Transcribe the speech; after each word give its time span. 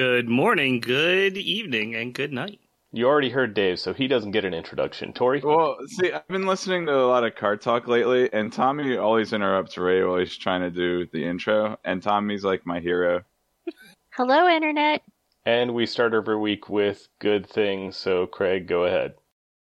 Good 0.00 0.30
morning, 0.30 0.80
good 0.80 1.36
evening, 1.36 1.94
and 1.94 2.14
good 2.14 2.32
night. 2.32 2.58
You 2.90 3.06
already 3.06 3.28
heard 3.28 3.52
Dave, 3.52 3.78
so 3.78 3.92
he 3.92 4.08
doesn't 4.08 4.30
get 4.30 4.46
an 4.46 4.54
introduction. 4.54 5.12
Tori? 5.12 5.42
Well, 5.44 5.76
see, 5.88 6.10
I've 6.10 6.26
been 6.26 6.46
listening 6.46 6.86
to 6.86 6.96
a 6.96 7.04
lot 7.04 7.22
of 7.22 7.34
card 7.34 7.60
talk 7.60 7.86
lately, 7.86 8.32
and 8.32 8.50
Tommy 8.50 8.96
always 8.96 9.34
interrupts 9.34 9.76
Ray 9.76 10.02
while 10.02 10.16
he's 10.16 10.34
trying 10.34 10.62
to 10.62 10.70
do 10.70 11.06
the 11.12 11.22
intro, 11.22 11.78
and 11.84 12.02
Tommy's 12.02 12.44
like 12.44 12.64
my 12.64 12.80
hero. 12.80 13.24
Hello, 14.14 14.48
Internet. 14.48 15.02
And 15.44 15.74
we 15.74 15.84
start 15.84 16.14
every 16.14 16.38
week 16.38 16.70
with 16.70 17.06
good 17.18 17.46
things, 17.46 17.94
so 17.94 18.26
Craig, 18.26 18.66
go 18.66 18.84
ahead. 18.84 19.12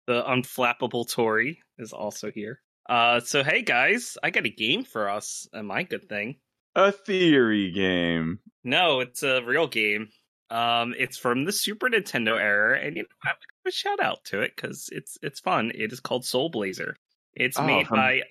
The 0.07 0.23
unflappable 0.23 1.11
Tory 1.11 1.63
is 1.79 1.95
also 1.95 2.31
here. 2.31 2.61
Uh, 2.87 3.21
so 3.21 3.43
hey 3.43 3.63
guys, 3.63 4.19
I 4.23 4.29
got 4.29 4.45
a 4.45 4.51
game 4.51 4.85
for 4.85 5.09
us, 5.09 5.49
and 5.55 5.67
my 5.67 5.83
good 5.83 6.11
thing. 6.11 6.37
A 6.77 6.93
theory 6.93 7.71
game. 7.71 8.41
No, 8.65 9.01
it's 9.01 9.23
a 9.23 9.43
real 9.43 9.67
game. 9.67 10.09
Um, 10.51 10.95
it's 10.99 11.17
from 11.17 11.45
the 11.45 11.53
Super 11.53 11.89
Nintendo 11.89 12.39
era, 12.39 12.79
and 12.81 12.97
you 12.97 13.03
know, 13.03 13.09
I 13.25 13.29
would 13.29 13.65
give 13.65 13.71
a 13.71 13.73
shout 13.73 14.01
out 14.01 14.25
to 14.27 14.41
it 14.41 14.53
because 14.57 14.89
it's 14.93 15.17
it's 15.23 15.41
fun. 15.41 15.71
It 15.75 15.93
is 15.93 16.01
called 16.01 16.25
Soul 16.25 16.49
Blazer. 16.49 16.97
It's 17.35 17.59
Oh, 17.59 17.65
made 17.67 17.87
um, 17.87 17.97
by 17.97 18.23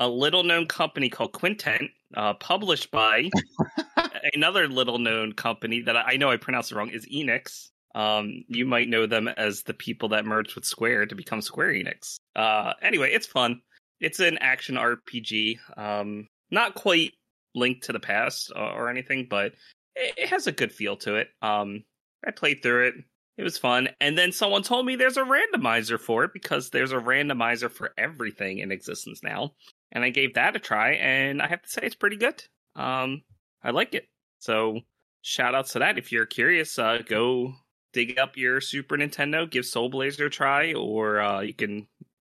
a 0.00 0.08
little 0.08 0.42
known 0.42 0.66
company 0.66 1.08
called 1.08 1.32
Quintet, 1.32 1.82
uh, 2.16 2.34
published 2.34 2.90
by 2.90 3.30
another 4.34 4.68
little 4.68 4.98
known 4.98 5.32
company 5.32 5.82
that 5.82 5.96
I 5.96 6.02
I 6.12 6.16
know 6.16 6.30
I 6.30 6.36
pronounced 6.36 6.72
it 6.72 6.76
wrong 6.76 6.90
is 6.90 7.06
Enix. 7.06 7.70
Um, 7.94 8.44
you 8.48 8.64
might 8.66 8.88
know 8.88 9.06
them 9.06 9.28
as 9.28 9.62
the 9.62 9.74
people 9.74 10.10
that 10.10 10.24
merged 10.26 10.54
with 10.54 10.64
Square 10.64 11.06
to 11.06 11.14
become 11.14 11.40
Square 11.40 11.72
Enix. 11.72 12.18
Uh, 12.36 12.74
anyway, 12.82 13.12
it's 13.12 13.26
fun. 13.26 13.62
It's 14.00 14.20
an 14.20 14.38
action 14.38 14.76
RPG. 14.76 15.58
Um, 15.76 16.28
not 16.50 16.74
quite 16.74 17.12
Link 17.54 17.82
to 17.84 17.92
the 17.92 18.00
Past 18.00 18.52
or 18.54 18.88
anything, 18.88 19.26
but 19.28 19.52
it, 19.98 20.28
has 20.28 20.46
a 20.46 20.52
good 20.52 20.72
feel 20.72 20.96
to 20.98 21.16
it. 21.16 21.28
Um, 21.42 21.84
I 22.26 22.30
played 22.30 22.62
through 22.62 22.88
it. 22.88 22.94
It 23.36 23.42
was 23.44 23.58
fun. 23.58 23.88
And 24.00 24.18
then 24.18 24.32
someone 24.32 24.62
told 24.62 24.84
me 24.84 24.96
there's 24.96 25.16
a 25.16 25.22
randomizer 25.22 25.98
for 25.98 26.24
it 26.24 26.32
because 26.32 26.70
there's 26.70 26.92
a 26.92 26.96
randomizer 26.96 27.70
for 27.70 27.92
everything 27.96 28.58
in 28.58 28.72
existence 28.72 29.22
now. 29.22 29.52
And 29.92 30.04
I 30.04 30.10
gave 30.10 30.34
that 30.34 30.56
a 30.56 30.58
try, 30.58 30.92
and 30.92 31.40
I 31.40 31.46
have 31.46 31.62
to 31.62 31.68
say 31.68 31.82
it's 31.82 31.94
pretty 31.94 32.16
good. 32.16 32.42
Um, 32.76 33.22
I 33.62 33.70
like 33.70 33.94
it. 33.94 34.08
So 34.38 34.80
shout 35.22 35.54
outs 35.54 35.72
to 35.72 35.78
that. 35.80 35.98
If 35.98 36.12
you're 36.12 36.26
curious, 36.26 36.78
uh, 36.78 36.98
go 37.06 37.54
dig 37.92 38.18
up 38.18 38.36
your 38.36 38.60
Super 38.60 38.96
Nintendo, 38.96 39.48
give 39.48 39.64
Soul 39.64 39.88
Blazer 39.88 40.26
a 40.26 40.30
try, 40.30 40.74
or 40.74 41.20
uh, 41.20 41.40
you 41.40 41.54
can 41.54 41.86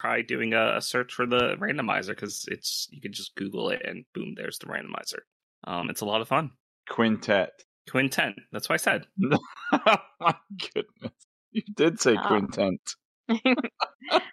try 0.00 0.22
doing 0.22 0.54
a, 0.54 0.76
a 0.76 0.82
search 0.82 1.12
for 1.12 1.26
the 1.26 1.56
randomizer 1.56 2.08
because 2.08 2.44
it's 2.50 2.88
you 2.90 3.00
can 3.00 3.12
just 3.12 3.36
Google 3.36 3.70
it 3.70 3.82
and 3.84 4.04
boom, 4.14 4.34
there's 4.36 4.58
the 4.58 4.66
randomizer. 4.66 5.20
Um, 5.64 5.90
it's 5.90 6.00
a 6.00 6.06
lot 6.06 6.20
of 6.20 6.28
fun. 6.28 6.50
Quintet. 6.88 7.50
Quintet. 7.90 8.34
That's 8.52 8.68
what 8.68 8.74
I 8.74 8.76
said. 8.78 9.06
oh 9.72 9.96
my 10.20 10.34
goodness. 10.74 11.12
You 11.52 11.62
did 11.74 12.00
say 12.00 12.16
Oh. 12.16 12.26
quintet. 12.26 12.80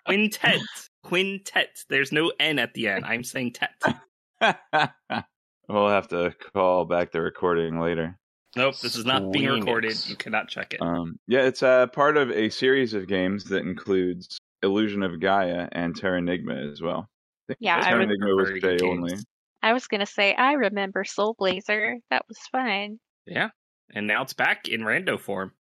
Quintet. 0.06 0.62
Quintet. 1.04 1.78
There's 1.90 2.12
no 2.12 2.32
N 2.40 2.60
at 2.60 2.74
the 2.74 2.88
end. 2.88 3.06
I'm 3.06 3.24
saying 3.24 3.54
tet. 3.54 3.72
we'll 5.70 5.90
have 5.90 6.08
to 6.10 6.34
call 6.54 6.86
back 6.86 7.12
the 7.12 7.22
recording 7.22 7.80
later. 7.80 8.18
Nope, 8.56 8.80
this 8.80 8.96
is 8.96 9.06
not 9.06 9.32
being 9.32 9.48
recorded. 9.48 9.96
You 10.08 10.16
cannot 10.16 10.48
check 10.48 10.74
it. 10.74 10.82
Um, 10.82 11.20
yeah, 11.28 11.42
it's 11.42 11.62
uh, 11.62 11.88
part 11.88 12.18
of 12.18 12.32
a 12.32 12.50
series 12.50 12.94
of 12.96 13.08
games 13.08 13.44
that 13.46 13.62
includes 13.62 14.40
Illusion 14.64 15.04
of 15.04 15.20
Gaia 15.20 15.68
and 15.72 15.94
Terranigma 16.00 16.72
as 16.72 16.82
well. 16.82 17.08
I 17.08 17.54
think 17.54 17.58
Yeah, 17.62 17.78
I 17.84 17.94
would- 17.94 18.04
Enigma 18.04 18.36
was 18.36 18.50
Very 18.50 18.78
J 18.78 18.86
only. 18.86 19.14
I 19.62 19.74
was 19.74 19.88
to 19.88 20.06
say, 20.06 20.34
I 20.34 20.54
remember 20.54 21.04
Soul 21.04 21.36
Blazer. 21.38 21.98
That 22.10 22.26
was 22.28 22.38
fun. 22.52 23.00
Yeah, 23.26 23.50
and 23.94 24.08
now 24.08 24.24
it's 24.24 24.34
back 24.34 24.68
in 24.68 24.82
rando 24.82 25.20
form. 25.20 25.52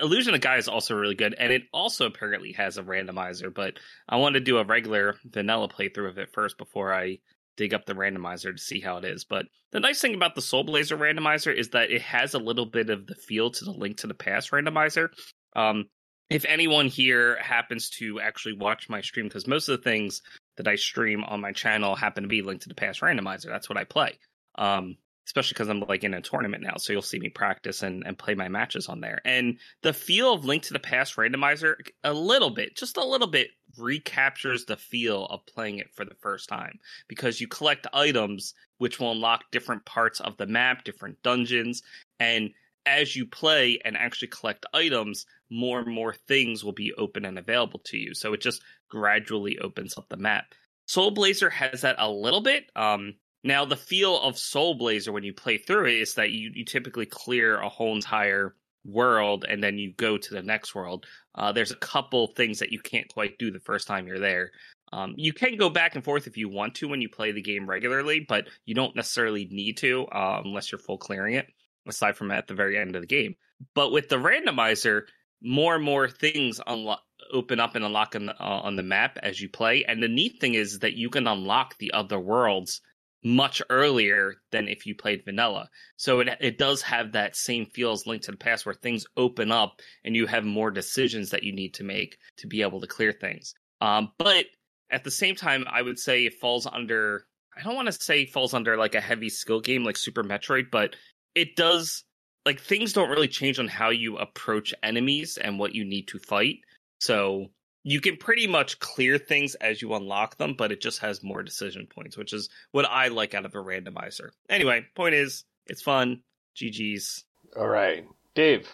Illusion 0.00 0.34
of 0.34 0.40
Gaia 0.40 0.58
is 0.58 0.68
also 0.68 0.94
really 0.94 1.14
good, 1.14 1.34
and 1.38 1.52
it 1.52 1.62
also 1.72 2.06
apparently 2.06 2.52
has 2.52 2.78
a 2.78 2.82
randomizer. 2.82 3.52
But 3.52 3.74
I 4.08 4.16
want 4.16 4.34
to 4.34 4.40
do 4.40 4.56
a 4.56 4.64
regular 4.64 5.16
vanilla 5.24 5.68
playthrough 5.68 6.08
of 6.08 6.18
it 6.18 6.32
first 6.32 6.56
before 6.56 6.94
I 6.94 7.18
dig 7.56 7.74
up 7.74 7.84
the 7.86 7.94
randomizer 7.94 8.52
to 8.52 8.62
see 8.62 8.80
how 8.80 8.96
it 8.96 9.04
is. 9.04 9.24
But 9.24 9.46
the 9.72 9.80
nice 9.80 10.00
thing 10.00 10.14
about 10.14 10.34
the 10.34 10.42
Soul 10.42 10.64
Blazer 10.64 10.96
randomizer 10.96 11.54
is 11.54 11.70
that 11.70 11.90
it 11.90 12.02
has 12.02 12.34
a 12.34 12.38
little 12.38 12.66
bit 12.66 12.90
of 12.90 13.06
the 13.06 13.14
feel 13.14 13.50
to 13.50 13.64
the 13.64 13.70
Link 13.72 13.98
to 13.98 14.06
the 14.06 14.14
Past 14.14 14.50
randomizer. 14.50 15.08
Um, 15.54 15.86
if 16.30 16.44
anyone 16.46 16.88
here 16.88 17.36
happens 17.36 17.90
to 17.90 18.20
actually 18.20 18.54
watch 18.54 18.88
my 18.88 19.02
stream, 19.02 19.26
because 19.26 19.46
most 19.46 19.68
of 19.68 19.76
the 19.76 19.84
things 19.84 20.22
that 20.56 20.68
I 20.68 20.76
stream 20.76 21.24
on 21.24 21.40
my 21.40 21.52
channel 21.52 21.94
happen 21.94 22.22
to 22.22 22.28
be 22.28 22.42
Link 22.42 22.62
to 22.62 22.68
the 22.68 22.74
Past 22.74 23.00
randomizer. 23.00 23.46
That's 23.46 23.68
what 23.68 23.78
I 23.78 23.84
play. 23.84 24.18
Um, 24.56 24.96
especially 25.26 25.54
because 25.54 25.68
I'm 25.68 25.80
like 25.80 26.04
in 26.04 26.14
a 26.14 26.20
tournament 26.20 26.62
now, 26.62 26.76
so 26.76 26.92
you'll 26.92 27.02
see 27.02 27.18
me 27.18 27.30
practice 27.30 27.82
and, 27.82 28.04
and 28.06 28.18
play 28.18 28.34
my 28.34 28.48
matches 28.48 28.88
on 28.88 29.00
there. 29.00 29.20
And 29.24 29.58
the 29.82 29.92
feel 29.92 30.34
of 30.34 30.44
Link 30.44 30.64
to 30.64 30.72
the 30.72 30.78
Past 30.78 31.16
randomizer, 31.16 31.76
a 32.02 32.12
little 32.12 32.50
bit, 32.50 32.76
just 32.76 32.96
a 32.96 33.04
little 33.04 33.26
bit, 33.26 33.48
recaptures 33.78 34.66
the 34.66 34.76
feel 34.76 35.24
of 35.26 35.46
playing 35.46 35.78
it 35.78 35.92
for 35.94 36.04
the 36.04 36.14
first 36.14 36.48
time 36.48 36.78
because 37.08 37.40
you 37.40 37.48
collect 37.48 37.86
items 37.92 38.54
which 38.78 39.00
will 39.00 39.12
unlock 39.12 39.44
different 39.50 39.84
parts 39.84 40.20
of 40.20 40.36
the 40.36 40.46
map, 40.46 40.84
different 40.84 41.22
dungeons, 41.22 41.82
and 42.20 42.50
as 42.86 43.16
you 43.16 43.24
play 43.26 43.78
and 43.84 43.96
actually 43.96 44.28
collect 44.28 44.66
items, 44.74 45.26
more 45.54 45.78
and 45.78 45.92
more 45.92 46.14
things 46.26 46.64
will 46.64 46.72
be 46.72 46.92
open 46.94 47.24
and 47.24 47.38
available 47.38 47.80
to 47.86 47.96
you. 47.96 48.14
So 48.14 48.32
it 48.32 48.40
just 48.40 48.62
gradually 48.90 49.58
opens 49.58 49.96
up 49.96 50.08
the 50.08 50.16
map. 50.16 50.46
Soul 50.86 51.12
Blazer 51.12 51.50
has 51.50 51.82
that 51.82 51.96
a 51.98 52.10
little 52.10 52.42
bit. 52.42 52.64
Um, 52.76 53.14
now, 53.42 53.64
the 53.64 53.76
feel 53.76 54.18
of 54.20 54.38
Soul 54.38 54.74
Blazer 54.74 55.12
when 55.12 55.24
you 55.24 55.32
play 55.32 55.58
through 55.58 55.86
it 55.86 56.00
is 56.00 56.14
that 56.14 56.30
you, 56.30 56.50
you 56.54 56.64
typically 56.64 57.06
clear 57.06 57.60
a 57.60 57.68
whole 57.68 57.94
entire 57.94 58.54
world 58.84 59.44
and 59.48 59.62
then 59.62 59.78
you 59.78 59.92
go 59.92 60.18
to 60.18 60.34
the 60.34 60.42
next 60.42 60.74
world. 60.74 61.06
Uh, 61.34 61.52
there's 61.52 61.70
a 61.70 61.76
couple 61.76 62.26
things 62.28 62.58
that 62.58 62.72
you 62.72 62.80
can't 62.80 63.08
quite 63.08 63.38
do 63.38 63.50
the 63.50 63.60
first 63.60 63.86
time 63.86 64.06
you're 64.06 64.18
there. 64.18 64.50
Um, 64.92 65.14
you 65.16 65.32
can 65.32 65.56
go 65.56 65.70
back 65.70 65.94
and 65.94 66.04
forth 66.04 66.26
if 66.26 66.36
you 66.36 66.48
want 66.48 66.76
to 66.76 66.88
when 66.88 67.00
you 67.00 67.08
play 67.08 67.32
the 67.32 67.42
game 67.42 67.68
regularly, 67.68 68.20
but 68.20 68.48
you 68.64 68.74
don't 68.74 68.94
necessarily 68.94 69.48
need 69.50 69.76
to 69.78 70.06
uh, 70.06 70.40
unless 70.44 70.70
you're 70.70 70.78
full 70.78 70.98
clearing 70.98 71.34
it, 71.34 71.46
aside 71.86 72.16
from 72.16 72.30
at 72.30 72.46
the 72.46 72.54
very 72.54 72.78
end 72.78 72.94
of 72.94 73.02
the 73.02 73.06
game. 73.06 73.34
But 73.74 73.92
with 73.92 74.08
the 74.08 74.16
randomizer, 74.16 75.02
more 75.44 75.74
and 75.74 75.84
more 75.84 76.08
things 76.08 76.60
unlock 76.66 77.00
open 77.32 77.60
up 77.60 77.74
and 77.74 77.84
unlock 77.84 78.14
on 78.14 78.26
the, 78.26 78.42
uh, 78.42 78.60
on 78.60 78.76
the 78.76 78.82
map 78.82 79.18
as 79.22 79.40
you 79.40 79.48
play. 79.48 79.84
And 79.84 80.02
the 80.02 80.08
neat 80.08 80.40
thing 80.40 80.54
is 80.54 80.80
that 80.80 80.94
you 80.94 81.10
can 81.10 81.26
unlock 81.26 81.76
the 81.78 81.92
other 81.92 82.18
worlds 82.18 82.80
much 83.22 83.62
earlier 83.70 84.34
than 84.52 84.68
if 84.68 84.84
you 84.84 84.94
played 84.94 85.24
vanilla. 85.24 85.68
So 85.96 86.20
it 86.20 86.28
it 86.40 86.58
does 86.58 86.82
have 86.82 87.12
that 87.12 87.36
same 87.36 87.66
feel 87.66 87.92
as 87.92 88.06
Link 88.06 88.22
to 88.22 88.30
the 88.30 88.36
Past 88.36 88.66
where 88.66 88.74
things 88.74 89.06
open 89.16 89.50
up 89.50 89.80
and 90.04 90.14
you 90.14 90.26
have 90.26 90.44
more 90.44 90.70
decisions 90.70 91.30
that 91.30 91.42
you 91.42 91.52
need 91.52 91.74
to 91.74 91.84
make 91.84 92.18
to 92.38 92.46
be 92.46 92.62
able 92.62 92.80
to 92.80 92.86
clear 92.86 93.12
things. 93.12 93.54
Um, 93.80 94.12
but 94.18 94.44
at 94.90 95.04
the 95.04 95.10
same 95.10 95.34
time, 95.34 95.64
I 95.70 95.80
would 95.80 95.98
say 95.98 96.24
it 96.24 96.34
falls 96.40 96.66
under 96.66 97.26
I 97.56 97.62
don't 97.62 97.76
want 97.76 97.86
to 97.86 97.92
say 97.92 98.26
falls 98.26 98.52
under 98.52 98.76
like 98.76 98.94
a 98.94 99.00
heavy 99.00 99.30
skill 99.30 99.60
game 99.60 99.84
like 99.84 99.96
Super 99.96 100.22
Metroid, 100.22 100.70
but 100.70 100.94
it 101.34 101.56
does 101.56 102.04
like 102.46 102.60
things 102.60 102.92
don't 102.92 103.10
really 103.10 103.28
change 103.28 103.58
on 103.58 103.68
how 103.68 103.90
you 103.90 104.18
approach 104.18 104.74
enemies 104.82 105.38
and 105.38 105.58
what 105.58 105.74
you 105.74 105.84
need 105.84 106.08
to 106.08 106.18
fight. 106.18 106.58
So 107.00 107.46
you 107.82 108.00
can 108.00 108.16
pretty 108.16 108.46
much 108.46 108.78
clear 108.78 109.18
things 109.18 109.54
as 109.56 109.82
you 109.82 109.94
unlock 109.94 110.36
them, 110.36 110.54
but 110.56 110.72
it 110.72 110.80
just 110.80 111.00
has 111.00 111.22
more 111.22 111.42
decision 111.42 111.86
points, 111.86 112.16
which 112.16 112.32
is 112.32 112.48
what 112.72 112.86
I 112.86 113.08
like 113.08 113.34
out 113.34 113.44
of 113.44 113.54
a 113.54 113.58
randomizer. 113.58 114.30
Anyway, 114.48 114.86
point 114.94 115.14
is, 115.14 115.44
it's 115.66 115.82
fun. 115.82 116.22
GG's. 116.56 117.24
All 117.56 117.68
right. 117.68 118.04
Dave. 118.34 118.68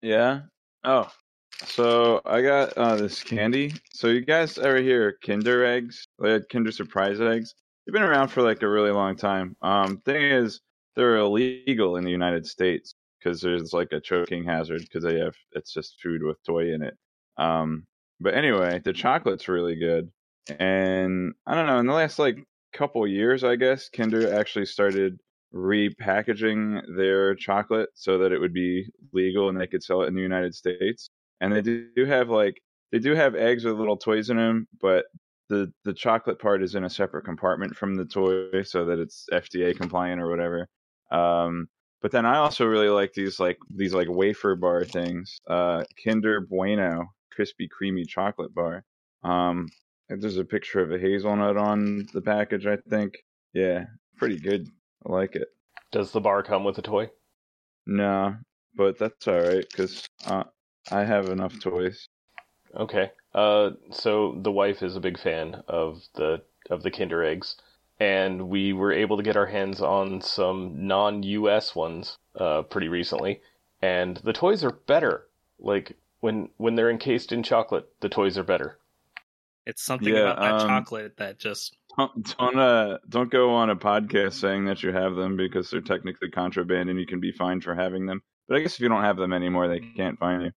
Yeah. 0.00 0.40
Oh, 0.84 1.08
so 1.66 2.20
I 2.24 2.42
got 2.42 2.72
uh, 2.76 2.96
this 2.96 3.22
candy. 3.22 3.74
So 3.92 4.08
you 4.08 4.20
guys 4.20 4.58
ever 4.58 4.80
hear 4.80 5.16
Kinder 5.24 5.64
eggs? 5.64 6.08
Like 6.18 6.48
Kinder 6.48 6.72
Surprise 6.72 7.20
eggs? 7.20 7.54
They've 7.86 7.92
been 7.92 8.02
around 8.02 8.28
for 8.28 8.42
like 8.42 8.62
a 8.62 8.68
really 8.68 8.90
long 8.90 9.16
time. 9.16 9.56
Um, 9.62 9.98
thing 9.98 10.22
is, 10.22 10.60
they're 10.96 11.16
illegal 11.16 11.96
in 11.96 12.04
the 12.04 12.10
United 12.10 12.46
States 12.46 12.94
because 13.18 13.40
there's 13.40 13.72
like 13.72 13.92
a 13.92 14.00
choking 14.00 14.44
hazard 14.44 14.82
because 14.82 15.04
they 15.04 15.18
have 15.18 15.34
it's 15.52 15.72
just 15.72 16.00
food 16.00 16.22
with 16.22 16.42
toy 16.44 16.72
in 16.72 16.82
it. 16.82 16.96
Um, 17.38 17.86
but 18.20 18.34
anyway, 18.34 18.80
the 18.84 18.92
chocolate's 18.92 19.48
really 19.48 19.76
good, 19.76 20.10
and 20.58 21.34
I 21.46 21.54
don't 21.54 21.66
know. 21.66 21.78
In 21.78 21.86
the 21.86 21.92
last 21.92 22.18
like 22.18 22.44
couple 22.72 23.06
years, 23.06 23.44
I 23.44 23.56
guess 23.56 23.88
Kinder 23.88 24.34
actually 24.34 24.66
started 24.66 25.18
repackaging 25.54 26.82
their 26.96 27.34
chocolate 27.34 27.90
so 27.94 28.18
that 28.18 28.32
it 28.32 28.38
would 28.40 28.54
be 28.54 28.86
legal 29.12 29.48
and 29.48 29.60
they 29.60 29.66
could 29.66 29.82
sell 29.82 30.02
it 30.02 30.08
in 30.08 30.14
the 30.14 30.22
United 30.22 30.54
States. 30.54 31.10
And 31.40 31.52
they 31.52 31.60
do 31.60 32.04
have 32.06 32.28
like 32.28 32.60
they 32.92 32.98
do 32.98 33.14
have 33.14 33.34
eggs 33.34 33.64
with 33.64 33.74
little 33.74 33.96
toys 33.96 34.30
in 34.30 34.36
them, 34.36 34.68
but 34.80 35.06
the 35.48 35.72
the 35.84 35.92
chocolate 35.92 36.38
part 36.38 36.62
is 36.62 36.74
in 36.74 36.84
a 36.84 36.90
separate 36.90 37.24
compartment 37.24 37.76
from 37.76 37.94
the 37.96 38.04
toy 38.04 38.62
so 38.62 38.84
that 38.86 38.98
it's 38.98 39.26
FDA 39.32 39.76
compliant 39.76 40.20
or 40.20 40.30
whatever. 40.30 40.68
Um, 41.12 41.68
but 42.00 42.10
then 42.10 42.26
I 42.26 42.38
also 42.38 42.66
really 42.66 42.88
like 42.88 43.12
these 43.12 43.38
like 43.38 43.58
these 43.70 43.94
like 43.94 44.08
wafer 44.08 44.56
bar 44.56 44.84
things. 44.84 45.40
Uh, 45.46 45.84
Kinder 46.02 46.40
Bueno 46.40 47.06
crispy 47.30 47.68
creamy 47.68 48.04
chocolate 48.04 48.54
bar. 48.54 48.84
Um, 49.22 49.68
there's 50.08 50.36
a 50.36 50.44
picture 50.44 50.80
of 50.80 50.92
a 50.92 50.98
hazelnut 50.98 51.56
on 51.56 52.08
the 52.12 52.20
package. 52.20 52.66
I 52.66 52.76
think. 52.76 53.18
Yeah, 53.52 53.84
pretty 54.16 54.38
good. 54.38 54.68
I 55.06 55.12
like 55.12 55.36
it. 55.36 55.48
Does 55.92 56.10
the 56.10 56.20
bar 56.20 56.42
come 56.42 56.64
with 56.64 56.78
a 56.78 56.82
toy? 56.82 57.10
No, 57.86 58.36
but 58.74 58.98
that's 58.98 59.28
all 59.28 59.40
right 59.40 59.66
because 59.70 60.08
uh, 60.26 60.44
I 60.90 61.04
have 61.04 61.28
enough 61.28 61.58
toys. 61.60 62.08
Okay. 62.74 63.10
Uh, 63.34 63.70
so 63.90 64.38
the 64.42 64.52
wife 64.52 64.82
is 64.82 64.96
a 64.96 65.00
big 65.00 65.18
fan 65.18 65.62
of 65.68 66.02
the 66.14 66.42
of 66.70 66.82
the 66.82 66.90
Kinder 66.90 67.22
eggs, 67.22 67.56
and 68.02 68.48
we 68.48 68.72
were 68.72 68.92
able 68.92 69.16
to 69.16 69.22
get 69.22 69.36
our 69.36 69.46
hands 69.46 69.80
on 69.80 70.20
some 70.20 70.86
non-U.S. 70.86 71.74
ones 71.76 72.18
uh, 72.36 72.62
pretty 72.62 72.88
recently, 72.88 73.40
and 73.80 74.16
the 74.18 74.32
toys 74.32 74.64
are 74.64 74.72
better. 74.72 75.28
Like 75.60 75.96
when 76.20 76.50
when 76.56 76.74
they're 76.74 76.90
encased 76.90 77.32
in 77.32 77.42
chocolate, 77.44 77.88
the 78.00 78.08
toys 78.08 78.36
are 78.38 78.44
better. 78.44 78.78
It's 79.66 79.82
something 79.82 80.16
Yeah, 80.16 80.16
about 80.16 80.40
that 80.42 80.58
um, 80.58 80.58
chocolate 80.58 81.16
that 81.16 81.38
just 81.40 81.76
Don't 81.96 82.36
don't, 82.38 82.58
uh, 82.58 82.98
don't 83.08 83.30
go 83.30 83.54
on 83.54 83.70
a 83.70 83.76
podcast 83.76 84.34
saying 84.34 84.66
that 84.66 84.82
you 84.82 84.92
have 84.92 85.14
them 85.14 85.36
because 85.38 85.70
they're 85.70 85.80
technically 85.80 86.30
contraband 86.30 86.90
and 86.90 86.98
you 86.98 87.06
can 87.06 87.20
be 87.20 87.32
fined 87.32 87.64
for 87.64 87.74
having 87.74 88.04
them. 88.06 88.22
But 88.48 88.56
I 88.58 88.60
guess 88.60 88.74
if 88.74 88.80
you 88.80 88.88
don't 88.88 89.04
have 89.04 89.16
them 89.16 89.32
anymore, 89.32 89.68
they 89.68 89.80
can't 89.96 90.18
find 90.18 90.42
you. 90.42 90.52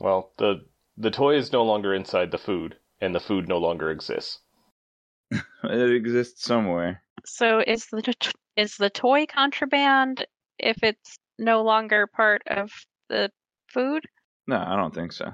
Well, 0.00 0.32
the 0.38 0.66
the 0.96 1.12
toy 1.12 1.36
is 1.36 1.52
no 1.52 1.62
longer 1.62 1.94
inside 1.94 2.32
the 2.32 2.38
food, 2.38 2.78
and 3.00 3.14
the 3.14 3.20
food 3.20 3.46
no 3.46 3.56
longer 3.58 3.88
exists. 3.88 4.40
It 5.64 5.92
exists 5.94 6.44
somewhere. 6.44 7.02
So 7.26 7.60
is 7.60 7.86
the 7.86 8.14
is 8.56 8.76
the 8.76 8.90
toy 8.90 9.26
contraband 9.26 10.24
if 10.58 10.82
it's 10.82 11.18
no 11.38 11.62
longer 11.62 12.06
part 12.06 12.42
of 12.46 12.70
the 13.08 13.30
food? 13.68 14.04
No, 14.46 14.56
I 14.56 14.76
don't 14.76 14.94
think 14.94 15.12
so. 15.12 15.26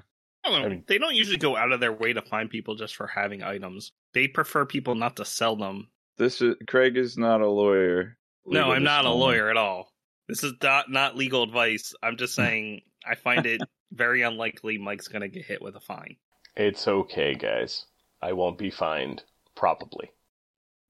I 0.45 0.51
don't 0.51 0.65
I 0.65 0.69
mean- 0.69 0.85
they 0.87 0.99
don't 0.99 1.15
usually 1.15 1.39
go 1.39 1.57
out 1.57 1.73
of 1.73 1.81
their 1.81 1.93
way 1.93 2.13
to 2.13 2.23
find 2.23 2.51
people 2.51 2.75
just 2.75 2.97
for 2.97 3.07
having 3.07 3.43
items. 3.43 3.93
They 4.15 4.29
prefer 4.29 4.67
people 4.67 4.95
not 4.95 5.17
to 5.17 5.25
sell 5.25 5.57
them. 5.57 5.89
This 6.19 6.41
is 6.43 6.57
Craig 6.67 6.97
is 6.97 7.17
not 7.17 7.41
a 7.41 7.49
lawyer. 7.49 8.17
no, 8.47 8.73
I'm 8.73 8.83
not 8.85 9.05
a 9.05 9.11
lawyer 9.11 9.51
at 9.51 9.57
all. 9.57 9.93
This 10.29 10.43
is 10.43 10.55
not 10.63 10.91
not 10.91 11.17
legal 11.17 11.43
advice. 11.45 11.95
I'm 12.03 12.17
just 12.17 12.35
saying 12.41 12.83
I 13.07 13.15
find 13.15 13.47
it 13.47 13.61
very 13.93 14.23
unlikely 14.23 14.79
Mike's 14.79 15.09
gonna 15.09 15.29
get 15.29 15.45
hit 15.45 15.63
with 15.63 15.77
a 15.77 15.81
fine. 15.81 16.17
It's 16.57 16.89
okay, 16.89 17.35
guys. 17.35 17.87
I 18.23 18.33
won't 18.33 18.59
be 18.59 18.71
fined. 18.71 19.23
Probably. 19.57 20.11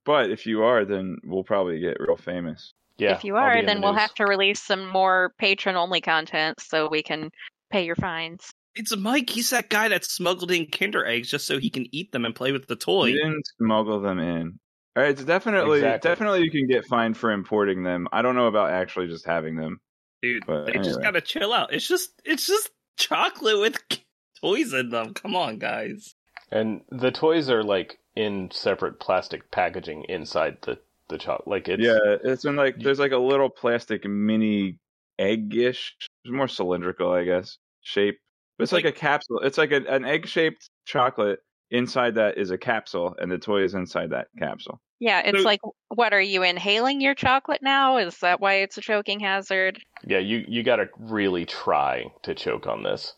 But 0.05 0.31
if 0.31 0.47
you 0.47 0.63
are, 0.63 0.85
then 0.85 1.17
we'll 1.25 1.45
probably 1.45 1.81
get 1.81 1.99
real 2.01 2.17
famous. 2.17 2.73
Yeah. 2.99 3.13
if 3.15 3.25
you 3.25 3.37
are, 3.37 3.53
in 3.59 3.67
the 3.67 3.73
then 3.73 3.83
we'll 3.83 3.93
news. 3.93 4.01
have 4.03 4.15
to 4.15 4.25
release 4.27 4.61
some 4.63 4.87
more 4.89 5.33
patron 5.39 5.77
only 5.77 6.01
content 6.01 6.61
so 6.61 6.89
we 6.89 7.03
can 7.03 7.31
pay 7.71 7.85
your 7.85 7.97
fines. 7.97 8.51
It's 8.75 8.95
Mike. 8.97 9.31
He's 9.31 9.51
that 9.51 9.69
guy 9.71 9.89
that 9.89 10.05
smuggled 10.05 10.51
in 10.51 10.67
Kinder 10.67 11.05
eggs 11.05 11.31
just 11.31 11.47
so 11.47 11.59
he 11.59 11.71
can 11.71 11.87
eat 11.95 12.13
them 12.13 12.25
and 12.25 12.35
play 12.35 12.53
with 12.53 12.67
the 12.67 12.77
toy. 12.77 13.07
You 13.07 13.19
didn't 13.23 13.47
smuggle 13.59 14.01
them 14.01 14.19
in. 14.19 14.59
All 14.97 15.03
right, 15.03 15.11
it's 15.11 15.25
definitely 15.25 15.79
Exactly. 15.79 16.09
definitely 16.11 16.43
you 16.43 16.51
can 16.51 16.67
get 16.67 16.87
fined 16.87 17.17
for 17.19 17.31
importing 17.31 17.83
them. 17.83 18.07
I 18.13 18.23
don't 18.23 18.35
know 18.37 18.47
about 18.47 18.71
actually 18.71 19.09
just 19.09 19.27
having 19.27 19.57
them. 19.57 19.79
Dude, 20.23 20.45
But 20.47 20.67
they 20.67 20.73
just 20.75 21.03
gotta 21.03 21.21
chill 21.21 21.53
out. 21.53 21.73
It's 21.75 21.87
just 21.87 22.11
it's 22.25 22.47
just 22.47 22.71
chocolate 22.97 23.61
with 23.61 23.77
toys 24.41 24.73
in 24.73 24.89
them. 24.89 25.13
Come 25.13 25.37
on, 25.37 25.59
guys. 25.59 26.15
And 26.51 26.81
the 26.91 27.11
toys 27.11 27.51
are 27.51 27.63
like 27.63 27.99
in 28.17 28.51
separate 28.51 28.99
plastic 28.99 29.51
packaging 29.51 30.05
inside 30.09 30.59
the 30.63 30.79
the 31.09 31.19
chocolate. 31.19 31.47
Like 31.47 31.69
it's 31.69 31.83
yeah, 31.83 32.17
it's 32.25 32.45
in 32.45 32.57
like 32.57 32.79
there's 32.79 32.99
like 32.99 33.13
a 33.13 33.19
little 33.19 33.49
plastic 33.51 34.05
mini 34.05 34.79
egg-ish. 35.19 35.95
It's 36.01 36.33
more 36.33 36.49
cylindrical, 36.49 37.13
I 37.13 37.25
guess, 37.25 37.59
shape. 37.83 38.19
But 38.59 38.65
it's 38.65 38.73
like, 38.73 38.85
Like- 38.85 38.97
a 38.97 38.99
capsule. 38.99 39.41
It's 39.41 39.59
like 39.59 39.71
a, 39.73 39.85
an 39.87 40.05
egg-shaped 40.05 40.69
chocolate. 40.85 41.41
Inside 41.73 42.15
that 42.15 42.39
is 42.39 42.53
a 42.53 42.59
capsule, 42.59 43.17
and 43.21 43.29
the 43.29 43.39
toy 43.39 43.65
is 43.65 43.75
inside 43.75 44.11
that 44.11 44.29
capsule. 44.39 44.81
Yeah, 45.01 45.21
it's 45.25 45.39
So- 45.39 45.45
like, 45.45 45.59
what 45.89 46.13
are 46.13 46.21
you 46.21 46.45
inhaling 46.45 47.01
your 47.01 47.15
chocolate 47.17 47.61
now? 47.61 47.97
Is 47.99 48.17
that 48.21 48.41
why 48.41 48.55
it's 48.59 48.79
a 48.79 48.81
choking 48.81 49.19
hazard? 49.19 49.81
yeah. 50.05 50.19
You 50.19 50.45
you 50.47 50.63
gotta 50.63 50.89
really 50.99 51.45
try 51.45 52.05
to 52.23 52.35
choke 52.37 52.69
on 52.69 52.85
this. 52.85 53.15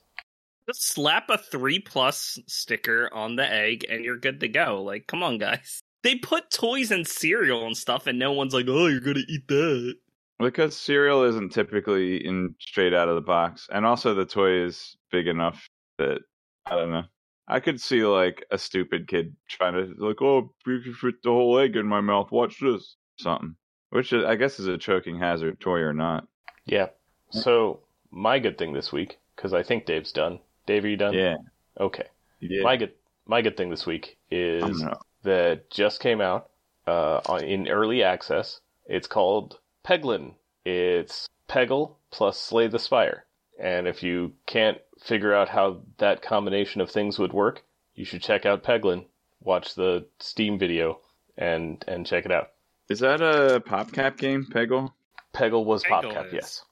Just 0.68 0.86
slap 0.86 1.30
a 1.30 1.38
three 1.38 1.78
plus 1.78 2.38
sticker 2.46 3.08
on 3.14 3.36
the 3.36 3.50
egg 3.50 3.86
and 3.88 4.04
you're 4.04 4.18
good 4.18 4.40
to 4.40 4.48
go. 4.48 4.82
Like, 4.82 5.06
come 5.06 5.22
on, 5.22 5.38
guys. 5.38 5.82
They 6.04 6.14
put 6.14 6.52
toys 6.52 6.92
and 6.92 7.04
cereal 7.04 7.66
and 7.66 7.76
stuff, 7.76 8.06
and 8.06 8.20
no 8.20 8.30
one's 8.30 8.54
like, 8.54 8.66
"Oh, 8.68 8.86
you're 8.86 9.00
gonna 9.00 9.24
eat 9.28 9.48
that." 9.48 9.96
Because 10.38 10.76
cereal 10.76 11.24
isn't 11.24 11.50
typically 11.50 12.24
in 12.24 12.54
straight 12.60 12.94
out 12.94 13.08
of 13.08 13.16
the 13.16 13.20
box, 13.20 13.68
and 13.72 13.84
also 13.84 14.14
the 14.14 14.24
toy 14.24 14.62
is 14.64 14.96
big 15.10 15.26
enough 15.26 15.68
that 15.98 16.20
I 16.66 16.76
don't 16.76 16.92
know. 16.92 17.02
I 17.48 17.58
could 17.58 17.80
see 17.80 18.04
like 18.04 18.44
a 18.52 18.58
stupid 18.58 19.08
kid 19.08 19.34
trying 19.48 19.72
to 19.72 19.92
like, 19.98 20.22
oh, 20.22 20.54
you 20.66 20.80
can 20.80 20.94
fit 20.94 21.22
the 21.24 21.30
whole 21.30 21.58
egg 21.58 21.74
in 21.74 21.86
my 21.86 22.00
mouth. 22.00 22.30
Watch 22.30 22.60
this, 22.60 22.94
something. 23.18 23.56
Which 23.90 24.12
uh, 24.12 24.24
I 24.24 24.36
guess 24.36 24.60
is 24.60 24.68
a 24.68 24.78
choking 24.78 25.18
hazard, 25.18 25.58
toy 25.58 25.80
or 25.80 25.92
not. 25.92 26.28
Yeah. 26.64 26.86
So 27.30 27.80
my 28.12 28.38
good 28.38 28.56
thing 28.56 28.72
this 28.72 28.92
week, 28.92 29.18
because 29.34 29.52
I 29.52 29.64
think 29.64 29.84
Dave's 29.84 30.12
done. 30.12 30.38
Dave, 30.68 30.84
are 30.84 30.88
you 30.88 30.96
done? 30.98 31.14
Yeah, 31.14 31.36
Okay. 31.80 32.04
yeah. 32.40 32.62
My 32.62 32.76
good 32.76 32.92
my 33.26 33.40
good 33.42 33.56
thing 33.56 33.70
this 33.70 33.86
week 33.86 34.18
is 34.30 34.84
that 35.22 35.70
just 35.70 36.00
came 36.00 36.20
out 36.20 36.50
uh, 36.86 37.20
in 37.42 37.68
early 37.68 38.02
access. 38.02 38.60
It's 38.86 39.06
called 39.08 39.58
Peglin. 39.84 40.34
It's 40.66 41.26
Peggle 41.48 41.94
plus 42.10 42.38
Slay 42.38 42.66
the 42.68 42.78
Spire. 42.78 43.24
And 43.58 43.88
if 43.88 44.02
you 44.02 44.34
can't 44.46 44.78
figure 45.00 45.34
out 45.34 45.48
how 45.48 45.80
that 45.96 46.20
combination 46.22 46.80
of 46.82 46.90
things 46.90 47.18
would 47.18 47.32
work, 47.32 47.64
you 47.94 48.04
should 48.04 48.22
check 48.22 48.44
out 48.46 48.62
Peglin. 48.62 49.06
Watch 49.42 49.74
the 49.74 50.06
Steam 50.20 50.58
video 50.58 51.00
and 51.38 51.82
and 51.88 52.06
check 52.06 52.26
it 52.26 52.32
out. 52.32 52.50
Is 52.90 53.00
that 53.00 53.20
a 53.22 53.60
PopCap 53.60 54.18
game, 54.18 54.46
Peggle? 54.50 54.92
Peggle 55.34 55.64
was 55.64 55.82
Peggle 55.84 56.12
PopCap, 56.12 56.26
is. 56.28 56.32
yes. 56.34 56.64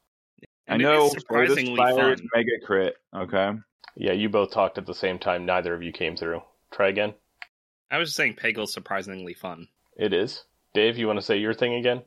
And 0.69 0.82
I 0.82 0.84
know 0.84 1.06
is 1.06 1.12
surprisingly 1.12 1.64
Slay 1.76 1.76
the 1.76 1.92
Spire 1.92 2.12
is 2.12 2.20
fun. 2.20 2.28
Mega 2.34 2.50
Crit. 2.64 2.96
Okay. 3.14 3.52
Yeah, 3.96 4.12
you 4.12 4.28
both 4.28 4.52
talked 4.52 4.78
at 4.78 4.87
the 4.87 4.94
same 4.94 5.18
time. 5.18 5.47
Neither 5.47 5.75
of 5.75 5.82
you 5.82 5.90
came 5.90 6.16
through. 6.16 6.42
Try 6.71 6.88
again. 6.88 7.14
I 7.90 7.99
was 7.99 8.09
just 8.09 8.16
saying, 8.16 8.35
Peggle's 8.35 8.73
surprisingly 8.73 9.32
fun. 9.32 9.68
It 9.97 10.12
is. 10.12 10.44
Dave, 10.75 10.99
you 10.99 11.06
want 11.06 11.18
to 11.18 11.25
say 11.25 11.38
your 11.38 11.54
thing 11.54 11.75
again? 11.75 12.02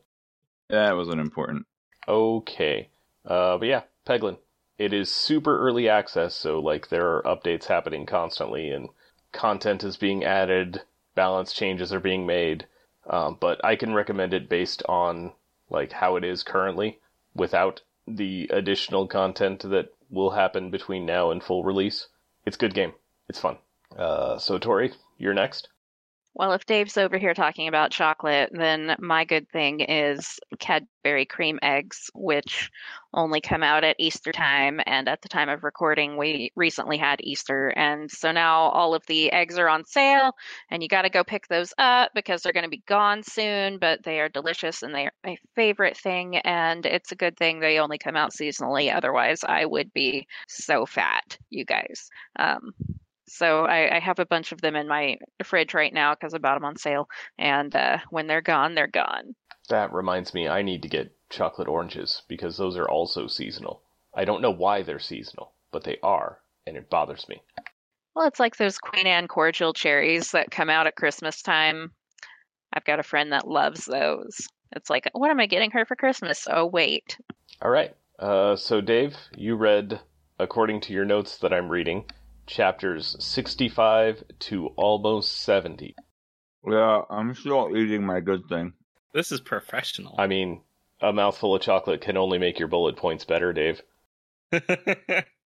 That 0.69 0.95
wasn't 0.95 1.21
important. 1.21 1.65
Okay. 2.07 2.89
Uh, 3.25 3.57
but 3.57 3.67
yeah, 3.67 3.81
Peglin. 4.05 4.37
It 4.77 4.93
is 4.93 5.13
super 5.13 5.59
early 5.59 5.89
access, 5.89 6.35
so 6.35 6.59
like 6.59 6.87
there 6.87 7.15
are 7.15 7.23
updates 7.23 7.65
happening 7.65 8.05
constantly, 8.05 8.69
and 8.69 8.89
content 9.33 9.83
is 9.83 9.97
being 9.97 10.23
added, 10.23 10.83
balance 11.15 11.51
changes 11.51 11.91
are 11.91 11.99
being 11.99 12.25
made. 12.25 12.65
Um, 13.09 13.37
but 13.39 13.63
I 13.65 13.75
can 13.75 13.93
recommend 13.93 14.33
it 14.33 14.47
based 14.47 14.83
on 14.87 15.33
like 15.69 15.91
how 15.91 16.15
it 16.15 16.23
is 16.23 16.43
currently, 16.43 16.99
without 17.33 17.81
the 18.07 18.49
additional 18.53 19.07
content 19.07 19.61
that 19.63 19.93
will 20.09 20.31
happen 20.31 20.71
between 20.71 21.05
now 21.05 21.31
and 21.31 21.43
full 21.43 21.63
release. 21.63 22.07
It's 22.45 22.57
good 22.57 22.73
game. 22.73 22.93
It's 23.27 23.39
fun. 23.39 23.57
Uh, 23.95 24.37
so 24.37 24.57
Tori, 24.57 24.91
you're 25.17 25.33
next. 25.33 25.69
Well, 26.35 26.53
if 26.53 26.65
Dave's 26.65 26.97
over 26.97 27.17
here 27.17 27.33
talking 27.33 27.67
about 27.67 27.91
chocolate, 27.91 28.51
then 28.53 28.95
my 28.99 29.25
good 29.25 29.49
thing 29.49 29.81
is 29.81 30.39
Cadbury 30.59 31.25
cream 31.25 31.59
eggs, 31.61 32.09
which 32.13 32.69
only 33.13 33.41
come 33.41 33.63
out 33.63 33.83
at 33.83 33.95
Easter 33.99 34.31
time. 34.31 34.79
And 34.85 35.09
at 35.09 35.21
the 35.21 35.27
time 35.27 35.49
of 35.49 35.63
recording, 35.63 36.17
we 36.17 36.51
recently 36.55 36.97
had 36.97 37.19
Easter. 37.21 37.69
And 37.69 38.09
so 38.09 38.31
now 38.31 38.69
all 38.69 38.93
of 38.93 39.05
the 39.07 39.31
eggs 39.31 39.57
are 39.57 39.67
on 39.67 39.85
sale, 39.85 40.33
and 40.69 40.83
you 40.83 40.87
got 40.87 41.01
to 41.01 41.09
go 41.09 41.23
pick 41.23 41.47
those 41.47 41.73
up 41.77 42.11
because 42.13 42.41
they're 42.41 42.53
going 42.53 42.63
to 42.63 42.69
be 42.69 42.83
gone 42.87 43.23
soon. 43.23 43.79
But 43.79 44.03
they 44.03 44.19
are 44.19 44.29
delicious 44.29 44.83
and 44.83 44.93
they 44.93 45.07
are 45.07 45.13
my 45.25 45.35
favorite 45.55 45.97
thing. 45.97 46.37
And 46.37 46.85
it's 46.85 47.11
a 47.11 47.17
good 47.17 47.37
thing 47.37 47.59
they 47.59 47.79
only 47.79 47.97
come 47.97 48.15
out 48.15 48.31
seasonally. 48.31 48.95
Otherwise, 48.95 49.43
I 49.43 49.65
would 49.65 49.91
be 49.93 50.27
so 50.47 50.85
fat, 50.85 51.37
you 51.49 51.65
guys. 51.65 52.09
Um, 52.37 52.71
so 53.29 53.65
I, 53.65 53.97
I 53.97 53.99
have 53.99 54.19
a 54.19 54.25
bunch 54.25 54.51
of 54.51 54.61
them 54.61 54.75
in 54.75 54.87
my 54.87 55.17
fridge 55.43 55.73
right 55.73 55.93
now 55.93 56.13
because 56.13 56.33
I 56.33 56.39
bought 56.39 56.55
them 56.55 56.65
on 56.65 56.77
sale. 56.77 57.07
And 57.37 57.75
uh, 57.75 57.99
when 58.09 58.27
they're 58.27 58.41
gone, 58.41 58.75
they're 58.75 58.87
gone. 58.87 59.35
That 59.69 59.93
reminds 59.93 60.33
me, 60.33 60.47
I 60.47 60.61
need 60.61 60.81
to 60.81 60.89
get 60.89 61.15
chocolate 61.29 61.67
oranges 61.67 62.23
because 62.27 62.57
those 62.57 62.75
are 62.75 62.89
also 62.89 63.27
seasonal. 63.27 63.83
I 64.15 64.25
don't 64.25 64.41
know 64.41 64.51
why 64.51 64.81
they're 64.81 64.99
seasonal, 64.99 65.53
but 65.71 65.83
they 65.83 65.97
are, 66.01 66.39
and 66.65 66.75
it 66.75 66.89
bothers 66.89 67.29
me. 67.29 67.43
Well, 68.15 68.27
it's 68.27 68.39
like 68.39 68.57
those 68.57 68.79
Queen 68.79 69.05
Anne 69.05 69.27
cordial 69.27 69.73
cherries 69.73 70.31
that 70.31 70.51
come 70.51 70.69
out 70.69 70.87
at 70.87 70.95
Christmas 70.95 71.41
time. 71.41 71.91
I've 72.73 72.85
got 72.85 72.99
a 72.99 73.03
friend 73.03 73.31
that 73.31 73.47
loves 73.47 73.85
those. 73.85 74.47
It's 74.75 74.89
like, 74.89 75.09
what 75.13 75.31
am 75.31 75.39
I 75.39 75.45
getting 75.45 75.71
her 75.71 75.85
for 75.85 75.95
Christmas? 75.95 76.47
Oh, 76.49 76.65
wait. 76.65 77.17
All 77.61 77.71
right. 77.71 77.95
Uh, 78.17 78.55
so, 78.55 78.81
Dave, 78.81 79.15
you 79.35 79.55
read, 79.55 80.01
according 80.39 80.81
to 80.81 80.93
your 80.93 81.05
notes 81.05 81.37
that 81.37 81.53
I'm 81.53 81.69
reading, 81.69 82.05
chapters 82.49 83.15
65 83.19 84.23
to 84.39 84.67
almost 84.75 85.41
70. 85.41 85.95
Yeah, 86.67 87.01
I'm 87.09 87.33
still 87.33 87.75
eating 87.75 88.05
my 88.05 88.19
good 88.19 88.41
thing. 88.49 88.73
This 89.13 89.31
is 89.31 89.39
professional. 89.39 90.15
I 90.17 90.27
mean, 90.27 90.61
a 91.01 91.13
mouthful 91.13 91.55
of 91.55 91.61
chocolate 91.61 92.01
can 92.01 92.17
only 92.17 92.37
make 92.37 92.59
your 92.59 92.67
bullet 92.67 92.97
points 92.97 93.23
better, 93.23 93.53
Dave. 93.53 93.81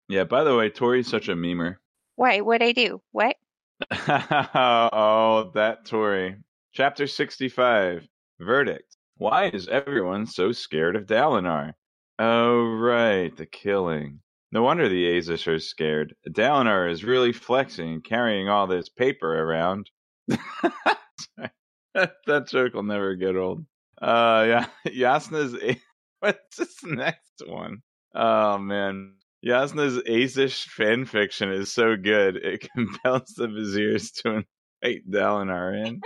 Yeah, 0.09 0.23
by 0.23 0.43
the 0.43 0.55
way, 0.55 0.71
Tori's 0.71 1.07
such 1.07 1.29
a 1.29 1.35
memer. 1.35 1.75
Why? 2.15 2.41
What'd 2.41 2.67
I 2.67 2.71
do? 2.71 2.99
What? 3.11 3.35
oh, 3.91 5.51
that 5.53 5.85
Tori. 5.85 6.37
Chapter 6.73 7.05
65 7.05 8.07
Verdict. 8.39 8.97
Why 9.17 9.49
is 9.49 9.67
everyone 9.67 10.25
so 10.25 10.51
scared 10.51 10.95
of 10.95 11.05
Dalinar? 11.05 11.73
Oh, 12.17 12.63
right, 12.63 13.35
the 13.37 13.45
killing. 13.45 14.21
No 14.51 14.63
wonder 14.63 14.89
the 14.89 15.05
Azish 15.05 15.47
are 15.47 15.59
scared. 15.59 16.15
Dalinar 16.27 16.91
is 16.91 17.03
really 17.03 17.31
flexing, 17.33 18.01
carrying 18.01 18.49
all 18.49 18.65
this 18.67 18.89
paper 18.89 19.31
around. 19.43 19.89
that, 21.93 22.47
joke 22.47 22.73
will 22.73 22.83
never 22.83 23.15
get 23.15 23.35
old. 23.35 23.65
Uh, 24.01 24.45
yeah, 24.47 24.65
Jasnah's. 24.87 25.55
A- 25.61 25.79
What's 26.21 26.57
this 26.57 26.75
next 26.83 27.43
one? 27.45 27.77
Oh 28.15 28.57
man, 28.57 29.13
Jasnah's 29.45 29.97
Azish 30.03 30.67
fanfiction 30.77 31.53
is 31.57 31.71
so 31.71 31.95
good 31.95 32.35
it 32.37 32.67
compels 32.75 33.33
the 33.37 33.47
Viziers 33.47 34.11
to 34.23 34.43
invite 34.83 35.09
Dalinar 35.09 35.85
in. 35.87 36.01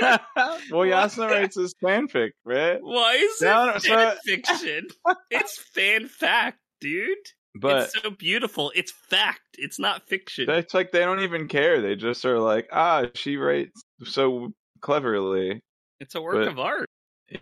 well, 0.00 0.84
Jasnah 0.86 1.30
writes 1.30 1.56
this 1.56 1.72
fanfic, 1.82 2.30
right? 2.44 2.78
Why 2.82 3.14
is 3.14 3.40
No, 3.40 3.70
it 3.76 3.82
fan 3.82 4.16
so- 4.16 4.16
fiction? 4.24 4.86
it's 5.30 5.58
fan 5.74 6.08
fact, 6.08 6.58
dude. 6.80 7.18
But 7.58 7.84
it's 7.84 8.02
so 8.02 8.10
beautiful. 8.10 8.70
It's 8.74 8.92
fact. 8.92 9.40
It's 9.54 9.78
not 9.78 10.06
fiction. 10.06 10.50
it's 10.50 10.74
like 10.74 10.92
they 10.92 11.00
don't 11.00 11.20
even 11.20 11.48
care. 11.48 11.80
They 11.80 11.96
just 11.96 12.24
are 12.26 12.38
like, 12.38 12.68
ah, 12.70 13.06
she 13.14 13.38
writes 13.38 13.80
so 14.04 14.52
cleverly. 14.82 15.62
It's 16.00 16.14
a 16.14 16.20
work 16.20 16.34
but- 16.34 16.48
of 16.48 16.58
art. 16.58 16.88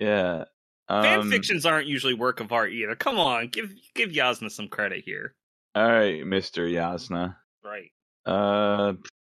Yeah. 0.01 0.45
Fan 0.89 1.21
Um, 1.21 1.31
fictions 1.31 1.65
aren't 1.65 1.87
usually 1.87 2.15
work 2.15 2.41
of 2.41 2.53
art 2.53 2.73
either. 2.73 2.95
Come 2.95 3.19
on, 3.19 3.49
give 3.49 3.73
give 3.95 4.11
Jasnah 4.11 4.51
some 4.51 4.69
credit 4.69 5.03
here. 5.05 5.35
All 5.75 5.89
right, 5.89 6.25
Mister 6.27 6.67
Jasnah. 6.69 7.37
Right. 7.65 7.91
Uh, 8.27 8.93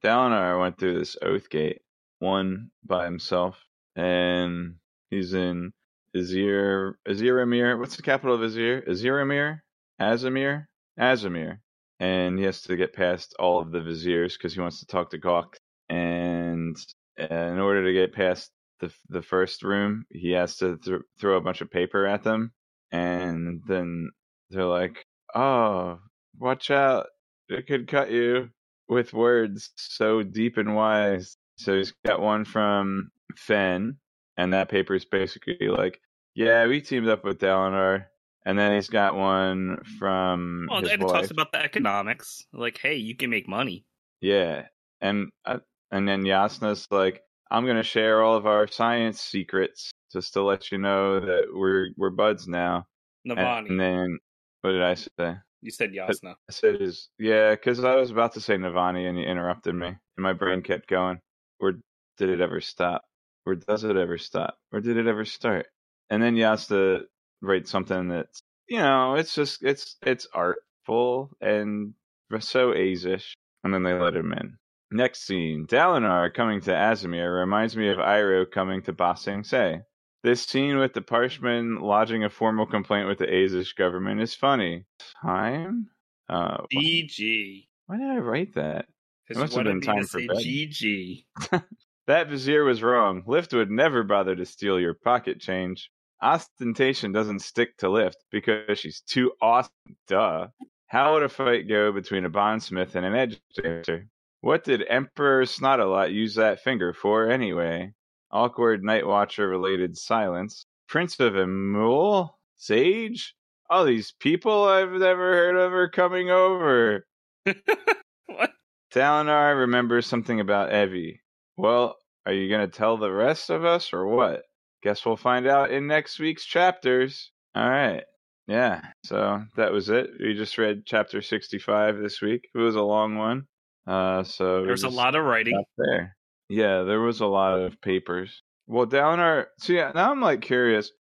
Dalinar 0.04 0.60
went 0.60 0.78
through 0.78 0.98
this 0.98 1.16
oath 1.22 1.48
gate, 1.48 1.82
one 2.18 2.70
by 2.84 3.04
himself, 3.04 3.62
and 3.94 4.74
he's 5.10 5.34
in 5.34 5.72
Azir, 6.16 6.94
Aziramir. 7.08 7.78
What's 7.78 7.96
the 7.96 8.02
capital 8.02 8.34
of 8.34 8.40
Azir? 8.40 8.86
Aziramir? 8.88 9.60
Azimir? 10.00 10.66
Azimir. 10.98 11.58
And 11.98 12.38
he 12.38 12.44
has 12.44 12.62
to 12.62 12.76
get 12.76 12.92
past 12.92 13.34
all 13.38 13.60
of 13.60 13.72
the 13.72 13.80
viziers 13.80 14.36
because 14.36 14.54
he 14.54 14.60
wants 14.60 14.80
to 14.80 14.86
talk 14.86 15.10
to 15.10 15.18
Gawx. 15.18 15.54
And 15.88 16.76
uh, 17.18 17.34
in 17.34 17.58
order 17.58 17.84
to 17.84 17.92
get 17.92 18.14
past 18.14 18.50
the 18.80 18.92
the 19.08 19.22
first 19.22 19.62
room, 19.62 20.04
he 20.10 20.32
has 20.32 20.56
to 20.58 20.76
th- 20.76 21.00
throw 21.18 21.36
a 21.36 21.40
bunch 21.40 21.60
of 21.62 21.70
paper 21.70 22.06
at 22.06 22.22
them. 22.22 22.52
And 22.92 23.62
then 23.66 24.10
they're 24.50 24.64
like, 24.64 25.06
"Oh, 25.34 26.00
watch 26.38 26.70
out! 26.70 27.06
It 27.48 27.66
could 27.66 27.88
cut 27.88 28.10
you." 28.10 28.50
with 28.88 29.12
words 29.12 29.70
so 29.76 30.22
deep 30.22 30.56
and 30.56 30.74
wise. 30.74 31.36
So 31.56 31.76
he's 31.76 31.92
got 32.04 32.20
one 32.20 32.44
from 32.44 33.10
Fen, 33.36 33.96
and 34.36 34.52
that 34.52 34.68
paper 34.68 34.94
is 34.94 35.04
basically 35.04 35.68
like, 35.68 36.00
yeah, 36.34 36.66
we 36.66 36.80
teamed 36.80 37.08
up 37.08 37.24
with 37.24 37.38
Dalinar. 37.38 38.06
And 38.46 38.56
then 38.58 38.72
he's 38.74 38.88
got 38.88 39.16
one 39.16 39.82
from 39.98 40.68
Well, 40.70 40.80
his 40.80 40.90
and 40.92 41.02
it 41.02 41.08
talks 41.08 41.30
about 41.32 41.50
the 41.52 41.58
economics. 41.62 42.44
Like, 42.52 42.78
hey, 42.78 42.94
you 42.94 43.16
can 43.16 43.28
make 43.28 43.48
money. 43.48 43.84
yeah, 44.20 44.68
and 45.00 45.28
uh, 45.44 45.58
and 45.90 46.06
then 46.08 46.22
Jasnah's 46.22 46.86
like, 46.90 47.20
I'm 47.50 47.66
gonna 47.66 47.82
share 47.82 48.22
all 48.22 48.36
of 48.36 48.46
our 48.46 48.66
science 48.68 49.20
secrets 49.20 49.90
just 50.12 50.32
to 50.34 50.42
let 50.42 50.70
you 50.72 50.78
know 50.78 51.18
that 51.20 51.46
we're 51.52 51.88
we're 51.96 52.10
buds 52.10 52.46
now. 52.48 52.86
And- 53.24 53.36
Navani. 53.36 53.70
And 53.70 53.80
then 53.80 54.18
what 54.62 54.70
did 54.72 54.82
I 54.82 54.94
say? 54.94 55.36
you 55.62 55.70
said 55.72 55.92
Jasnah. 55.92 56.34
I 56.48 56.52
said 56.52 56.80
is 56.80 57.08
yeah, 57.18 57.50
because 57.50 57.82
I 57.82 57.96
was 57.96 58.12
about 58.12 58.34
to 58.34 58.40
say 58.40 58.56
Navani 58.56 59.08
and 59.08 59.18
you 59.18 59.24
interrupted 59.24 59.74
me, 59.74 59.88
and 59.88 59.96
my 60.18 60.32
brain 60.32 60.62
kept 60.62 60.88
going. 60.88 61.18
Where 61.58 61.74
did 62.16 62.28
it 62.28 62.40
ever 62.40 62.60
stop? 62.60 63.02
Where 63.42 63.56
does 63.56 63.82
it 63.82 63.96
ever 63.96 64.18
stop? 64.18 64.56
Where 64.70 64.80
did 64.80 64.96
it 64.98 65.08
ever 65.08 65.24
start? 65.24 65.66
And 66.10 66.22
then 66.22 66.36
Jasnah 66.36 67.00
writes 67.40 67.70
something 67.70 68.08
that's 68.08 68.40
you 68.68 68.78
know, 68.78 69.14
it's 69.14 69.34
just 69.34 69.62
it's 69.62 69.96
it's 70.02 70.26
artful 70.32 71.30
and 71.40 71.94
so 72.40 72.72
Azish, 72.72 73.32
and 73.62 73.72
then 73.72 73.82
they 73.82 73.92
let 73.92 74.16
him 74.16 74.32
in. 74.32 74.56
Next 74.90 75.26
scene, 75.26 75.66
Dalinar 75.66 76.32
coming 76.32 76.60
to 76.62 76.70
Azimir 76.70 77.38
reminds 77.38 77.76
me 77.76 77.90
of 77.90 77.98
Iroh 77.98 78.50
coming 78.50 78.82
to 78.82 78.92
Ba 78.92 79.14
Sing 79.16 79.44
Se. 79.44 79.80
This 80.22 80.44
scene 80.44 80.78
with 80.78 80.92
the 80.92 81.02
Parshman 81.02 81.80
lodging 81.80 82.24
a 82.24 82.30
formal 82.30 82.66
complaint 82.66 83.08
with 83.08 83.18
the 83.18 83.26
Azish 83.26 83.76
government 83.76 84.20
is 84.20 84.34
funny. 84.34 84.84
Time? 85.22 85.88
Uh, 86.28 86.58
GG. 86.74 87.68
why 87.86 87.96
did 87.98 88.10
I 88.10 88.18
write 88.18 88.54
that? 88.54 88.86
it 89.28 89.36
must 89.36 89.54
have 89.54 89.64
been 89.64 89.80
time 89.80 90.04
for 90.04 90.18
bed. 90.18 90.36
GG. 90.38 91.24
That 92.06 92.28
vizier 92.28 92.62
was 92.62 92.82
wrong. 92.82 93.24
Lift 93.26 93.52
would 93.52 93.70
never 93.70 94.04
bother 94.04 94.36
to 94.36 94.46
steal 94.46 94.78
your 94.78 94.94
pocket 94.94 95.40
change. 95.40 95.90
Ostentation 96.22 97.12
doesn't 97.12 97.40
stick 97.40 97.76
to 97.78 97.88
Lift 97.88 98.24
because 98.30 98.78
she's 98.78 99.00
too 99.02 99.32
awesome. 99.40 99.70
Duh. 100.06 100.48
How 100.86 101.14
would 101.14 101.22
a 101.22 101.28
fight 101.28 101.68
go 101.68 101.92
between 101.92 102.24
a 102.24 102.30
bondsmith 102.30 102.94
and 102.94 103.04
an 103.04 103.12
edgedancer? 103.12 104.06
What 104.40 104.64
did 104.64 104.84
Emperor 104.88 105.42
Snotalot 105.44 106.12
use 106.12 106.36
that 106.36 106.62
finger 106.62 106.92
for 106.92 107.28
anyway? 107.28 107.92
Awkward 108.30 108.84
Night 108.84 109.06
Watcher 109.06 109.48
related 109.48 109.96
silence. 109.96 110.66
Prince 110.88 111.18
of 111.18 111.34
Emul? 111.34 112.30
Sage? 112.56 113.34
All 113.68 113.84
these 113.84 114.12
people 114.20 114.64
I've 114.64 114.92
never 114.92 115.32
heard 115.32 115.56
of 115.56 115.72
are 115.72 115.88
coming 115.88 116.30
over. 116.30 117.06
what? 117.44 118.52
Dalinar 118.94 119.58
remembers 119.58 120.06
something 120.06 120.38
about 120.40 120.70
Evi. 120.70 121.18
Well, 121.56 121.96
are 122.24 122.32
you 122.32 122.48
going 122.48 122.68
to 122.68 122.76
tell 122.76 122.96
the 122.96 123.12
rest 123.12 123.50
of 123.50 123.64
us 123.64 123.92
or 123.92 124.06
what? 124.06 124.42
Guess 124.86 125.04
we'll 125.04 125.16
find 125.16 125.48
out 125.48 125.72
in 125.72 125.88
next 125.88 126.20
week's 126.20 126.44
chapters. 126.44 127.32
All 127.56 127.68
right. 127.68 128.04
Yeah. 128.46 128.82
So 129.04 129.42
that 129.56 129.72
was 129.72 129.88
it. 129.88 130.10
We 130.20 130.34
just 130.34 130.56
read 130.58 130.84
chapter 130.86 131.20
65 131.20 131.98
this 131.98 132.22
week. 132.22 132.46
It 132.54 132.58
was 132.58 132.76
a 132.76 132.82
long 132.82 133.16
one. 133.16 133.48
Uh, 133.84 134.22
so 134.22 134.64
There's 134.64 134.84
a 134.84 134.88
lot 134.88 135.16
of 135.16 135.24
writing. 135.24 135.60
there. 135.76 136.16
Yeah, 136.48 136.84
there 136.84 137.00
was 137.00 137.18
a 137.20 137.26
lot 137.26 137.58
of 137.60 137.80
papers. 137.80 138.42
Well, 138.68 138.86
Dalinar. 138.86 139.46
So 139.58 139.72
yeah, 139.72 139.90
now 139.92 140.12
I'm 140.12 140.20
like 140.20 140.40
curious. 140.40 140.92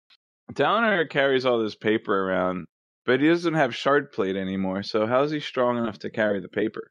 Dalinar 0.51 1.07
carries 1.07 1.45
all 1.45 1.59
this 1.61 1.75
paper 1.75 2.27
around, 2.27 2.65
but 3.05 3.19
he 3.21 3.27
doesn't 3.27 3.53
have 3.53 3.75
shard 3.75 4.11
plate 4.11 4.35
anymore. 4.35 4.81
So 4.81 5.05
how's 5.05 5.29
he 5.29 5.39
strong 5.39 5.77
enough 5.77 5.99
to 5.99 6.09
carry 6.09 6.39
the 6.41 6.49
paper? 6.49 6.89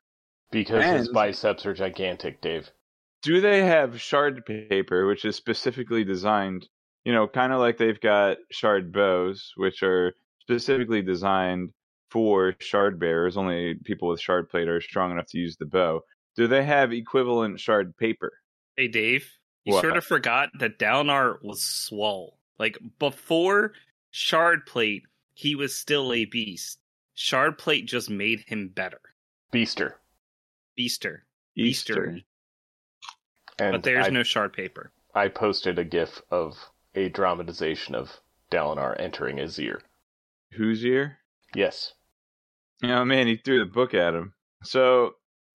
Because 0.52 0.84
his 0.84 1.08
biceps 1.08 1.66
are 1.66 1.74
gigantic, 1.74 2.40
Dave. 2.40 2.70
do 3.22 3.40
they 3.40 3.64
have 3.66 4.00
shard 4.00 4.46
paper 4.46 5.06
which 5.06 5.24
is 5.24 5.34
specifically 5.34 6.04
designed 6.04 6.68
you 7.04 7.12
know 7.12 7.26
kind 7.28 7.52
of 7.52 7.60
like 7.60 7.76
they've 7.78 8.00
got 8.00 8.38
shard 8.50 8.92
bows 8.92 9.52
which 9.56 9.82
are 9.82 10.14
specifically 10.40 11.02
designed 11.02 11.70
for 12.10 12.54
shard 12.60 12.98
bearers 13.00 13.36
only 13.36 13.74
people 13.84 14.08
with 14.08 14.20
shard 14.20 14.48
plate 14.48 14.68
are 14.68 14.80
strong 14.80 15.10
enough 15.10 15.26
to 15.26 15.38
use 15.38 15.56
the 15.56 15.66
bow 15.66 16.00
do 16.36 16.46
they 16.46 16.64
have 16.64 16.92
equivalent 16.92 17.58
shard 17.60 17.96
paper 17.96 18.32
Hey, 18.76 18.88
Dave, 18.88 19.30
you 19.64 19.74
What? 19.74 19.82
sort 19.82 19.96
of 19.96 20.04
forgot 20.04 20.48
that 20.58 20.80
Dalinar 20.80 21.36
was 21.44 21.62
swole. 21.62 22.40
Like, 22.58 22.76
before 22.98 23.72
Shard 24.10 24.66
Plate, 24.66 25.04
he 25.34 25.54
was 25.54 25.76
still 25.76 26.12
a 26.12 26.24
beast. 26.24 26.80
Shard 27.14 27.56
Plate 27.56 27.86
just 27.86 28.10
made 28.10 28.40
him 28.48 28.72
better. 28.74 29.00
Beaster. 29.52 29.92
Beaster. 30.76 31.18
easter 31.56 31.94
Beaster. 31.94 32.24
And 33.60 33.72
But 33.74 33.82
there's 33.84 34.06
I, 34.06 34.10
no 34.10 34.24
Shard 34.24 34.52
Paper. 34.52 34.90
I 35.14 35.28
posted 35.28 35.78
a 35.78 35.84
gif 35.84 36.20
of 36.32 36.56
a 36.94 37.08
dramatization 37.08 37.94
of 37.94 38.20
Dalinar 38.50 38.98
entering 39.00 39.38
his 39.38 39.58
Azir. 39.58 39.80
whose 40.52 40.84
ear 40.84 41.18
Yes. 41.54 41.92
oh 42.82 43.04
man 43.04 43.26
he 43.26 43.36
threw 43.36 43.58
the 43.60 43.64
book 43.70 43.94
at 43.94 44.14
him 44.14 44.34
so 44.62 45.14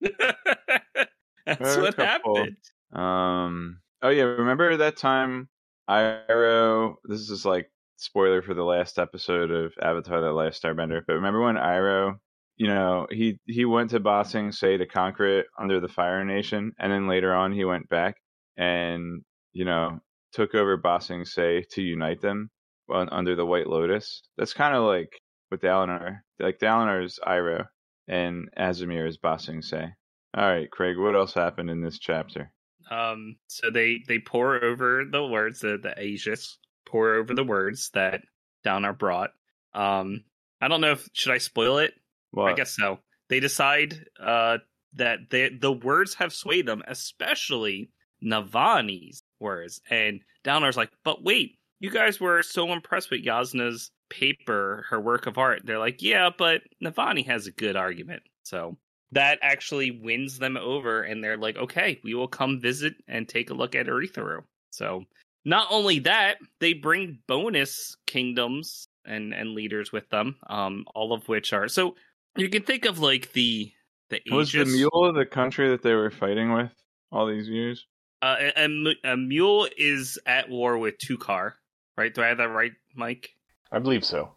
That's 1.46 1.76
what 1.76 1.96
couple. 1.96 2.36
happened. 2.36 2.56
Um. 2.92 3.80
Oh 4.02 4.08
yeah, 4.08 4.22
remember 4.24 4.76
that 4.78 4.96
time 4.96 5.48
Iroh? 5.88 6.94
This 7.04 7.28
is 7.30 7.44
like 7.44 7.70
spoiler 7.96 8.40
for 8.42 8.54
the 8.54 8.62
last 8.64 8.98
episode 8.98 9.50
of 9.50 9.72
Avatar: 9.82 10.20
The 10.20 10.32
Last 10.32 10.62
Starbender. 10.62 11.02
But 11.06 11.14
remember 11.14 11.42
when 11.42 11.56
Iroh, 11.56 12.18
you 12.56 12.68
know, 12.68 13.06
he 13.10 13.38
he 13.46 13.64
went 13.64 13.90
to 13.90 14.00
Ba 14.00 14.24
Sing 14.24 14.52
Se 14.52 14.76
to 14.78 14.86
conquer 14.86 15.40
it 15.40 15.46
under 15.58 15.80
the 15.80 15.88
Fire 15.88 16.24
Nation, 16.24 16.72
and 16.78 16.92
then 16.92 17.08
later 17.08 17.34
on 17.34 17.52
he 17.52 17.64
went 17.64 17.88
back, 17.88 18.16
and 18.56 19.22
you 19.52 19.64
know, 19.64 20.00
took 20.32 20.54
over 20.54 20.76
Ba 20.76 21.00
Sing 21.00 21.24
Se 21.24 21.64
to 21.72 21.82
unite 21.82 22.20
them 22.20 22.50
under 22.90 23.36
the 23.36 23.46
White 23.46 23.66
Lotus. 23.66 24.22
That's 24.36 24.54
kind 24.54 24.74
of 24.74 24.84
like 24.84 25.12
with 25.50 25.60
Dalinar. 25.60 26.20
Like 26.38 26.58
Dalinar 26.58 27.04
is 27.04 27.18
Iroh 27.26 27.66
and 28.08 28.48
Azimir 28.58 29.08
is 29.08 29.18
Ba 29.18 29.38
Sing 29.38 29.62
Se. 29.62 29.88
All 30.36 30.48
right, 30.48 30.70
Craig, 30.70 30.96
what 30.96 31.16
else 31.16 31.34
happened 31.34 31.70
in 31.70 31.80
this 31.80 31.98
chapter? 31.98 32.52
Um, 32.90 33.36
so 33.46 33.70
they 33.70 33.98
they 34.06 34.18
pour 34.18 34.62
over 34.62 35.04
the 35.10 35.24
words, 35.24 35.60
the 35.60 35.78
the 35.80 35.94
Azish 35.98 36.56
pour 36.86 37.14
over 37.14 37.34
the 37.34 37.44
words 37.44 37.90
that 37.94 38.22
Dalinar 38.64 38.98
brought. 38.98 39.30
Um, 39.74 40.24
I 40.60 40.68
don't 40.68 40.80
know 40.80 40.92
if 40.92 41.08
should 41.12 41.32
I 41.32 41.38
spoil 41.38 41.78
it. 41.78 41.94
Well, 42.32 42.46
I 42.46 42.54
guess 42.54 42.74
so. 42.74 42.98
They 43.28 43.40
decide 43.40 43.94
uh 44.20 44.58
that 44.94 45.18
they, 45.30 45.50
the 45.50 45.72
words 45.72 46.14
have 46.14 46.32
swayed 46.32 46.66
them, 46.66 46.82
especially 46.86 47.90
Navani's 48.24 49.22
words. 49.40 49.80
And 49.90 50.20
Dalinar's 50.44 50.76
like, 50.76 50.90
but 51.04 51.22
wait, 51.22 51.58
you 51.78 51.90
guys 51.90 52.20
were 52.20 52.42
so 52.42 52.72
impressed 52.72 53.10
with 53.10 53.24
Yasna's 53.24 53.90
paper, 54.10 54.84
her 54.90 55.00
work 55.00 55.26
of 55.26 55.38
art. 55.38 55.62
They're 55.64 55.78
like, 55.78 56.02
yeah, 56.02 56.30
but 56.36 56.62
Navani 56.82 57.26
has 57.26 57.46
a 57.46 57.52
good 57.52 57.76
argument. 57.76 58.22
So 58.42 58.76
that 59.12 59.38
actually 59.42 59.90
wins 59.90 60.38
them 60.38 60.56
over, 60.56 61.02
and 61.02 61.22
they're 61.22 61.36
like, 61.36 61.56
okay, 61.56 61.98
we 62.04 62.14
will 62.14 62.28
come 62.28 62.60
visit 62.60 62.94
and 63.08 63.28
take 63.28 63.50
a 63.50 63.54
look 63.54 63.74
at 63.74 63.86
Urithiru. 63.86 64.42
So 64.70 65.04
not 65.44 65.68
only 65.70 66.00
that, 66.00 66.36
they 66.60 66.74
bring 66.74 67.18
bonus 67.26 67.96
kingdoms 68.06 68.86
and 69.04 69.32
and 69.32 69.54
leaders 69.54 69.90
with 69.90 70.08
them, 70.10 70.36
um, 70.48 70.84
all 70.94 71.12
of 71.12 71.28
which 71.28 71.52
are 71.52 71.68
so 71.68 71.96
you 72.36 72.48
can 72.48 72.62
think 72.62 72.84
of 72.84 72.98
like 72.98 73.32
the 73.32 73.72
the 74.10 74.20
was 74.30 74.52
the 74.52 74.64
mule 74.64 75.12
the 75.12 75.26
country 75.26 75.70
that 75.70 75.82
they 75.82 75.94
were 75.94 76.10
fighting 76.10 76.52
with 76.52 76.70
all 77.10 77.26
these 77.26 77.48
years? 77.48 77.86
Uh, 78.22 78.36
a, 78.56 78.68
Emul 79.04 79.68
is 79.76 80.18
at 80.26 80.48
war 80.48 80.78
with 80.78 80.98
Tukar, 80.98 81.52
right? 81.96 82.14
Do 82.14 82.22
I 82.22 82.26
have 82.26 82.38
that 82.38 82.48
right, 82.48 82.72
Mike? 82.94 83.30
I 83.72 83.78
believe 83.78 84.04
so. 84.04 84.32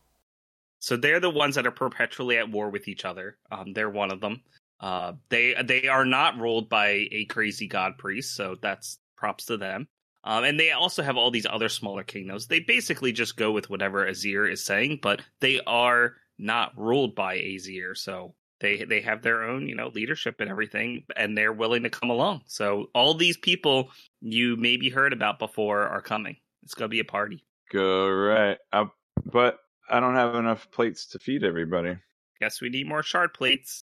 So 0.79 0.97
they're 0.97 1.19
the 1.19 1.29
ones 1.29 1.55
that 1.55 1.67
are 1.67 1.71
perpetually 1.71 2.37
at 2.37 2.51
war 2.51 2.69
with 2.69 2.87
each 2.87 3.05
other. 3.05 3.37
Um, 3.51 3.73
they're 3.73 3.89
one 3.89 4.11
of 4.11 4.21
them. 4.21 4.41
Uh, 4.79 5.13
they 5.29 5.55
they 5.63 5.87
are 5.87 6.05
not 6.05 6.37
ruled 6.37 6.67
by 6.69 7.07
a 7.11 7.25
crazy 7.25 7.67
god 7.67 7.97
priest, 7.97 8.35
so 8.35 8.57
that's 8.61 8.99
props 9.15 9.45
to 9.45 9.57
them. 9.57 9.87
Um, 10.25 10.43
and 10.43 10.59
they 10.59 10.71
also 10.71 11.03
have 11.03 11.17
all 11.17 11.31
these 11.31 11.47
other 11.49 11.69
smaller 11.69 12.03
kingdoms. 12.03 12.47
They 12.47 12.59
basically 12.59 13.11
just 13.11 13.37
go 13.37 13.51
with 13.51 13.69
whatever 13.69 14.05
Azir 14.05 14.49
is 14.49 14.63
saying, 14.63 14.99
but 15.01 15.21
they 15.41 15.59
are 15.65 16.15
not 16.37 16.77
ruled 16.77 17.15
by 17.15 17.37
Azir, 17.37 17.95
so 17.95 18.35
they 18.59 18.83
they 18.83 19.01
have 19.01 19.21
their 19.21 19.43
own 19.43 19.67
you 19.67 19.75
know 19.75 19.87
leadership 19.89 20.39
and 20.39 20.49
everything, 20.49 21.03
and 21.15 21.37
they're 21.37 21.53
willing 21.53 21.83
to 21.83 21.89
come 21.89 22.09
along. 22.09 22.41
So 22.47 22.89
all 22.95 23.13
these 23.13 23.37
people 23.37 23.89
you 24.21 24.55
maybe 24.55 24.89
heard 24.89 25.13
about 25.13 25.39
before 25.39 25.81
are 25.87 26.01
coming. 26.01 26.37
It's 26.63 26.73
gonna 26.73 26.89
be 26.89 26.99
a 26.99 27.05
party. 27.05 27.43
Go 27.71 28.09
right. 28.09 28.57
Uh, 28.71 28.85
but 29.25 29.59
I 29.89 29.99
don't 29.99 30.15
have 30.15 30.35
enough 30.35 30.69
plates 30.71 31.07
to 31.07 31.19
feed 31.19 31.43
everybody. 31.43 31.97
Guess 32.39 32.61
we 32.61 32.69
need 32.69 32.87
more 32.87 33.03
shard 33.03 33.33
plates. 33.33 33.83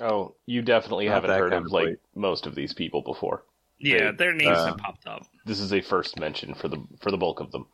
Oh, 0.00 0.36
you 0.46 0.62
definitely 0.62 1.06
Not 1.06 1.14
haven't 1.24 1.30
heard 1.38 1.52
of 1.52 1.64
of 1.66 1.72
like 1.72 1.98
most 2.14 2.46
of 2.46 2.54
these 2.54 2.72
people 2.72 3.02
before. 3.02 3.42
Yeah, 3.80 4.12
They- 4.12 4.16
their 4.18 4.32
names 4.32 4.56
uh, 4.56 4.66
have 4.66 4.78
popped 4.78 5.08
up. 5.08 5.26
This 5.44 5.58
is 5.58 5.72
a 5.72 5.80
first 5.80 6.20
mention 6.20 6.54
for 6.54 6.68
the 6.68 6.78
for 7.00 7.10
the 7.10 7.16
bulk 7.16 7.40
of 7.40 7.50
them. 7.50 7.66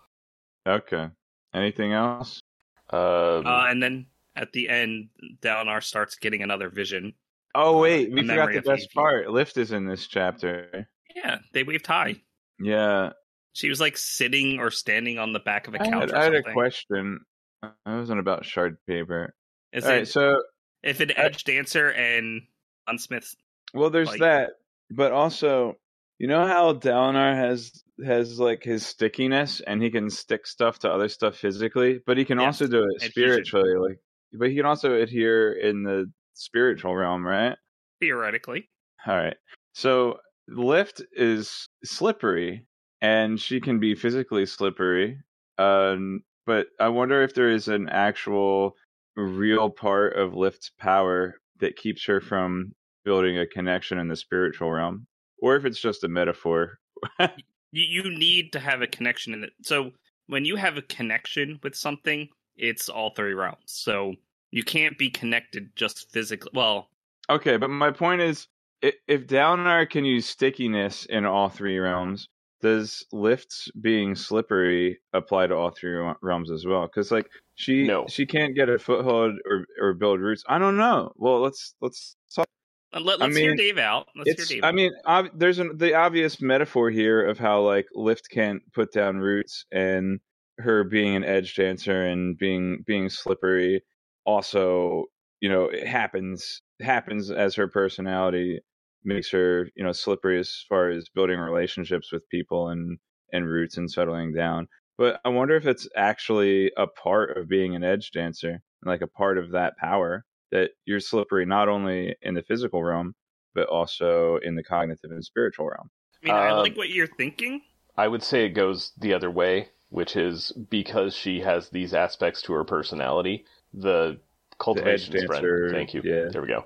okay. 0.67 1.09
Anything 1.53 1.93
else? 1.93 2.41
Um, 2.89 3.47
Uh, 3.47 3.67
and 3.69 3.83
then 3.83 4.07
at 4.37 4.53
the 4.53 4.69
end, 4.69 5.09
Dalinar 5.41 5.83
starts 5.83 6.17
getting 6.17 6.43
another 6.43 6.69
vision. 6.69 7.15
Oh 7.55 7.77
uh, 7.77 7.81
wait, 7.81 8.09
a 8.09 8.13
we 8.13 8.27
forgot 8.27 8.53
the 8.53 8.63
best 8.63 8.93
part. 8.93 9.31
Lift 9.31 9.57
is 9.57 9.73
in 9.73 9.87
this 9.87 10.07
chapter. 10.07 10.89
Yeah, 11.15 11.39
they 11.53 11.63
waved 11.63 11.87
high. 11.87 12.17
Yeah, 12.61 13.11
She 13.53 13.69
was 13.69 13.81
like 13.81 13.97
sitting 13.97 14.59
or 14.59 14.71
standing 14.71 15.19
on 15.19 15.33
the 15.33 15.39
back 15.41 15.69
of 15.69 15.75
a 15.75 15.83
I 15.83 15.85
couch 15.89 16.01
had, 16.03 16.11
or 16.11 16.17
I 16.17 16.25
had 16.25 16.35
a 16.35 16.43
question. 16.43 17.21
I 17.63 17.71
wasn't 17.97 18.21
about 18.21 18.45
shard 18.45 18.77
paper. 18.87 19.35
Is 19.73 19.85
All 19.85 19.91
it 19.91 19.95
right, 19.95 20.09
so 20.09 20.43
if 20.83 21.01
an 21.01 21.13
edge 21.17 21.45
dancer 21.45 21.91
and 21.93 22.43
Bondsmith? 22.89 23.35
well, 23.73 23.91
there's 23.91 24.09
Like- 24.09 24.21
that, 24.21 24.51
but 24.91 25.13
also, 25.13 25.77
you 26.19 26.27
know 26.27 26.47
how 26.47 26.75
Dalinar 26.75 27.37
has 27.37 27.73
has 28.05 28.39
like 28.41 28.63
his 28.65 28.85
stickiness, 28.85 29.61
and 29.61 29.81
he 29.83 29.91
can 29.91 30.11
stick 30.11 30.47
stuff 30.47 30.81
to 30.81 30.91
other 30.91 31.09
stuff 31.09 31.37
physically, 31.37 32.01
but 32.05 32.19
he 32.19 32.25
can 32.25 32.39
Yes, 32.39 32.47
also 32.47 32.67
do 32.67 32.85
it 32.85 33.03
spiritually. 33.03 33.77
Like, 33.79 33.99
but 34.39 34.51
he 34.51 34.57
can 34.57 34.67
also 34.67 34.95
adhere 34.95 35.53
in 35.53 35.83
the 35.83 36.11
spiritual 36.35 36.95
realm, 36.95 37.27
right? 37.27 37.57
Theoretically, 38.01 38.69
All 39.07 39.17
right. 39.17 39.37
So 39.75 40.19
lift 40.49 41.03
is 41.13 41.69
slippery, 41.85 42.67
and 43.01 43.41
she 43.41 43.61
can 43.61 43.79
be 43.79 43.95
physically 43.95 44.47
slippery. 44.47 45.19
Um, 45.59 46.23
but 46.47 46.67
I 46.81 46.89
wonder 46.89 47.23
if 47.23 47.35
there 47.35 47.51
is 47.51 47.69
an 47.69 47.89
actual 47.89 48.77
real 49.17 49.71
part 49.71 50.17
of 50.17 50.35
lift's 50.35 50.71
power 50.79 51.37
that 51.61 51.77
keeps 51.77 52.05
her 52.07 52.21
from 52.21 52.73
building 53.05 53.39
a 53.39 53.47
connection 53.47 53.99
in 53.99 54.09
the 54.09 54.17
spiritual 54.17 54.71
realm, 54.71 55.07
or 55.41 55.57
if 55.57 55.65
it's 55.65 55.81
just 55.81 56.05
a 56.05 56.09
metaphor. 56.09 56.79
you 57.21 57.29
you 57.73 58.19
need 58.19 58.53
to 58.53 58.61
have 58.61 58.83
a 58.83 58.87
connection 58.87 59.35
in 59.35 59.45
it. 59.45 59.53
So 59.63 59.93
when 60.27 60.45
you 60.45 60.57
have 60.57 60.77
a 60.77 60.83
connection 60.83 61.59
with 61.63 61.75
something, 61.75 62.29
it's 62.57 62.89
all 62.89 63.11
three 63.11 63.35
realms. 63.35 63.65
So 63.67 64.15
you 64.55 64.63
can't 64.63 64.97
be 64.97 65.11
connected 65.11 65.75
just 65.77 66.11
physically. 66.13 66.51
Well, 66.55 66.89
Okay, 67.29 67.57
but 67.57 67.71
my 67.71 67.91
point 67.91 68.21
is, 68.21 68.47
i- 68.85 68.93
if 69.09 69.27
Dalinar 69.27 69.89
can 69.89 70.05
use 70.05 70.27
stickiness 70.27 71.07
in 71.07 71.25
all 71.25 71.49
three 71.49 71.79
realms, 71.79 72.29
does 72.61 73.05
lifts 73.13 73.69
being 73.81 74.15
slippery 74.15 75.01
apply 75.13 75.47
to 75.49 75.57
all 75.57 75.71
three 75.71 75.99
realms 76.23 76.51
as 76.51 76.65
well? 76.67 76.83
Because 76.87 77.11
like 77.11 77.29
she 77.57 77.87
No. 77.87 78.07
she 78.09 78.27
can't 78.27 78.55
get 78.55 78.69
a 78.69 78.79
foothold 78.79 79.35
or 79.45 79.67
or 79.81 79.93
build 79.95 80.21
roots. 80.21 80.45
I 80.49 80.59
don't 80.59 80.77
know. 80.77 81.13
Well, 81.17 81.41
let's 81.41 81.75
let's 81.81 82.17
talk. 82.35 82.47
Uh, 82.93 83.01
let, 83.01 83.21
I 83.21 83.27
us 83.27 83.37
hear 83.37 83.49
mean, 83.49 83.57
Dave 83.57 83.79
out. 83.79 84.07
Let's 84.15 84.31
It's 84.31 84.49
hear 84.49 84.57
Dave 84.61 84.65
I 84.65 84.71
mean, 84.73 84.93
ob- 85.07 85.37
there's 85.39 85.59
an, 85.59 85.77
the 85.79 85.95
obvious 85.95 86.41
metaphor 86.41 86.91
here 86.91 87.27
of 87.27 87.39
how 87.39 87.61
like 87.63 87.87
lift 87.95 88.29
can't 88.31 88.63
put 88.73 88.93
down 88.93 89.17
roots 89.19 89.65
and 89.73 90.21
her 90.59 90.85
being 90.85 91.17
an 91.17 91.25
edge 91.25 91.55
dancer 91.57 92.07
and 92.07 92.39
being 92.39 92.83
being 92.87 93.09
slippery 93.11 93.83
also 94.25 95.05
you 95.41 95.49
know 95.49 95.65
it 95.65 95.87
happens 95.87 96.63
happens 96.81 97.31
as 97.31 97.55
her 97.55 97.69
personality 97.69 98.61
makes 99.05 99.31
her 99.31 99.69
you 99.77 99.85
know 99.85 99.93
slippery 99.93 100.39
as 100.39 100.65
far 100.69 100.91
as 100.91 101.09
building 101.15 101.39
relationships 101.39 102.13
with 102.13 102.29
people 102.29 102.69
and 102.69 102.99
and 103.33 103.49
roots 103.49 103.77
and 103.77 103.91
settling 103.91 104.33
down 104.33 104.67
but 104.97 105.21
i 105.25 105.29
wonder 105.29 105.57
if 105.57 105.67
it's 105.67 105.89
actually 105.97 106.71
a 106.77 106.87
part 106.87 107.37
of 107.37 107.49
being 107.49 107.75
an 107.75 107.85
edge 107.85 108.11
dancer 108.13 108.61
like 108.85 109.03
a 109.03 109.07
part 109.07 109.39
of 109.39 109.51
that 109.53 109.77
power 109.79 110.25
that 110.53 110.71
you're 110.85 111.01
slippery 111.01 111.45
not 111.45 111.69
only 111.69 112.15
in 112.23 112.35
the 112.35 112.43
physical 112.43 112.83
realm 112.83 113.15
but 113.55 113.69
also 113.69 114.39
in 114.43 114.55
the 114.57 114.65
cognitive 114.65 115.11
and 115.11 115.25
spiritual 115.25 115.67
realm 115.67 115.91
I 116.25 116.27
mean, 116.27 116.37
I 116.37 116.51
um, 116.51 116.59
like 116.59 116.77
what 116.77 116.89
you're 116.89 117.07
thinking. 117.07 117.63
I 117.97 118.09
would 118.09 118.23
say 118.23 118.47
it 118.47 118.51
goes 118.51 118.93
the 118.99 119.15
other 119.15 119.31
way, 119.31 119.69
which 119.91 120.17
is 120.17 120.53
because 120.71 121.15
she 121.15 121.41
has 121.41 121.69
these 121.69 121.95
aspects 121.95 122.43
to 122.43 122.53
her 122.55 122.65
personality. 122.65 123.45
The 123.75 124.19
cultivation's 124.59 125.23
spren. 125.25 125.29
dancer, 125.29 125.71
Thank 125.73 125.95
you. 125.95 126.03
yeah. 126.05 126.29
There 126.31 126.43
we 126.43 126.49
go. 126.49 126.65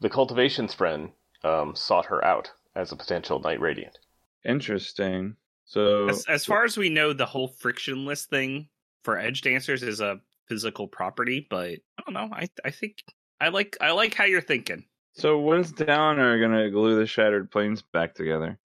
The 0.00 0.10
cultivation's 0.10 0.74
spren 0.74 1.10
um, 1.44 1.74
sought 1.74 2.06
her 2.06 2.24
out 2.24 2.50
as 2.74 2.92
a 2.92 2.96
potential 2.96 3.40
knight 3.40 3.60
radiant. 3.60 3.98
interesting 4.44 5.36
so 5.68 6.08
As, 6.08 6.24
as 6.26 6.46
far 6.46 6.64
as 6.64 6.78
we 6.78 6.88
know, 6.88 7.12
the 7.12 7.26
whole 7.26 7.48
frictionless 7.48 8.24
thing 8.24 8.68
for 9.02 9.18
edge 9.18 9.42
dancers 9.42 9.82
is 9.82 10.00
a 10.00 10.18
physical 10.46 10.88
property, 10.88 11.46
but 11.50 11.72
I 11.98 12.02
don't 12.06 12.14
know. 12.14 12.34
I 12.34 12.48
I 12.64 12.70
think 12.70 13.04
I 13.38 13.48
like 13.50 13.76
I 13.80 13.90
like 13.90 14.14
how 14.14 14.24
you're 14.24 14.40
thinking. 14.40 14.84
so 15.12 15.38
when's 15.38 15.70
Downer 15.72 16.40
gonna 16.40 16.70
glue 16.70 16.98
the 16.98 17.06
Shattered 17.06 17.50
Plains 17.50 17.82
back 17.82 18.14
together 18.14 18.58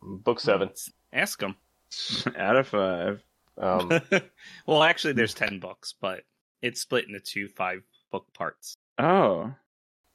Book 0.00 0.38
seven. 0.38 0.70
Ask 1.12 1.40
them. 1.40 1.56
out 2.36 2.56
of 2.56 2.68
five 2.68 3.22
Um, 3.58 3.90
well, 4.66 4.84
actually, 4.84 5.14
there's 5.14 5.34
ten 5.34 5.58
books, 5.58 5.94
but 6.00 6.22
it's 6.62 6.80
split 6.80 7.06
into 7.06 7.20
two 7.20 7.48
five 7.48 7.82
book 8.10 8.26
parts. 8.34 8.74
oh 8.98 9.52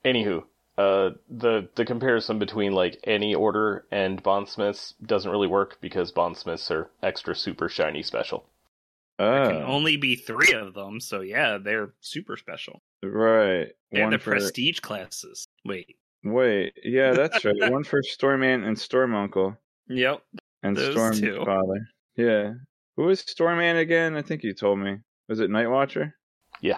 Anywho, 0.04 0.44
uh, 0.78 1.12
the 1.30 1.70
the 1.76 1.86
comparison 1.86 2.40
between 2.40 2.72
like 2.74 3.00
any 3.04 3.36
order 3.36 3.86
and 3.92 4.22
bondsmiths 4.24 4.96
doesn't 5.06 5.30
really 5.30 5.48
work 5.48 5.78
because 5.82 6.12
bondsmiths 6.12 6.72
are 6.72 6.90
extra 7.04 7.36
super 7.36 7.70
shiny 7.70 8.02
special. 8.02 8.46
There 9.20 9.52
can 9.52 9.62
oh 9.62 9.66
only 9.68 9.98
be 9.98 10.16
three 10.16 10.54
of 10.54 10.74
them, 10.74 11.00
so 11.00 11.22
yeah, 11.22 11.60
they're 11.60 11.94
super 12.00 12.36
special. 12.38 12.82
right 13.04 13.68
They're 13.92 14.02
one 14.04 14.14
the 14.14 14.18
for 14.18 14.32
prestige 14.32 14.80
classes. 14.80 15.46
Wait. 15.64 15.96
wait 16.24 16.74
yeah 16.84 17.12
that's 17.14 17.46
right 17.46 17.72
one 17.72 17.84
for 17.84 18.02
Stormman 18.02 18.66
and 18.66 18.78
Storm 18.80 19.14
Uncle 19.14 19.56
Yep. 19.90 20.24
and 20.64 20.76
Those 20.76 20.94
Storm 20.94 21.16
two. 21.16 21.46
Father 21.46 21.88
yeah 22.16 22.54
who 22.98 23.04
was 23.04 23.22
Stormman 23.24 23.80
again 23.80 24.16
I 24.16 24.24
think 24.24 24.42
you 24.44 24.54
told 24.56 24.80
me 24.80 24.98
was 25.30 25.40
it 25.40 25.50
Night 25.52 25.68
Watcher 25.70 26.16
Yeah. 26.62 26.78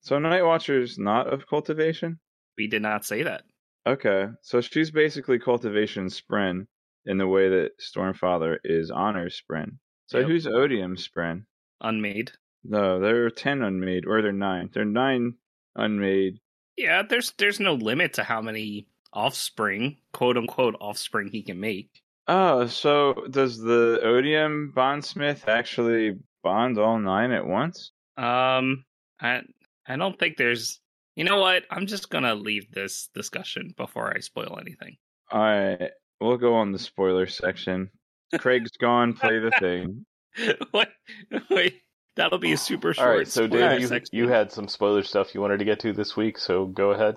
so 0.00 0.18
Night 0.18 0.42
Watcher's 0.44 0.98
not 0.98 1.32
of 1.32 1.46
cultivation 1.46 2.18
We 2.58 2.66
did 2.66 2.82
not 2.82 3.04
say 3.04 3.22
that. 3.22 3.42
Okay, 3.86 4.26
so 4.42 4.60
she's 4.60 4.90
basically 4.90 5.38
cultivation 5.38 6.06
Spren. 6.06 6.66
in 7.04 7.18
the 7.18 7.28
way 7.28 7.48
that 7.48 7.70
Stormfather 7.78 8.58
is 8.64 8.90
Honor 8.90 9.28
Spren. 9.30 9.78
So 10.06 10.18
Yep. 10.18 10.28
who's 10.28 10.46
Odium 10.46 10.96
Spren? 10.96 11.44
Unmade. 11.80 12.32
No, 12.64 12.98
there 12.98 13.24
are 13.26 13.30
ten 13.30 13.62
unmade, 13.62 14.06
or 14.06 14.22
they're 14.22 14.32
nine. 14.32 14.70
They're 14.72 14.84
nine 14.84 15.34
unmade. 15.76 16.40
Yeah, 16.76 17.02
there's 17.02 17.32
there's 17.38 17.60
no 17.60 17.74
limit 17.74 18.14
to 18.14 18.24
how 18.24 18.40
many 18.40 18.88
offspring, 19.12 19.98
quote 20.12 20.36
unquote 20.36 20.74
offspring 20.80 21.28
he 21.28 21.42
can 21.42 21.60
make. 21.60 22.02
Oh, 22.26 22.66
so 22.66 23.14
does 23.30 23.58
the 23.60 24.00
Odium 24.02 24.72
bondsmith 24.74 25.46
actually 25.48 26.18
bond 26.42 26.76
all 26.78 26.98
nine 26.98 27.30
at 27.30 27.46
once? 27.46 27.92
Um, 28.16 28.84
I 29.20 29.42
I 29.86 29.96
don't 29.96 30.18
think 30.18 30.36
there's. 30.36 30.80
You 31.14 31.24
know 31.24 31.40
what? 31.40 31.64
I'm 31.70 31.86
just 31.86 32.10
gonna 32.10 32.34
leave 32.34 32.70
this 32.70 33.08
discussion 33.14 33.72
before 33.76 34.12
I 34.14 34.20
spoil 34.20 34.58
anything. 34.60 34.96
All 35.30 35.40
right, 35.40 35.90
we'll 36.20 36.36
go 36.36 36.54
on 36.54 36.72
the 36.72 36.78
spoiler 36.78 37.26
section. 37.26 37.90
Craig's 38.38 38.70
gone. 38.80 39.14
Play 39.14 39.38
the 39.38 39.52
thing. 39.58 40.04
what? 40.70 40.88
Wait, 41.50 41.82
that'll 42.16 42.38
be 42.38 42.52
a 42.52 42.56
super 42.56 42.92
short. 42.92 43.08
All 43.08 43.16
right, 43.16 43.28
so 43.28 43.46
spoiler 43.46 43.78
Dave, 43.78 43.90
you, 43.90 44.00
you 44.24 44.28
had 44.28 44.52
some 44.52 44.68
spoiler 44.68 45.02
stuff 45.02 45.34
you 45.34 45.40
wanted 45.40 45.58
to 45.58 45.64
get 45.64 45.80
to 45.80 45.92
this 45.92 46.16
week, 46.16 46.38
so 46.38 46.66
go 46.66 46.90
ahead. 46.90 47.16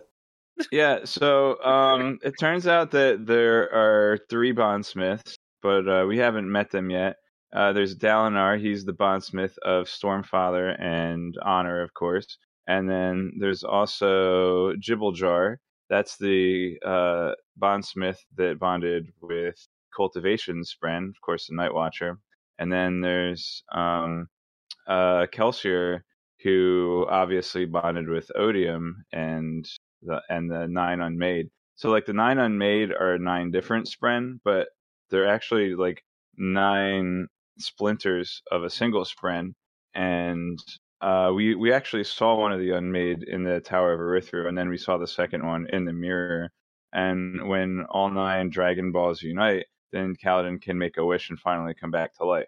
Yeah, 0.72 1.00
so 1.06 1.62
um, 1.64 2.20
it 2.22 2.34
turns 2.40 2.68
out 2.68 2.92
that 2.92 3.26
there 3.26 3.74
are 3.74 4.20
three 4.30 4.52
bondsmiths, 4.52 5.38
but 5.62 5.88
uh, 5.88 6.06
we 6.06 6.18
haven't 6.18 6.52
met 6.52 6.70
them 6.70 6.90
yet. 6.90 7.16
Uh, 7.54 7.74
there's 7.74 7.96
Dalinar, 7.96 8.60
he's 8.60 8.86
the 8.86 8.94
bondsmith 8.94 9.58
of 9.60 9.88
Stormfather 9.88 10.80
and 10.80 11.36
Honor, 11.44 11.82
of 11.82 11.94
course. 11.94 12.38
And 12.68 12.88
then 12.90 13.34
there's 13.40 13.64
also 13.64 14.74
Jibbaljar, 14.74 15.58
that's 15.90 16.18
the 16.18 16.78
uh, 16.86 17.34
bondsmith 17.58 18.24
that 18.38 18.60
bonded 18.60 19.12
with 19.22 19.56
Cultivation 19.96 20.64
Spren, 20.64 21.10
of 21.10 21.20
course, 21.22 21.48
the 21.48 21.56
Night 21.56 21.74
Watcher. 21.74 22.20
And 22.60 22.72
then 22.72 23.02
there's 23.02 23.64
um, 23.72 24.28
uh, 24.88 25.26
Kelsier, 25.34 26.02
who 26.44 27.06
obviously 27.10 27.66
bonded 27.66 28.08
with 28.08 28.32
Odium 28.36 29.04
and 29.12 29.68
the 30.04 30.22
and 30.30 30.50
the 30.50 30.68
nine 30.68 31.02
unmade. 31.02 31.50
So 31.76 31.90
like 31.90 32.06
the 32.06 32.14
nine 32.14 32.38
unmade 32.38 32.92
are 32.92 33.18
nine 33.18 33.52
different 33.52 33.88
spren, 33.88 34.40
but 34.46 34.68
they're 35.10 35.28
actually 35.28 35.76
like 35.76 36.04
nine 36.38 37.28
splinters 37.60 38.41
of 38.52 38.63
a 38.63 38.69
single 38.69 39.06
spren. 39.06 39.54
And 39.93 40.60
uh, 41.02 41.32
we 41.34 41.56
we 41.56 41.72
actually 41.74 42.04
saw 42.04 42.36
one 42.36 42.52
of 42.52 42.60
the 42.60 42.72
unmade 42.72 43.24
in 43.24 43.43
the 43.43 43.60
Tower 43.60 43.93
of 43.93 44.00
Urithiru, 44.00 44.48
and 44.48 44.58
then 44.58 44.69
we 44.69 44.78
saw 44.78 44.98
the 44.98 45.08
second 45.08 45.45
one 45.45 45.67
in 45.72 45.86
the 45.86 45.93
mirror. 45.93 46.52
And 46.91 47.48
when 47.48 47.86
all 47.89 48.10
nine 48.10 48.50
Dragon 48.50 48.91
Balls 48.91 49.22
unite, 49.22 49.65
then 49.91 50.15
Kaladin 50.15 50.62
can 50.62 50.78
make 50.78 50.98
a 50.98 51.06
wish 51.06 51.30
and 51.30 51.39
finally 51.39 51.74
come 51.80 51.91
back 51.91 52.15
to 52.15 52.26
life. 52.26 52.48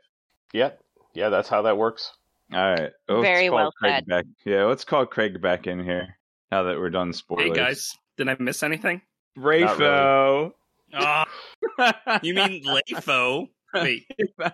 Yeah, 0.53 0.71
yeah, 1.13 1.29
that's 1.29 1.49
how 1.49 1.61
that 1.63 1.77
works. 1.77 2.11
All 2.53 2.59
right. 2.59 2.91
Let's 3.07 3.21
Very 3.21 3.47
call 3.47 3.55
well 3.55 3.71
Craig 3.71 3.93
said. 3.95 4.05
Back. 4.07 4.25
Yeah, 4.45 4.65
let's 4.65 4.83
call 4.83 5.05
Craig 5.05 5.41
back 5.41 5.67
in 5.67 5.83
here 5.83 6.17
now 6.51 6.63
that 6.63 6.77
we're 6.77 6.89
done 6.89 7.13
spoilers. 7.13 7.47
Hey 7.47 7.53
guys, 7.53 7.93
did 8.17 8.27
I 8.27 8.35
miss 8.39 8.63
anything? 8.63 9.01
Rafo. 9.37 10.51
Oh, 10.93 11.23
you 12.21 12.33
mean 12.33 12.63
Lafo? 12.65 13.47
Wait, 13.73 14.05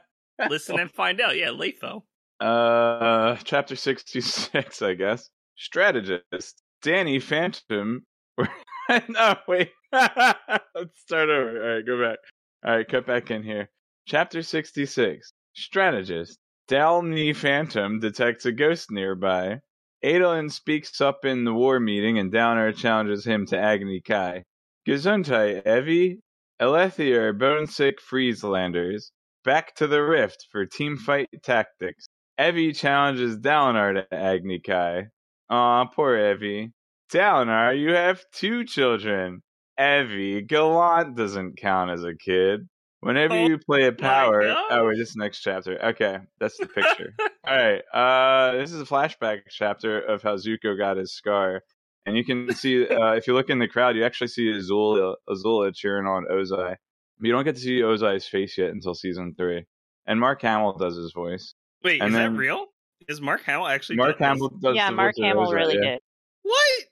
listen 0.50 0.80
and 0.80 0.91
find 0.91 1.19
out. 1.21 1.36
Yeah, 1.38 1.50
Lafo. 1.50 2.04
uh, 2.39 3.36
chapter 3.43 3.76
sixty-six, 3.76 4.82
I 4.82 4.93
guess. 4.93 5.30
Strategist 5.58 6.62
Danny 6.82 7.19
Phantom. 7.19 8.04
no, 9.10 9.36
wait. 9.47 9.71
Let's 9.91 11.00
start 11.00 11.30
over. 11.30 11.62
All 11.63 11.76
right, 11.76 11.86
go 11.86 12.02
back. 12.02 12.19
All 12.65 12.76
right, 12.76 12.88
cut 12.88 13.06
back 13.08 13.32
in 13.32 13.43
here. 13.43 13.69
Chapter 14.08 14.41
sixty-six. 14.43 15.32
Strategist 15.56 16.38
Dalny 16.69 17.36
Phantom 17.36 18.00
detects 18.00 18.45
a 18.45 18.52
ghost 18.52 18.91
nearby. 18.91 19.60
Adolin 20.06 20.52
speaks 20.52 21.02
up 21.02 21.26
in 21.26 21.43
the 21.43 21.54
war 21.54 21.80
meeting, 21.80 22.19
and 22.19 22.32
Downer 22.32 22.71
challenges 22.71 23.26
him 23.26 23.47
to 23.47 23.58
Agni 23.58 24.02
Kai. 24.02 24.43
Gesundheit, 24.88 25.63
Evi. 25.65 26.19
Elethier, 26.62 27.38
Bonesick 27.38 28.00
Frieslanders. 28.00 29.12
Back 29.48 29.76
to 29.76 29.88
the 29.88 30.04
Rift 30.04 30.48
for 30.52 30.66
team 30.66 30.98
fight 30.98 31.30
tactics. 31.42 32.10
Evi 32.38 32.76
challenges 32.76 33.38
Dalinar 33.38 33.94
to 33.94 34.14
Agni 34.14 34.60
Kai. 34.60 35.06
Aw, 35.50 35.86
poor 35.86 36.18
Evi. 36.18 36.74
Dalinar, 37.14 37.80
you 37.80 37.94
have 37.94 38.22
two 38.34 38.66
children. 38.66 39.42
Evi, 39.80 40.46
Gallant 40.46 41.16
doesn't 41.16 41.56
count 41.56 41.92
as 41.92 42.04
a 42.04 42.14
kid. 42.14 42.68
Whenever 43.00 43.36
Oh 43.36 43.48
you 43.48 43.58
play 43.58 43.88
a 43.88 43.94
power, 43.94 44.54
oh 44.70 44.86
wait, 44.86 44.98
this 44.98 45.16
next 45.16 45.40
chapter. 45.40 45.82
Okay, 45.82 46.18
that's 46.42 46.58
the 46.58 46.66
picture. 46.76 47.14
All 47.48 47.56
right, 47.56 47.82
uh, 47.94 48.58
this 48.58 48.74
is 48.74 48.82
a 48.82 48.86
flashback 48.86 49.44
chapter 49.50 49.98
of 49.98 50.22
how 50.24 50.36
Zuko 50.36 50.78
got 50.78 50.98
his 50.98 51.16
scar, 51.16 51.62
and 52.06 52.18
you 52.18 52.26
can 52.26 52.54
see 52.54 52.86
uh, 52.86 53.14
if 53.14 53.28
you 53.28 53.34
look 53.34 53.50
in 53.50 53.60
the 53.60 53.70
crowd, 53.70 53.96
you 53.96 54.04
actually 54.04 54.28
see 54.28 54.52
Azula, 54.52 55.16
Azula 55.30 55.74
cheering 55.74 56.06
on 56.06 56.26
Ozai. 56.30 56.76
You 57.19 57.32
don't 57.32 57.43
get 57.43 57.56
to 57.56 57.62
see 57.62 57.80
Ozai's 57.82 58.27
face 58.27 58.58
yet 58.58 58.69
until 58.69 58.93
season 58.93 59.34
three, 59.38 59.65
and 60.06 60.19
Mark 60.19 60.41
Hamill 60.41 60.73
does 60.77 60.95
his 60.95 61.12
voice. 61.13 61.53
Wait, 61.84 62.01
And 62.01 62.10
is 62.10 62.15
then- 62.15 62.34
that 62.34 62.39
real? 62.39 62.65
Is 63.08 63.21
Mark 63.21 63.43
Hamill 63.43 63.67
actually? 63.67 63.95
Mark? 63.97 64.17
Hamill 64.19 64.49
does 64.49 64.75
yeah, 64.75 64.89
the 64.89 64.95
Mark 64.95 65.15
voice 65.15 65.23
Hamill 65.23 65.45
Ozai, 65.47 65.53
really 65.53 65.77
yeah. 65.82 65.97
What? 66.43 66.84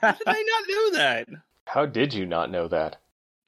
How 0.00 0.12
did 0.12 0.22
I 0.26 0.42
not 0.42 0.64
know 0.68 0.90
that? 0.98 1.28
How 1.66 1.86
did 1.86 2.12
you 2.14 2.26
not 2.26 2.50
know 2.50 2.68
that? 2.68 2.96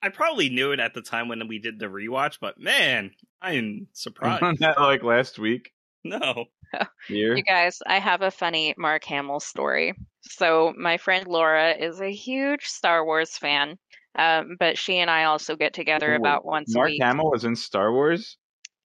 I 0.02 0.08
probably 0.10 0.48
knew 0.48 0.72
it 0.72 0.80
at 0.80 0.94
the 0.94 1.02
time 1.02 1.28
when 1.28 1.46
we 1.48 1.58
did 1.58 1.78
the 1.78 1.86
rewatch, 1.86 2.38
but 2.40 2.58
man, 2.60 3.10
I 3.42 3.54
am 3.54 3.88
surprised. 3.92 4.60
That 4.60 4.78
like 4.80 5.02
last 5.02 5.38
week? 5.38 5.72
no. 6.04 6.46
Here? 7.08 7.36
You 7.36 7.42
guys, 7.42 7.78
I 7.86 7.98
have 8.00 8.22
a 8.22 8.30
funny 8.30 8.74
Mark 8.76 9.04
Hamill 9.04 9.40
story. 9.40 9.94
So, 10.22 10.74
my 10.76 10.96
friend 10.96 11.26
Laura 11.26 11.70
is 11.72 12.00
a 12.00 12.10
huge 12.12 12.64
Star 12.66 13.04
Wars 13.04 13.36
fan, 13.38 13.78
um, 14.16 14.57
but 14.59 14.79
she 14.79 14.98
and 14.98 15.11
I 15.11 15.24
also 15.24 15.57
get 15.57 15.74
together 15.74 16.12
Ooh, 16.12 16.16
about 16.16 16.44
once 16.44 16.74
Mark 16.74 16.88
a 16.88 16.92
week. 16.92 17.00
Mark 17.00 17.09
Hamill 17.11 17.31
was 17.31 17.44
in 17.44 17.57
Star 17.57 17.92
Wars. 17.92 18.37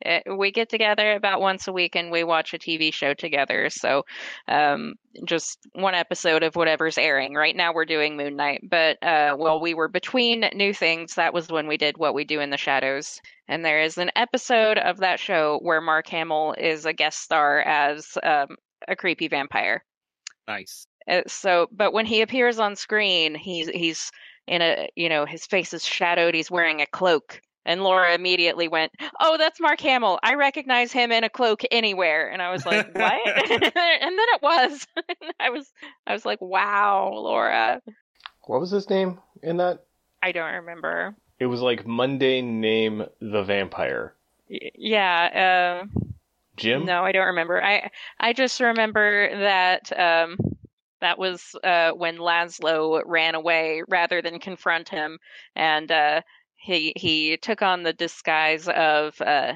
Uh, 0.06 0.20
we 0.36 0.52
get 0.52 0.70
together 0.70 1.14
about 1.14 1.42
once 1.42 1.68
a 1.68 1.74
week 1.74 1.96
and 1.96 2.12
we 2.12 2.24
watch 2.24 2.54
a 2.54 2.58
TV 2.58 2.94
show 2.94 3.14
together. 3.14 3.70
So, 3.70 4.04
um, 4.48 4.96
just 5.26 5.60
one 5.74 5.94
episode 5.94 6.44
of 6.44 6.56
whatever's 6.56 6.98
airing. 6.98 7.36
Right 7.36 7.56
now, 7.56 7.74
we're 7.74 7.86
doing 7.86 8.18
Moon 8.18 8.36
Knight, 8.36 8.62
but 8.68 9.02
uh, 9.04 9.36
while 9.36 9.60
we 9.60 9.74
were 9.74 9.88
between 9.88 10.50
new 10.56 10.74
things, 10.74 11.16
that 11.16 11.34
was 11.34 11.50
when 11.50 11.68
we 11.68 11.78
did 11.78 11.98
What 11.98 12.14
We 12.14 12.24
Do 12.24 12.40
in 12.40 12.50
the 12.50 12.58
Shadows. 12.58 13.20
And 13.48 13.64
there 13.64 13.82
is 13.82 13.98
an 13.98 14.12
episode 14.16 14.78
of 14.78 14.98
that 14.98 15.20
show 15.20 15.60
where 15.62 15.82
Mark 15.82 16.08
Hamill 16.08 16.56
is 16.58 16.86
a 16.86 16.94
guest 16.94 17.22
star 17.22 17.62
as 17.62 18.18
um, 18.24 18.56
a 18.88 18.96
creepy 18.96 19.28
vampire. 19.28 19.84
Nice. 20.48 20.88
Uh, 21.08 21.22
so, 21.28 21.68
but 21.72 21.94
when 21.94 22.06
he 22.06 22.22
appears 22.22 22.60
on 22.60 22.76
screen, 22.76 23.36
he's 23.36 23.70
he's 23.70 24.12
in 24.48 24.62
a 24.62 24.90
you 24.96 25.10
know 25.10 25.26
his 25.26 25.46
face 25.46 25.74
is 25.74 25.86
shadowed. 25.86 26.34
He's 26.36 26.52
wearing 26.52 26.82
a 26.82 26.86
cloak, 26.86 27.42
and 27.66 27.84
Laura 27.84 28.14
immediately 28.14 28.68
went, 28.68 28.92
"Oh, 29.20 29.38
that's 29.38 29.60
Mark 29.60 29.80
Hamill. 29.82 30.20
I 30.24 30.36
recognize 30.36 30.92
him 30.92 31.12
in 31.12 31.24
a 31.24 31.30
cloak 31.30 31.62
anywhere." 31.72 32.30
And 32.30 32.42
I 32.42 32.52
was 32.52 32.66
like, 32.66 32.94
"What?" 32.96 33.22
and 33.52 33.62
then 33.62 33.72
it 33.74 34.42
was. 34.42 34.88
I 35.40 35.50
was 35.50 35.72
I 36.08 36.14
was 36.14 36.26
like, 36.26 36.42
"Wow, 36.42 37.12
Laura." 37.14 37.82
What 38.46 38.60
was 38.60 38.72
his 38.72 38.90
name 38.90 39.20
in 39.44 39.58
that? 39.58 39.86
I 40.24 40.32
don't 40.32 40.54
remember. 40.54 41.16
It 41.40 41.46
was 41.48 41.62
like 41.62 41.88
mundane 41.88 42.62
name 42.62 43.06
the 43.20 43.44
vampire. 43.44 44.14
Y- 44.50 44.72
Yeah. 44.76 45.84
Uh, 45.84 46.02
Jim? 46.58 46.86
No, 46.86 47.04
I 47.04 47.12
don't 47.12 47.28
remember. 47.28 47.64
I 47.64 47.90
I 48.20 48.34
just 48.34 48.60
remember 48.60 49.40
that 49.40 49.98
um, 49.98 50.38
that 51.02 51.20
was 51.20 51.56
uh, 51.64 51.92
when 51.92 52.18
Laszlo 52.18 53.02
ran 53.06 53.36
away 53.36 53.84
rather 53.90 54.22
than 54.22 54.40
confront 54.40 54.90
him, 54.90 55.20
and 55.56 55.92
uh, 55.92 56.22
he 56.56 56.94
he 56.96 57.38
took 57.38 57.62
on 57.62 57.84
the 57.84 57.94
disguise 57.94 58.68
of 58.68 59.20
uh, 59.22 59.54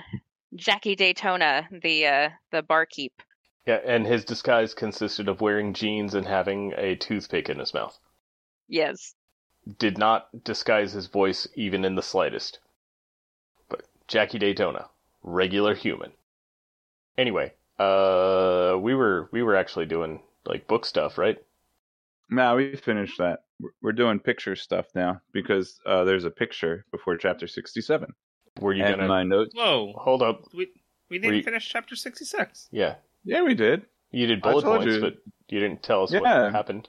Jackie 0.56 0.96
Daytona, 0.96 1.68
the 1.72 2.08
uh, 2.08 2.30
the 2.52 2.64
barkeep. 2.64 3.22
Yeah, 3.66 3.80
and 3.86 4.06
his 4.06 4.26
disguise 4.26 4.74
consisted 4.74 5.28
of 5.28 5.42
wearing 5.42 5.74
jeans 5.74 6.14
and 6.14 6.28
having 6.28 6.74
a 6.78 6.96
toothpick 6.96 7.50
in 7.50 7.60
his 7.60 7.74
mouth. 7.74 7.98
Yes. 8.68 9.16
Did 9.80 9.98
not 9.98 10.44
disguise 10.44 10.92
his 10.94 11.08
voice 11.08 11.48
even 11.56 11.84
in 11.84 11.96
the 11.96 12.04
slightest. 12.04 12.60
But 13.68 13.86
Jackie 14.08 14.38
Daytona, 14.38 14.90
regular 15.24 15.74
human. 15.74 16.12
Anyway, 17.18 17.54
uh 17.80 18.78
we 18.80 18.94
were 18.94 19.30
we 19.32 19.42
were 19.42 19.56
actually 19.56 19.88
doing 19.88 20.22
like 20.46 20.68
book 20.68 20.86
stuff, 20.86 21.18
right? 21.18 21.38
No, 22.30 22.56
we 22.56 22.76
finished 22.76 23.18
that. 23.20 23.44
We're- 23.60 23.74
We're 23.82 23.92
doing 23.94 24.20
picture 24.20 24.56
stuff 24.56 24.88
now 24.96 25.22
because 25.32 25.80
uh, 25.86 26.04
there's 26.04 26.26
a 26.26 26.32
picture 26.32 26.86
before 26.92 27.18
chapter 27.18 27.48
67. 27.48 28.10
Were 28.60 28.74
you 28.74 28.84
and 28.84 28.96
gonna 28.98 29.08
my 29.08 29.24
notes. 29.24 29.54
Whoa. 29.56 29.94
hold 29.98 30.22
up? 30.22 30.44
We 30.54 30.68
we 31.10 31.20
didn't 31.20 31.38
you- 31.38 31.44
finish 31.44 31.68
chapter 31.70 31.96
sixty 31.96 32.26
six. 32.26 32.68
Yeah. 32.72 32.96
Yeah, 33.26 33.42
we 33.44 33.54
did. 33.54 33.84
You 34.12 34.28
did 34.28 34.42
bullet 34.42 34.64
points, 34.64 34.86
you. 34.96 35.02
but 35.02 35.16
you 35.50 35.60
didn't 35.60 35.84
tell 35.84 36.04
us 36.04 36.12
Yeah. 36.14 36.20
what 36.22 36.52
happened. 36.54 36.88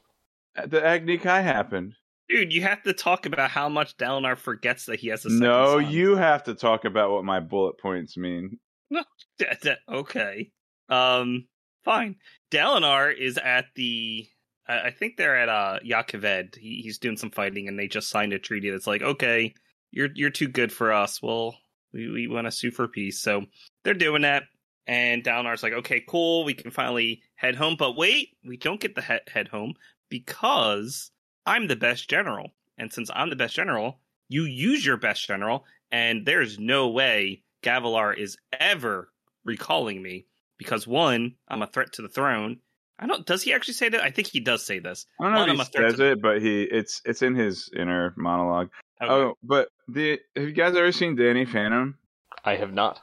The 0.67 0.85
Agni 0.85 1.19
Kai 1.19 1.41
happened. 1.41 1.95
Dude, 2.29 2.53
you 2.53 2.63
have 2.63 2.83
to 2.85 2.93
talk 2.93 3.27
about 3.27 3.51
how 3.51 3.69
much 3.69 3.97
Dalinar 3.97 4.37
forgets 4.37 4.87
that 4.87 4.99
he 5.01 5.09
has 5.09 5.25
a 5.25 5.31
second 5.31 5.41
No, 5.41 5.81
son. 5.81 5.91
you 5.91 6.17
have 6.17 6.45
to 6.45 6.55
talk 6.55 6.85
about 6.85 7.11
what 7.11 7.25
my 7.25 7.41
bullet 7.41 7.79
points 7.79 8.17
mean. 8.17 8.59
D- 8.91 9.01
d- 9.63 9.73
okay. 9.89 10.51
Um, 10.89 11.47
fine. 11.87 12.17
Dalinar 12.51 13.17
is 13.17 13.39
at 13.39 13.67
the. 13.75 14.29
I 14.69 14.91
think 14.91 15.17
they're 15.17 15.39
at 15.39 15.49
uh 15.49 15.79
Jah 15.85 16.05
Keved. 16.07 16.57
He, 16.57 16.83
he's 16.83 16.99
doing 16.99 17.17
some 17.17 17.31
fighting, 17.31 17.69
and 17.69 17.79
they 17.79 17.87
just 17.87 18.11
signed 18.11 18.33
a 18.33 18.39
treaty 18.39 18.69
that's 18.69 18.87
like, 18.87 19.01
okay, 19.01 19.55
you're 19.93 20.11
you're 20.15 20.31
too 20.31 20.49
good 20.49 20.73
for 20.73 20.93
us. 20.93 21.23
Well, 21.23 21.57
we 21.93 22.11
we 22.11 22.27
want 22.27 22.47
to 22.47 22.51
sue 22.51 22.73
for 22.73 22.89
peace. 22.89 23.21
So 23.21 23.47
they're 23.85 23.95
doing 23.95 24.23
that, 24.23 24.43
and 24.87 25.23
Dalinar's 25.23 25.63
like, 25.63 25.73
okay, 25.73 26.03
cool, 26.07 26.45
we 26.45 26.53
can 26.53 26.73
finally 26.73 27.23
head 27.37 27.55
home. 27.55 27.77
But 27.79 27.97
wait, 27.97 28.37
we 28.45 28.57
don't 28.57 28.81
get 28.81 28.97
the 28.97 29.03
he- 29.03 29.33
head 29.33 29.49
home 29.49 29.75
because 30.11 31.13
I'm 31.47 31.69
the 31.69 31.77
best 31.77 32.11
general, 32.11 32.51
and 32.77 32.93
since 32.93 33.09
I'm 33.15 33.31
the 33.31 33.37
best 33.37 33.55
general, 33.55 34.01
you 34.29 34.43
use 34.43 34.85
your 34.85 34.97
best 34.97 35.27
general, 35.27 35.65
and 35.93 36.27
there's 36.27 36.59
no 36.59 36.89
way 36.89 37.45
Gavilar 37.63 38.19
is 38.19 38.37
ever 38.59 39.13
recalling 39.45 40.03
me 40.03 40.27
because 40.59 40.87
one, 40.87 41.35
I'm 41.49 41.63
a 41.63 41.67
threat 41.67 41.93
to 41.95 42.03
the 42.03 42.09
throne. 42.09 42.59
I 42.99 43.07
don't. 43.07 43.27
Does 43.27 43.43
he 43.43 43.53
actually 43.53 43.75
say 43.75 43.89
that? 43.91 44.03
I 44.03 44.11
think 44.11 44.29
he 44.29 44.41
does 44.41 44.65
say 44.65 44.79
this. 44.79 45.07
I 45.21 45.25
don't 45.25 45.33
know 45.35 45.41
One, 45.41 45.49
if 45.51 45.53
I'm 45.53 45.57
he 45.57 45.63
a 45.63 45.65
threat 45.67 45.91
says 45.93 46.01
it, 46.01 46.23
but 46.23 46.41
he 46.41 46.63
it's 46.63 47.03
it's 47.05 47.23
in 47.23 47.35
his 47.35 47.71
inner 47.77 48.15
monologue. 48.17 48.71
Okay. 49.03 49.13
Oh, 49.13 49.35
but 49.43 49.69
the 49.89 50.19
have 50.35 50.45
you 50.45 50.53
guys 50.53 50.75
ever 50.75 50.93
seen 50.93 51.15
Danny 51.17 51.45
Phantom? 51.45 51.99
I 52.45 52.57
have 52.57 52.73
not. 52.73 53.01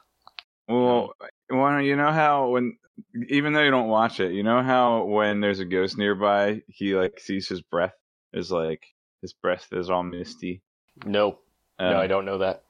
Well, 0.68 1.14
well, 1.50 1.82
you 1.82 1.96
know 1.96 2.12
how 2.12 2.50
when 2.50 2.78
even 3.28 3.54
though 3.54 3.62
you 3.62 3.70
don't 3.72 3.90
watch 3.90 4.20
it, 4.20 4.32
you 4.32 4.42
know 4.44 4.64
how 4.64 5.04
when 5.06 5.42
there's 5.42 5.60
a 5.60 5.66
ghost 5.66 5.98
nearby, 5.98 6.62
he 6.68 6.96
like 6.96 7.20
sees 7.20 7.48
his 7.48 7.62
breath 7.62 7.94
is 8.34 8.52
like 8.52 8.84
his 9.22 9.34
breath 9.34 9.68
is 9.72 9.90
all 9.92 10.04
misty. 10.04 10.64
No, 11.06 11.40
no, 11.80 11.88
Um, 11.88 11.98
I 11.98 12.08
don't 12.08 12.26
know 12.26 12.40
that. 12.40 12.64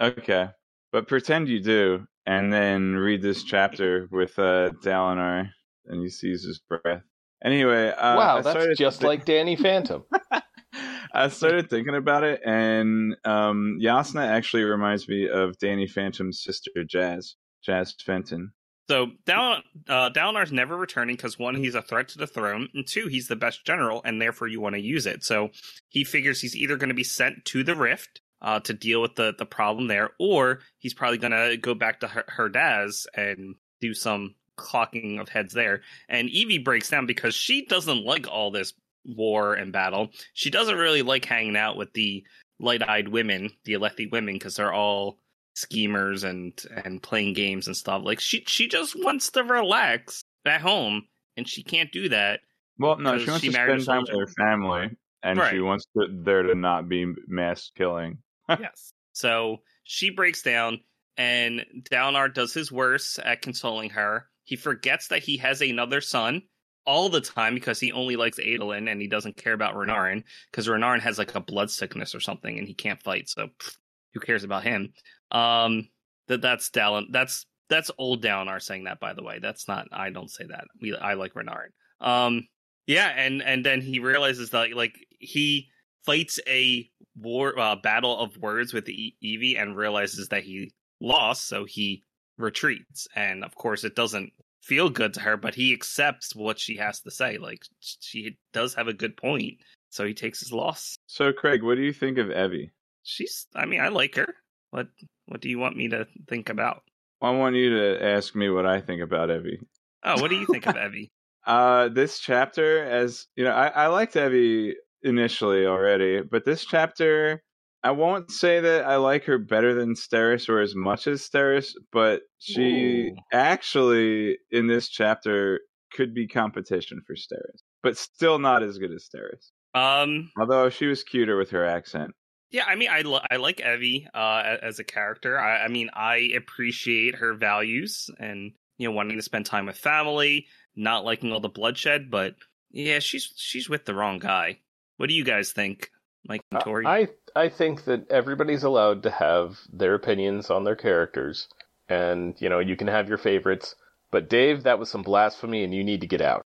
Okay, 0.00 0.48
but 0.92 1.08
pretend 1.08 1.48
you 1.48 1.60
do, 1.60 2.06
and 2.26 2.52
then 2.52 2.94
read 2.94 3.22
this 3.22 3.44
chapter 3.44 4.08
with 4.10 4.38
uh, 4.38 4.70
Dalinar, 4.82 5.50
and 5.86 6.02
he 6.02 6.10
sees 6.10 6.44
his 6.44 6.60
breath. 6.60 7.02
Anyway, 7.44 7.88
uh, 7.90 8.16
wow, 8.16 8.38
I 8.38 8.42
that's 8.42 8.58
started 8.58 8.76
just 8.76 9.00
thi- 9.00 9.06
like 9.06 9.24
Danny 9.24 9.56
Phantom. 9.56 10.04
I 11.14 11.28
started 11.28 11.70
thinking 11.70 11.94
about 11.94 12.24
it, 12.24 12.40
and 12.44 13.16
um, 13.24 13.78
Jasnah 13.80 14.26
actually 14.26 14.64
reminds 14.64 15.08
me 15.08 15.28
of 15.28 15.56
Danny 15.58 15.86
Phantom's 15.86 16.42
sister, 16.42 16.84
Jazz, 16.84 17.36
Jazz 17.64 17.94
Fenton. 18.04 18.52
So 18.88 19.08
Dal- 19.24 19.62
uh, 19.88 20.10
Dalinar's 20.10 20.52
never 20.52 20.76
returning 20.76 21.16
because 21.16 21.38
one, 21.38 21.54
he's 21.56 21.74
a 21.74 21.82
threat 21.82 22.08
to 22.08 22.18
the 22.18 22.26
throne, 22.26 22.68
and 22.74 22.86
two, 22.86 23.08
he's 23.08 23.28
the 23.28 23.36
best 23.36 23.64
general, 23.64 24.00
and 24.04 24.20
therefore 24.20 24.48
you 24.48 24.60
want 24.60 24.74
to 24.74 24.80
use 24.80 25.06
it. 25.06 25.24
So 25.24 25.50
he 25.88 26.04
figures 26.04 26.40
he's 26.40 26.56
either 26.56 26.76
going 26.76 26.88
to 26.88 26.94
be 26.94 27.04
sent 27.04 27.44
to 27.46 27.62
the 27.62 27.74
Rift 27.74 28.20
uh, 28.46 28.60
to 28.60 28.72
deal 28.72 29.02
with 29.02 29.16
the 29.16 29.34
the 29.36 29.44
problem 29.44 29.88
there, 29.88 30.10
or 30.20 30.60
he's 30.78 30.94
probably 30.94 31.18
going 31.18 31.32
to 31.32 31.56
go 31.56 31.74
back 31.74 32.00
to 32.00 32.06
her, 32.06 32.24
Herdaz 32.34 33.06
and 33.12 33.56
do 33.80 33.92
some 33.92 34.36
clocking 34.56 35.20
of 35.20 35.28
heads 35.28 35.52
there. 35.52 35.82
And 36.08 36.28
Evi 36.28 36.64
breaks 36.64 36.88
down 36.88 37.06
because 37.06 37.34
she 37.34 37.66
doesn't 37.66 38.04
like 38.04 38.28
all 38.28 38.52
this 38.52 38.72
war 39.04 39.54
and 39.54 39.72
battle. 39.72 40.10
She 40.32 40.50
doesn't 40.50 40.78
really 40.78 41.02
like 41.02 41.24
hanging 41.24 41.56
out 41.56 41.76
with 41.76 41.92
the 41.92 42.24
light-eyed 42.60 43.08
women, 43.08 43.50
the 43.64 43.74
Alethi 43.74 44.10
women, 44.12 44.36
because 44.36 44.54
they're 44.54 44.72
all 44.72 45.18
schemers 45.54 46.22
and 46.22 46.52
and 46.84 47.02
playing 47.02 47.34
games 47.34 47.66
and 47.66 47.76
stuff. 47.76 48.02
Like 48.04 48.20
she 48.20 48.44
she 48.46 48.68
just 48.68 48.94
wants 49.02 49.32
to 49.32 49.42
relax 49.42 50.22
at 50.46 50.60
home, 50.60 51.02
and 51.36 51.48
she 51.48 51.64
can't 51.64 51.90
do 51.90 52.10
that. 52.10 52.40
Well, 52.78 52.96
no, 52.98 53.18
she 53.18 53.28
wants 53.28 53.44
she 53.44 53.50
to 53.50 53.54
spend 53.54 53.84
time 53.84 54.02
with 54.02 54.10
her 54.10 54.32
family, 54.38 54.90
and 55.24 55.40
she 55.50 55.58
wants 55.58 55.84
to, 55.96 56.06
there 56.12 56.44
to 56.44 56.54
not 56.54 56.88
be 56.88 57.12
mass 57.26 57.72
killing. 57.74 58.18
Yes. 58.48 58.92
So 59.12 59.62
she 59.84 60.10
breaks 60.10 60.42
down, 60.42 60.80
and 61.16 61.64
Dalinar 61.90 62.34
does 62.34 62.52
his 62.52 62.70
worst 62.70 63.18
at 63.18 63.40
consoling 63.40 63.88
her. 63.90 64.28
He 64.44 64.56
forgets 64.56 65.08
that 65.08 65.22
he 65.22 65.38
has 65.38 65.62
another 65.62 66.02
son 66.02 66.42
all 66.84 67.08
the 67.08 67.22
time 67.22 67.54
because 67.54 67.80
he 67.80 67.92
only 67.92 68.16
likes 68.16 68.38
Adolin 68.38 68.90
and 68.90 69.00
he 69.00 69.08
doesn't 69.08 69.36
care 69.36 69.54
about 69.54 69.74
Renarin 69.74 70.22
because 70.50 70.68
Renarin 70.68 71.00
has 71.00 71.18
like 71.18 71.34
a 71.34 71.40
blood 71.40 71.70
sickness 71.70 72.14
or 72.14 72.20
something 72.20 72.58
and 72.58 72.68
he 72.68 72.74
can't 72.74 73.02
fight. 73.02 73.28
So 73.28 73.48
pff, 73.58 73.76
who 74.14 74.20
cares 74.20 74.44
about 74.44 74.62
him? 74.62 74.92
Um, 75.30 75.88
that 76.28 76.42
that's 76.42 76.70
Dalin. 76.70 77.06
That's 77.10 77.46
that's 77.68 77.90
old 77.98 78.22
Dalinar 78.22 78.62
saying 78.62 78.84
that. 78.84 79.00
By 79.00 79.14
the 79.14 79.22
way, 79.22 79.38
that's 79.40 79.66
not. 79.66 79.88
I 79.92 80.10
don't 80.10 80.30
say 80.30 80.44
that. 80.48 80.64
We 80.80 80.96
I 80.96 81.14
like 81.14 81.34
Renarin. 81.34 81.72
Um, 82.00 82.46
yeah, 82.86 83.08
and 83.08 83.42
and 83.42 83.64
then 83.66 83.80
he 83.80 83.98
realizes 83.98 84.50
that 84.50 84.72
like 84.74 84.94
he 85.18 85.68
fights 86.06 86.40
a 86.46 86.88
war 87.16 87.58
uh, 87.58 87.76
battle 87.76 88.18
of 88.18 88.36
words 88.38 88.72
with 88.72 88.88
e- 88.88 89.16
Evi 89.22 89.60
and 89.60 89.76
realizes 89.76 90.28
that 90.28 90.44
he 90.44 90.72
lost, 91.00 91.46
so 91.48 91.64
he 91.64 92.02
retreats. 92.38 93.08
And 93.14 93.44
of 93.44 93.54
course, 93.54 93.84
it 93.84 93.96
doesn't 93.96 94.32
feel 94.62 94.88
good 94.88 95.14
to 95.14 95.20
her, 95.20 95.36
but 95.36 95.54
he 95.54 95.72
accepts 95.72 96.34
what 96.34 96.58
she 96.58 96.76
has 96.76 97.00
to 97.00 97.10
say. 97.10 97.38
Like 97.38 97.62
she 97.80 98.38
does 98.52 98.74
have 98.74 98.88
a 98.88 98.94
good 98.94 99.16
point, 99.16 99.54
so 99.90 100.06
he 100.06 100.14
takes 100.14 100.40
his 100.40 100.52
loss. 100.52 100.96
So, 101.06 101.32
Craig, 101.32 101.62
what 101.62 101.76
do 101.76 101.82
you 101.82 101.92
think 101.92 102.18
of 102.18 102.28
Evi? 102.28 102.70
She's. 103.02 103.46
I 103.54 103.66
mean, 103.66 103.80
I 103.80 103.88
like 103.88 104.14
her. 104.16 104.34
What 104.70 104.88
What 105.26 105.40
do 105.40 105.48
you 105.48 105.58
want 105.58 105.76
me 105.76 105.88
to 105.88 106.06
think 106.28 106.48
about? 106.48 106.82
I 107.22 107.30
want 107.30 107.56
you 107.56 107.70
to 107.70 108.04
ask 108.04 108.34
me 108.34 108.50
what 108.50 108.66
I 108.66 108.80
think 108.80 109.02
about 109.02 109.30
Evi. 109.30 109.58
Oh, 110.04 110.20
what 110.20 110.30
do 110.30 110.36
you 110.36 110.46
think 110.46 110.66
of 110.66 110.74
Evi? 110.76 111.10
Uh, 111.46 111.88
this 111.88 112.18
chapter, 112.18 112.84
as 112.84 113.26
you 113.36 113.44
know, 113.44 113.52
I, 113.52 113.68
I 113.68 113.86
liked 113.86 114.14
Evi 114.14 114.74
initially 115.02 115.66
already, 115.66 116.22
but 116.22 116.44
this 116.44 116.64
chapter, 116.64 117.42
I 117.82 117.92
won't 117.92 118.30
say 118.30 118.60
that 118.60 118.84
I 118.86 118.96
like 118.96 119.24
her 119.24 119.38
better 119.38 119.74
than 119.74 119.94
Steris 119.94 120.48
or 120.48 120.60
as 120.60 120.74
much 120.74 121.06
as 121.06 121.28
Steris, 121.28 121.72
but 121.92 122.22
she 122.38 123.10
Ooh. 123.10 123.16
actually 123.32 124.38
in 124.50 124.66
this 124.66 124.88
chapter 124.88 125.60
could 125.92 126.14
be 126.14 126.26
competition 126.26 127.00
for 127.06 127.14
Steris, 127.14 127.62
but 127.82 127.96
still 127.96 128.38
not 128.38 128.62
as 128.62 128.78
good 128.78 128.92
as 128.92 129.08
Steris. 129.08 129.50
Um, 129.74 130.30
Although 130.38 130.70
she 130.70 130.86
was 130.86 131.04
cuter 131.04 131.36
with 131.36 131.50
her 131.50 131.64
accent. 131.64 132.12
Yeah, 132.50 132.64
I 132.66 132.76
mean, 132.76 132.88
I, 132.88 133.02
I 133.30 133.36
like 133.36 133.58
Evi 133.58 134.06
uh, 134.14 134.56
as 134.62 134.78
a 134.78 134.84
character. 134.84 135.38
I, 135.38 135.64
I 135.64 135.68
mean, 135.68 135.90
I 135.92 136.30
appreciate 136.36 137.16
her 137.16 137.34
values 137.34 138.08
and 138.18 138.52
you 138.78 138.88
know 138.88 138.94
wanting 138.94 139.16
to 139.16 139.22
spend 139.22 139.46
time 139.46 139.66
with 139.66 139.76
family, 139.76 140.46
not 140.74 141.04
liking 141.04 141.32
all 141.32 141.40
the 141.40 141.48
bloodshed. 141.48 142.10
But 142.10 142.36
yeah, 142.70 143.00
she's 143.00 143.32
she's 143.36 143.68
with 143.68 143.84
the 143.84 143.94
wrong 143.94 144.18
guy. 144.18 144.60
What 144.96 145.08
do 145.08 145.14
you 145.14 145.24
guys 145.24 145.52
think, 145.52 145.90
Mike 146.28 146.42
and 146.50 146.60
Tori? 146.60 146.86
I 146.86 147.08
I 147.34 147.48
think 147.48 147.84
that 147.84 148.10
everybody's 148.10 148.62
allowed 148.62 149.02
to 149.04 149.10
have 149.10 149.58
their 149.72 149.94
opinions 149.94 150.50
on 150.50 150.64
their 150.64 150.76
characters, 150.76 151.48
and 151.88 152.34
you 152.40 152.48
know 152.48 152.58
you 152.60 152.76
can 152.76 152.88
have 152.88 153.08
your 153.08 153.18
favorites. 153.18 153.74
But 154.10 154.28
Dave, 154.30 154.62
that 154.62 154.78
was 154.78 154.88
some 154.88 155.02
blasphemy, 155.02 155.64
and 155.64 155.74
you 155.74 155.82
need 155.84 156.00
to 156.00 156.06
get 156.06 156.20
out. 156.20 156.46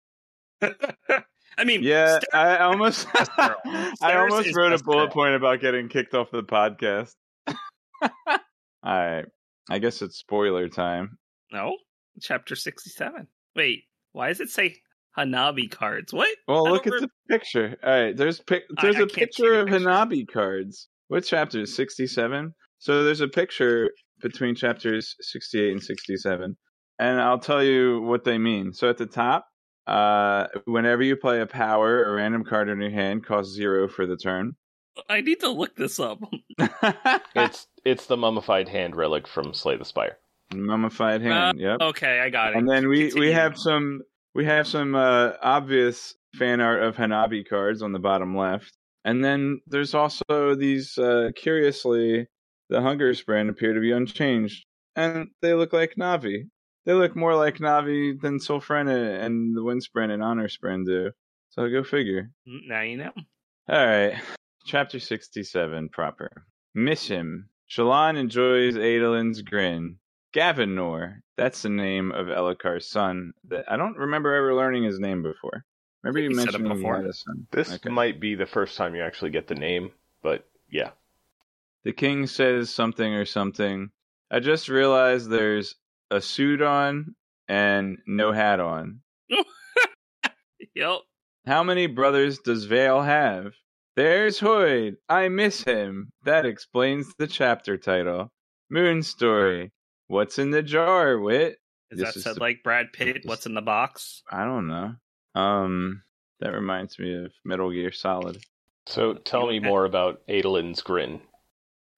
I 1.57 1.63
mean, 1.65 1.83
Yeah, 1.83 2.17
Ster- 2.19 2.35
I 2.35 2.57
almost, 2.59 3.07
I 3.15 4.15
almost 4.15 4.55
wrote 4.55 4.71
a 4.73 4.81
bullet 4.83 5.07
girl. 5.07 5.13
point 5.13 5.35
about 5.35 5.59
getting 5.59 5.89
kicked 5.89 6.13
off 6.13 6.31
the 6.31 6.43
podcast. 6.43 7.13
All 7.47 8.35
right, 8.83 9.25
I 9.69 9.79
guess 9.79 10.01
it's 10.01 10.17
spoiler 10.17 10.67
time. 10.69 11.17
no, 11.51 11.75
chapter 12.19 12.55
sixty-seven. 12.55 13.27
Wait, 13.55 13.83
why 14.13 14.29
does 14.29 14.39
it 14.39 14.49
say 14.49 14.77
Hanabi 15.17 15.69
cards? 15.69 16.13
What? 16.13 16.29
Well, 16.47 16.67
I 16.67 16.71
look 16.71 16.87
at 16.87 16.91
don't 16.91 17.01
the 17.01 17.09
picture. 17.29 17.77
All 17.83 17.89
right, 17.89 18.15
there's 18.15 18.39
pic- 18.39 18.63
there's 18.81 18.95
I 18.95 19.01
a 19.01 19.07
picture 19.07 19.59
of 19.59 19.67
picture. 19.67 19.79
Hanabi 19.85 20.25
cards. 20.31 20.87
What 21.07 21.25
chapter 21.25 21.61
is 21.61 21.75
67? 21.75 22.53
So 22.79 23.03
there's 23.03 23.21
a 23.21 23.27
picture 23.27 23.91
between 24.21 24.55
chapters 24.55 25.15
68 25.19 25.71
and 25.71 25.83
67. 25.83 26.55
And 26.99 27.21
I'll 27.21 27.39
tell 27.39 27.63
you 27.63 28.01
what 28.01 28.23
they 28.23 28.37
mean. 28.37 28.73
So 28.73 28.89
at 28.89 28.97
the 28.97 29.05
top, 29.05 29.45
uh, 29.87 30.47
whenever 30.65 31.03
you 31.03 31.15
play 31.17 31.41
a 31.41 31.45
power, 31.47 32.03
a 32.03 32.13
random 32.13 32.43
card 32.43 32.69
in 32.69 32.79
your 32.79 32.91
hand 32.91 33.25
costs 33.25 33.53
zero 33.53 33.87
for 33.87 34.05
the 34.05 34.15
turn. 34.15 34.53
I 35.09 35.21
need 35.21 35.39
to 35.39 35.49
look 35.49 35.75
this 35.75 35.99
up. 35.99 36.19
It's 37.35 37.67
it's 37.85 38.05
the 38.05 38.17
mummified 38.17 38.67
hand 38.69 38.95
relic 38.95 39.27
from 39.27 39.53
Slay 39.53 39.77
the 39.77 39.85
Spire. 39.85 40.17
Mummified 40.53 41.21
hand. 41.21 41.59
yep. 41.59 41.79
okay, 41.81 42.19
I 42.19 42.29
got 42.29 42.51
it. 42.53 42.57
and 42.57 42.69
then 42.69 42.89
we 42.89 43.11
we 43.13 43.31
have 43.31 43.57
some 43.57 44.01
we 44.33 44.45
have 44.45 44.67
some 44.67 44.95
uh, 44.95 45.31
obvious 45.41 46.15
fan 46.35 46.61
art 46.61 46.83
of 46.83 46.95
Hanabi 46.95 47.47
cards 47.47 47.81
on 47.81 47.91
the 47.91 47.99
bottom 47.99 48.35
left, 48.35 48.77
and 49.03 49.23
then 49.23 49.61
there's 49.67 49.93
also 49.93 50.55
these 50.55 50.97
uh, 50.97 51.31
curiously 51.35 52.27
the 52.69 52.81
Hunger 52.81 53.13
spren 53.13 53.49
appear 53.49 53.73
to 53.73 53.81
be 53.81 53.91
unchanged, 53.91 54.65
and 54.95 55.29
they 55.41 55.53
look 55.53 55.73
like 55.73 55.95
Navi. 55.99 56.47
They 56.85 56.93
look 56.93 57.15
more 57.15 57.35
like 57.35 57.57
Navi 57.57 58.19
than 58.19 58.39
Sylphrena 58.39 59.23
and 59.23 59.55
the 59.55 59.63
Wind 59.63 59.83
spren 59.83 60.09
and 60.09 60.23
Honor 60.23 60.47
spren 60.47 60.85
do. 60.85 61.11
So 61.49 61.69
go 61.69 61.83
figure. 61.83 62.31
now 62.45 62.81
you 62.81 62.97
know. 62.97 63.11
All 63.69 63.85
right, 63.85 64.19
chapter 64.65 64.99
sixty-seven 64.99 65.89
proper. 65.89 66.45
Miss 66.73 67.07
him. 67.07 67.49
Shallan 67.69 68.17
enjoys 68.17 68.75
Adolin's 68.75 69.41
grin. 69.41 69.97
Gavinor, 70.33 71.21
that's 71.37 71.61
the 71.63 71.69
name 71.69 72.11
of 72.11 72.27
Elhokar's 72.27 72.87
son. 72.87 73.33
That 73.49 73.65
I 73.71 73.77
don't 73.77 73.97
remember 73.97 74.33
ever 74.33 74.53
learning 74.55 74.83
his 74.83 74.99
name 74.99 75.21
before. 75.23 75.65
Remember 76.03 76.19
you 76.19 76.29
you 76.29 76.35
said 76.35 76.55
it 76.55 76.59
mentioned 76.61 76.69
before. 76.69 77.01
had. 77.03 77.11
This 77.51 77.73
Okay. 77.73 77.89
might 77.89 78.19
be 78.19 78.35
the 78.35 78.45
first 78.45 78.77
time 78.77 78.95
you 78.95 79.03
actually 79.03 79.31
get 79.31 79.47
the 79.47 79.55
name, 79.55 79.91
but 80.23 80.47
yeah. 80.69 80.91
The 81.83 81.93
king 81.93 82.27
says 82.27 82.69
something 82.69 83.13
or 83.13 83.25
something. 83.25 83.89
I 84.31 84.39
just 84.39 84.69
realized 84.69 85.29
there's 85.29 85.75
a 86.09 86.21
suit 86.21 86.61
on 86.61 87.15
and 87.47 87.97
no 88.07 88.31
hat 88.31 88.59
on. 88.59 89.01
Yep. 90.75 90.99
How 91.45 91.63
many 91.63 91.87
brothers 91.87 92.39
does 92.39 92.65
Veil 92.65 93.01
have? 93.01 93.53
There's 93.95 94.39
Hoid. 94.39 94.95
I 95.09 95.27
miss 95.27 95.63
him. 95.63 96.11
That 96.23 96.45
explains 96.45 97.13
the 97.17 97.27
chapter 97.27 97.77
title. 97.77 98.31
Moon 98.69 99.03
Story. 99.03 99.71
What's 100.11 100.37
in 100.39 100.51
the 100.51 100.61
jar, 100.61 101.17
Wit? 101.17 101.57
Is 101.89 101.99
This 101.99 102.09
that 102.09 102.15
is 102.17 102.23
said 102.25 102.35
the- 102.35 102.41
like 102.41 102.63
Brad 102.63 102.91
Pitt? 102.91 103.15
this- 103.15 103.25
What's 103.25 103.45
in 103.45 103.53
the 103.53 103.61
box? 103.61 104.23
I 104.29 104.43
don't 104.43 104.67
know. 104.67 104.95
Um, 105.35 106.03
that 106.41 106.51
reminds 106.51 106.99
me 106.99 107.13
of 107.23 107.31
Metal 107.45 107.71
Gear 107.71 107.93
Solid. 107.93 108.37
So 108.87 109.13
tell 109.13 109.47
me 109.47 109.61
more 109.61 109.85
about 109.85 110.21
Adolin's 110.27 110.81
grin. 110.81 111.21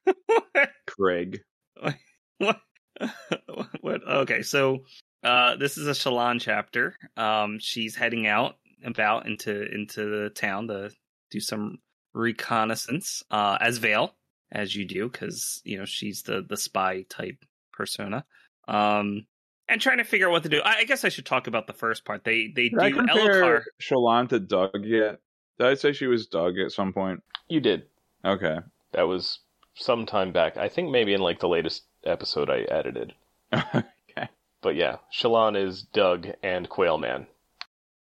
Craig. 0.86 1.40
what? 2.38 2.62
what? 3.82 4.08
Okay, 4.08 4.44
so 4.44 4.84
uh, 5.24 5.56
this 5.56 5.80
is 5.80 5.88
a 5.88 5.92
Shallan 5.92 6.40
chapter. 6.40 6.96
Um, 7.18 7.58
she's 7.60 7.96
heading 7.96 8.28
out 8.28 8.58
about 8.84 9.26
into 9.26 9.74
into 9.74 10.06
the 10.06 10.30
town 10.30 10.68
to 10.68 10.92
do 11.32 11.40
some 11.40 11.80
reconnaissance 12.14 13.24
uh, 13.32 13.58
as 13.60 13.80
Veil, 13.80 14.14
as 14.52 14.76
you 14.76 14.86
do, 14.86 15.10
because 15.10 15.62
you 15.64 15.80
know 15.80 15.86
she's 15.86 16.22
the 16.22 16.46
the 16.48 16.58
spy 16.58 17.06
type 17.10 17.44
persona. 17.74 18.26
Um, 18.68 19.26
and 19.68 19.82
trying 19.82 19.98
to 19.98 20.04
figure 20.04 20.28
out 20.28 20.32
what 20.32 20.44
to 20.44 20.50
do. 20.50 20.62
I, 20.62 20.80
I 20.80 20.84
guess 20.84 21.04
I 21.04 21.10
should 21.10 21.26
talk 21.26 21.48
about 21.48 21.68
the 21.68 21.74
first 21.74 22.06
part. 22.06 22.24
They 22.24 22.52
they 22.56 22.70
Did 22.70 22.80
do 22.80 22.94
compare 22.96 23.44
Elhokar. 23.44 23.64
Shallan 23.82 24.30
to 24.30 24.40
Doug 24.40 24.84
yet? 24.84 25.20
Did 25.60 25.68
I 25.68 25.74
say 25.76 25.94
she 25.94 26.08
was 26.08 26.28
Doug 26.28 26.58
at 26.60 26.72
some 26.72 26.94
point? 26.94 27.22
You 27.48 27.60
did. 27.60 27.84
Okay. 28.26 28.58
That 28.94 29.04
was 29.04 29.40
some 29.76 30.06
time 30.06 30.32
back. 30.32 30.58
I 30.58 30.70
think 30.70 30.92
maybe 30.92 31.14
in 31.14 31.22
like 31.22 31.40
the 31.40 31.48
latest 31.48 31.84
episode 32.06 32.50
I 32.50 32.62
edited. 32.62 33.14
okay. 33.54 34.30
But 34.62 34.76
yeah, 34.76 34.98
Shallan 35.14 35.62
is 35.62 35.84
Doug 35.84 36.28
and 36.42 36.70
Quailman. 36.70 37.28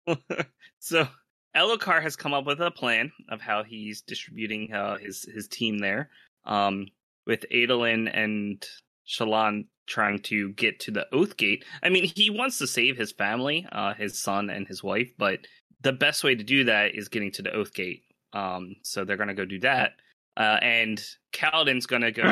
so 0.80 1.08
Elhokar 1.56 2.02
has 2.02 2.16
come 2.16 2.34
up 2.34 2.46
with 2.46 2.62
a 2.62 2.72
plan 2.72 3.12
of 3.30 3.42
how 3.42 3.64
he's 3.64 4.02
distributing 4.02 4.74
uh, 4.74 4.98
his 4.98 5.24
his 5.24 5.48
team 5.48 5.80
there, 5.80 6.10
um, 6.46 6.88
with 7.26 7.46
Adolin 7.52 8.10
and 8.14 8.66
Shallan 9.10 9.66
trying 9.88 10.20
to 10.20 10.50
get 10.54 10.80
to 10.82 10.92
the 10.92 11.08
Oath 11.14 11.36
Gate. 11.36 11.66
I 11.82 11.90
mean, 11.90 12.04
he 12.06 12.30
wants 12.30 12.60
to 12.60 12.68
save 12.68 12.96
his 12.96 13.12
family, 13.12 13.66
uh, 13.72 13.96
his 13.96 14.18
son 14.20 14.50
and 14.50 14.68
his 14.68 14.84
wife, 14.84 15.12
but 15.18 15.40
the 15.82 15.92
best 15.94 16.24
way 16.24 16.36
to 16.36 16.44
do 16.44 16.66
that 16.66 16.94
is 16.96 17.10
getting 17.10 17.32
to 17.32 17.42
the 17.42 17.52
Oath 17.52 17.74
Gate. 17.74 18.04
Um, 18.34 18.76
so 18.84 19.04
they're 19.04 19.18
gonna 19.18 19.34
go 19.34 19.46
do 19.46 19.60
that, 19.62 19.94
uh, 20.38 20.60
and 20.62 21.04
Kaladin's 21.34 21.88
gonna 21.88 22.12
go. 22.12 22.24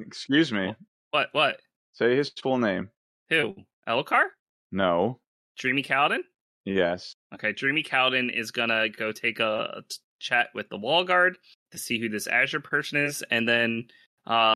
Excuse 0.00 0.50
me. 0.50 0.74
what? 1.10 1.28
What? 1.32 1.60
Say 1.92 2.16
his 2.16 2.30
full 2.30 2.58
name. 2.58 2.88
Who? 3.28 3.54
Elhokar? 3.86 4.24
No. 4.72 5.20
Dreamy 5.58 5.82
Kaladin? 5.82 6.20
Yes. 6.64 7.14
Okay, 7.34 7.52
Dreamy 7.52 7.82
Kaladin 7.82 8.32
is 8.34 8.50
gonna 8.50 8.88
go 8.88 9.12
take 9.12 9.40
a 9.40 9.82
chat 10.20 10.48
with 10.54 10.68
the 10.70 10.78
wall 10.78 11.04
guard 11.04 11.36
to 11.72 11.78
see 11.78 12.00
who 12.00 12.08
this 12.08 12.26
Azure 12.26 12.60
person 12.60 13.04
is, 13.04 13.22
and 13.30 13.46
then, 13.46 13.88
uh, 14.26 14.54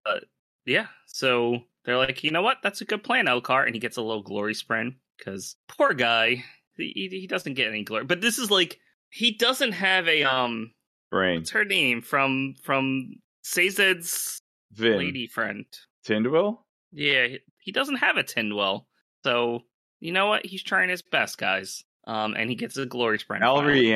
yeah. 0.64 0.86
So 1.06 1.60
they're 1.84 1.96
like, 1.98 2.22
you 2.24 2.30
know 2.30 2.42
what? 2.42 2.58
That's 2.62 2.80
a 2.80 2.84
good 2.84 3.02
plan, 3.02 3.26
Elhokar, 3.26 3.66
and 3.66 3.74
he 3.74 3.80
gets 3.80 3.96
a 3.96 4.02
little 4.02 4.22
glory 4.22 4.54
spren 4.54 4.96
because 5.18 5.56
poor 5.68 5.94
guy, 5.94 6.44
he 6.76 7.08
he 7.10 7.26
doesn't 7.26 7.54
get 7.54 7.68
any 7.68 7.82
glory. 7.84 8.04
But 8.04 8.20
this 8.20 8.38
is 8.38 8.50
like 8.50 8.78
he 9.10 9.32
doesn't 9.32 9.72
have 9.72 10.08
a 10.08 10.24
um, 10.24 10.72
Brain. 11.10 11.40
what's 11.40 11.50
her 11.50 11.64
name 11.64 12.02
from 12.02 12.54
from 12.62 13.14
Sazed's 13.44 14.40
Vin. 14.72 14.98
lady 14.98 15.26
friend? 15.26 15.64
Tindwyl? 16.06 16.58
Yeah, 16.92 17.26
he- 17.26 17.40
he 17.58 17.70
doesn't 17.72 17.96
have 17.96 18.16
a 18.16 18.24
Tindwyl, 18.24 18.86
so 19.22 19.60
you 20.00 20.10
know 20.12 20.26
what? 20.26 20.44
He's 20.44 20.62
trying 20.64 20.88
his 20.88 21.00
best, 21.02 21.38
guys. 21.38 21.84
Um, 22.08 22.34
and 22.36 22.50
he 22.50 22.56
gets 22.56 22.76
a 22.76 22.84
glory 22.86 23.18
spren. 23.18 23.40
finally. 23.60 23.90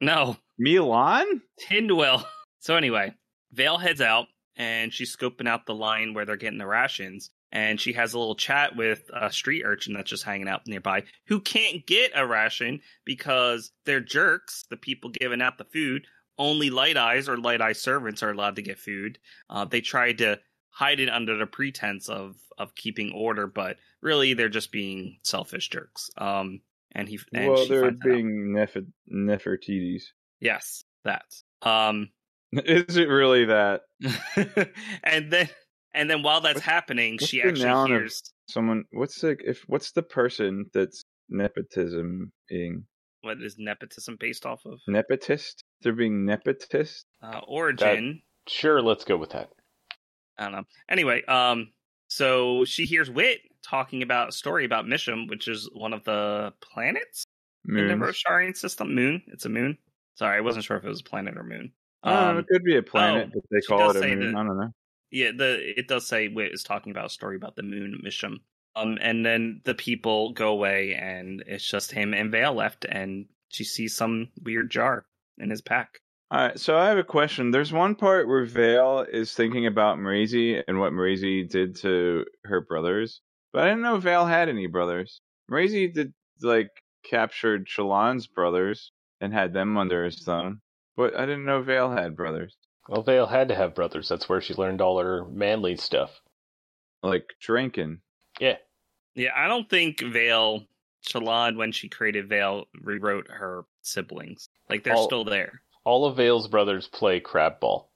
No, 0.00 0.36
Milan? 0.58 1.42
Tindwyl. 1.68 2.24
So 2.58 2.76
anyway, 2.76 3.12
Veil 3.52 3.76
heads 3.76 4.00
out 4.00 4.26
and 4.56 4.92
she's 4.92 5.14
scoping 5.14 5.48
out 5.48 5.66
the 5.66 5.74
line 5.74 6.14
where 6.14 6.24
they're 6.24 6.36
getting 6.36 6.58
the 6.58 6.66
rations. 6.66 7.30
And 7.52 7.80
she 7.80 7.92
has 7.92 8.14
a 8.14 8.18
little 8.18 8.34
chat 8.34 8.74
with 8.74 9.02
a 9.12 9.30
street 9.30 9.62
urchin 9.64 9.94
that's 9.94 10.10
just 10.10 10.24
hanging 10.24 10.48
out 10.48 10.66
nearby 10.66 11.04
who 11.26 11.40
can't 11.40 11.86
get 11.86 12.10
a 12.14 12.26
ration 12.26 12.80
because 13.04 13.70
they're 13.84 14.00
jerks, 14.00 14.64
the 14.70 14.76
people 14.76 15.10
giving 15.10 15.40
out 15.40 15.58
the 15.58 15.64
food. 15.64 16.06
Only 16.36 16.70
light 16.70 16.96
eyes 16.96 17.28
or 17.28 17.36
light 17.36 17.60
eye 17.60 17.74
servants 17.74 18.24
are 18.24 18.32
allowed 18.32 18.56
to 18.56 18.62
get 18.62 18.80
food. 18.80 19.20
Uh, 19.48 19.66
they 19.66 19.80
tried 19.80 20.18
to 20.18 20.40
hide 20.70 20.98
it 20.98 21.08
under 21.08 21.36
the 21.36 21.46
pretense 21.46 22.08
of, 22.08 22.34
of 22.58 22.74
keeping 22.74 23.12
order, 23.12 23.46
but 23.46 23.76
really 24.00 24.34
they're 24.34 24.48
just 24.48 24.72
being 24.72 25.18
selfish 25.22 25.68
jerks. 25.68 26.10
Um, 26.18 26.60
and 26.90 27.08
he 27.08 27.20
and 27.32 27.52
well, 27.52 27.68
they're 27.68 27.92
being 27.92 28.52
Nef- 28.52 28.76
Nefertiti's. 29.12 30.12
yes, 30.40 30.82
that. 31.04 31.24
Um, 31.62 32.10
Is 32.64 32.96
it 32.96 33.08
really 33.08 33.46
that? 33.46 33.82
and 35.04 35.30
then 35.32 35.48
and 35.92 36.10
then 36.10 36.22
while 36.22 36.40
that's 36.40 36.56
What's- 36.56 36.66
happening, 36.66 37.14
what's 37.14 37.26
she 37.28 37.40
the 37.40 37.48
actually 37.48 37.64
noun 37.66 37.84
of- 37.92 38.00
hears 38.00 38.22
Someone 38.48 38.84
what's 38.92 39.20
the 39.20 39.36
if 39.44 39.62
what's 39.66 39.92
the 39.92 40.02
person 40.02 40.66
that's 40.74 41.02
nepotism 41.30 42.30
ing 42.50 42.84
what 43.22 43.40
is 43.40 43.56
nepotism 43.58 44.16
based 44.20 44.44
off 44.44 44.66
of 44.66 44.78
nepotist? 44.88 45.62
They're 45.80 45.94
being 45.94 46.26
nepotist? 46.26 47.04
uh, 47.22 47.40
origin. 47.48 48.20
Sure, 48.46 48.82
let's 48.82 49.04
go 49.04 49.16
with 49.16 49.30
that. 49.30 49.48
I 50.36 50.42
don't 50.44 50.52
know. 50.52 50.64
Anyway, 50.90 51.24
um, 51.24 51.68
so 52.08 52.66
she 52.66 52.84
hears 52.84 53.08
Wit 53.10 53.40
talking 53.62 54.02
about 54.02 54.28
a 54.28 54.32
story 54.32 54.66
about 54.66 54.84
Mishim, 54.84 55.26
which 55.30 55.48
is 55.48 55.70
one 55.72 55.94
of 55.94 56.04
the 56.04 56.52
planets 56.60 57.24
in 57.66 57.74
the 57.76 57.96
Moons. 57.96 58.02
Rosharian 58.28 58.54
system. 58.54 58.94
Moon. 58.94 59.22
It's 59.28 59.46
a 59.46 59.48
moon. 59.48 59.78
Sorry, 60.16 60.36
I 60.36 60.42
wasn't 60.42 60.66
sure 60.66 60.76
if 60.76 60.84
it 60.84 60.88
was 60.88 61.00
a 61.00 61.04
planet 61.04 61.38
or 61.38 61.44
moon. 61.44 61.72
Oh, 62.04 62.28
Um, 62.30 62.38
it 62.38 62.46
could 62.46 62.62
be 62.62 62.76
a 62.76 62.82
planet, 62.82 63.28
oh, 63.28 63.40
but 63.40 63.42
they 63.50 63.60
call 63.66 63.90
it 63.90 63.96
a 63.96 64.00
moon. 64.06 64.20
that- 64.32 64.38
I 64.40 64.44
don't 64.44 64.58
know. 64.58 64.70
Yeah, 65.10 65.30
the 65.36 65.78
it 65.78 65.86
does 65.88 66.06
say 66.06 66.28
Wit 66.28 66.52
is 66.52 66.62
talking 66.64 66.90
about 66.90 67.06
a 67.06 67.10
story 67.10 67.36
about 67.36 67.56
the 67.56 67.62
moon 67.62 68.00
Mishim. 68.04 68.38
Um, 68.76 68.98
and 69.00 69.24
then 69.24 69.60
the 69.64 69.74
people 69.74 70.32
go 70.32 70.48
away, 70.48 70.94
and 70.94 71.42
it's 71.46 71.66
just 71.68 71.92
him 71.92 72.12
and 72.12 72.32
Veil 72.32 72.52
left, 72.52 72.84
and 72.84 73.26
she 73.48 73.62
sees 73.62 73.94
some 73.94 74.28
weird 74.42 74.70
jar 74.70 75.06
in 75.38 75.50
his 75.50 75.62
pack. 75.62 76.00
All 76.32 76.40
right, 76.40 76.58
so 76.58 76.76
I 76.76 76.88
have 76.88 76.98
a 76.98 77.04
question. 77.04 77.52
There's 77.52 77.72
one 77.72 77.94
part 77.94 78.26
where 78.26 78.44
Veil 78.44 79.06
is 79.08 79.32
thinking 79.34 79.66
about 79.66 79.98
Mraize 79.98 80.62
and 80.66 80.80
what 80.80 80.92
Mraize 80.92 81.48
did 81.48 81.76
to 81.76 82.24
her 82.44 82.60
brothers, 82.62 83.20
but 83.52 83.62
I 83.62 83.68
didn't 83.68 83.82
know 83.82 83.98
Veil 83.98 84.26
had 84.26 84.48
any 84.48 84.66
brothers. 84.66 85.20
Mraize 85.48 85.94
did 85.94 86.12
like 86.42 86.70
captured 87.08 87.68
Shallan's 87.68 88.26
brothers 88.26 88.90
and 89.20 89.32
had 89.32 89.52
them 89.52 89.76
under 89.78 90.04
his 90.04 90.24
thumb, 90.24 90.60
but 90.96 91.16
I 91.16 91.26
didn't 91.26 91.44
know 91.44 91.62
Veil 91.62 91.90
had 91.90 92.16
brothers, 92.16 92.54
Well, 92.88 93.02
Veil 93.02 93.26
had 93.26 93.48
to 93.48 93.54
have 93.54 93.74
brothers. 93.74 94.08
That's 94.08 94.28
where 94.28 94.40
she 94.40 94.54
learned 94.54 94.80
all 94.80 94.98
her 95.00 95.24
manly 95.26 95.76
stuff. 95.76 96.10
like 97.02 97.26
drinking. 97.40 98.00
Yeah. 98.40 98.56
Yeah, 99.14 99.30
I 99.36 99.46
don't 99.48 99.68
think 99.70 100.00
Veil 100.00 100.64
Shallan 101.06 101.56
when 101.56 101.70
she 101.72 101.88
created 101.88 102.28
Veil 102.28 102.64
rewrote 102.80 103.28
her 103.28 103.64
siblings. 103.82 104.48
Like 104.68 104.82
they're 104.84 104.94
All- 104.94 105.06
still 105.06 105.24
there. 105.24 105.60
All 105.84 106.06
of 106.06 106.16
Veil's 106.16 106.48
brothers 106.48 106.88
play 106.88 107.20
crab 107.20 107.60
ball. 107.60 107.90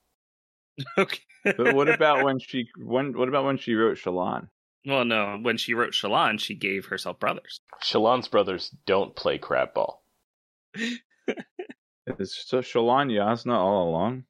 okay. 0.98 1.20
But 1.42 1.74
what 1.74 1.88
about 1.94 2.22
when 2.24 2.38
she 2.38 2.68
when 2.76 3.16
what 3.16 3.28
about 3.28 3.44
when 3.46 3.56
she 3.56 3.74
wrote 3.74 3.96
Shallan? 3.96 4.48
well, 4.86 5.04
no, 5.06 5.38
when 5.40 5.56
she 5.56 5.72
wrote 5.74 5.92
Shallan, 5.92 6.38
she 6.38 6.54
gave 6.54 6.84
herself 6.86 7.18
brothers. 7.18 7.60
Shallan's 7.82 8.28
brothers 8.28 8.70
don't 8.86 9.16
play 9.16 9.38
crab 9.38 9.72
ball. 9.74 10.02
Is 12.18 12.36
so 12.46 12.60
Shallan 12.60 13.10
Jasnah 13.12 13.54
all 13.56 13.88
along? 13.90 14.24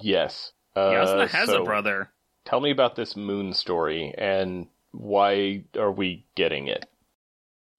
Yes. 0.00 0.52
Uh, 0.74 0.90
Jasnah 0.90 1.28
has 1.28 1.48
so 1.48 1.62
a 1.62 1.64
brother. 1.64 2.10
Tell 2.44 2.60
me 2.60 2.70
about 2.70 2.96
this 2.96 3.16
moon 3.16 3.52
story 3.52 4.14
and 4.16 4.66
why 4.92 5.64
are 5.78 5.92
we 5.92 6.26
getting 6.34 6.68
it? 6.68 6.86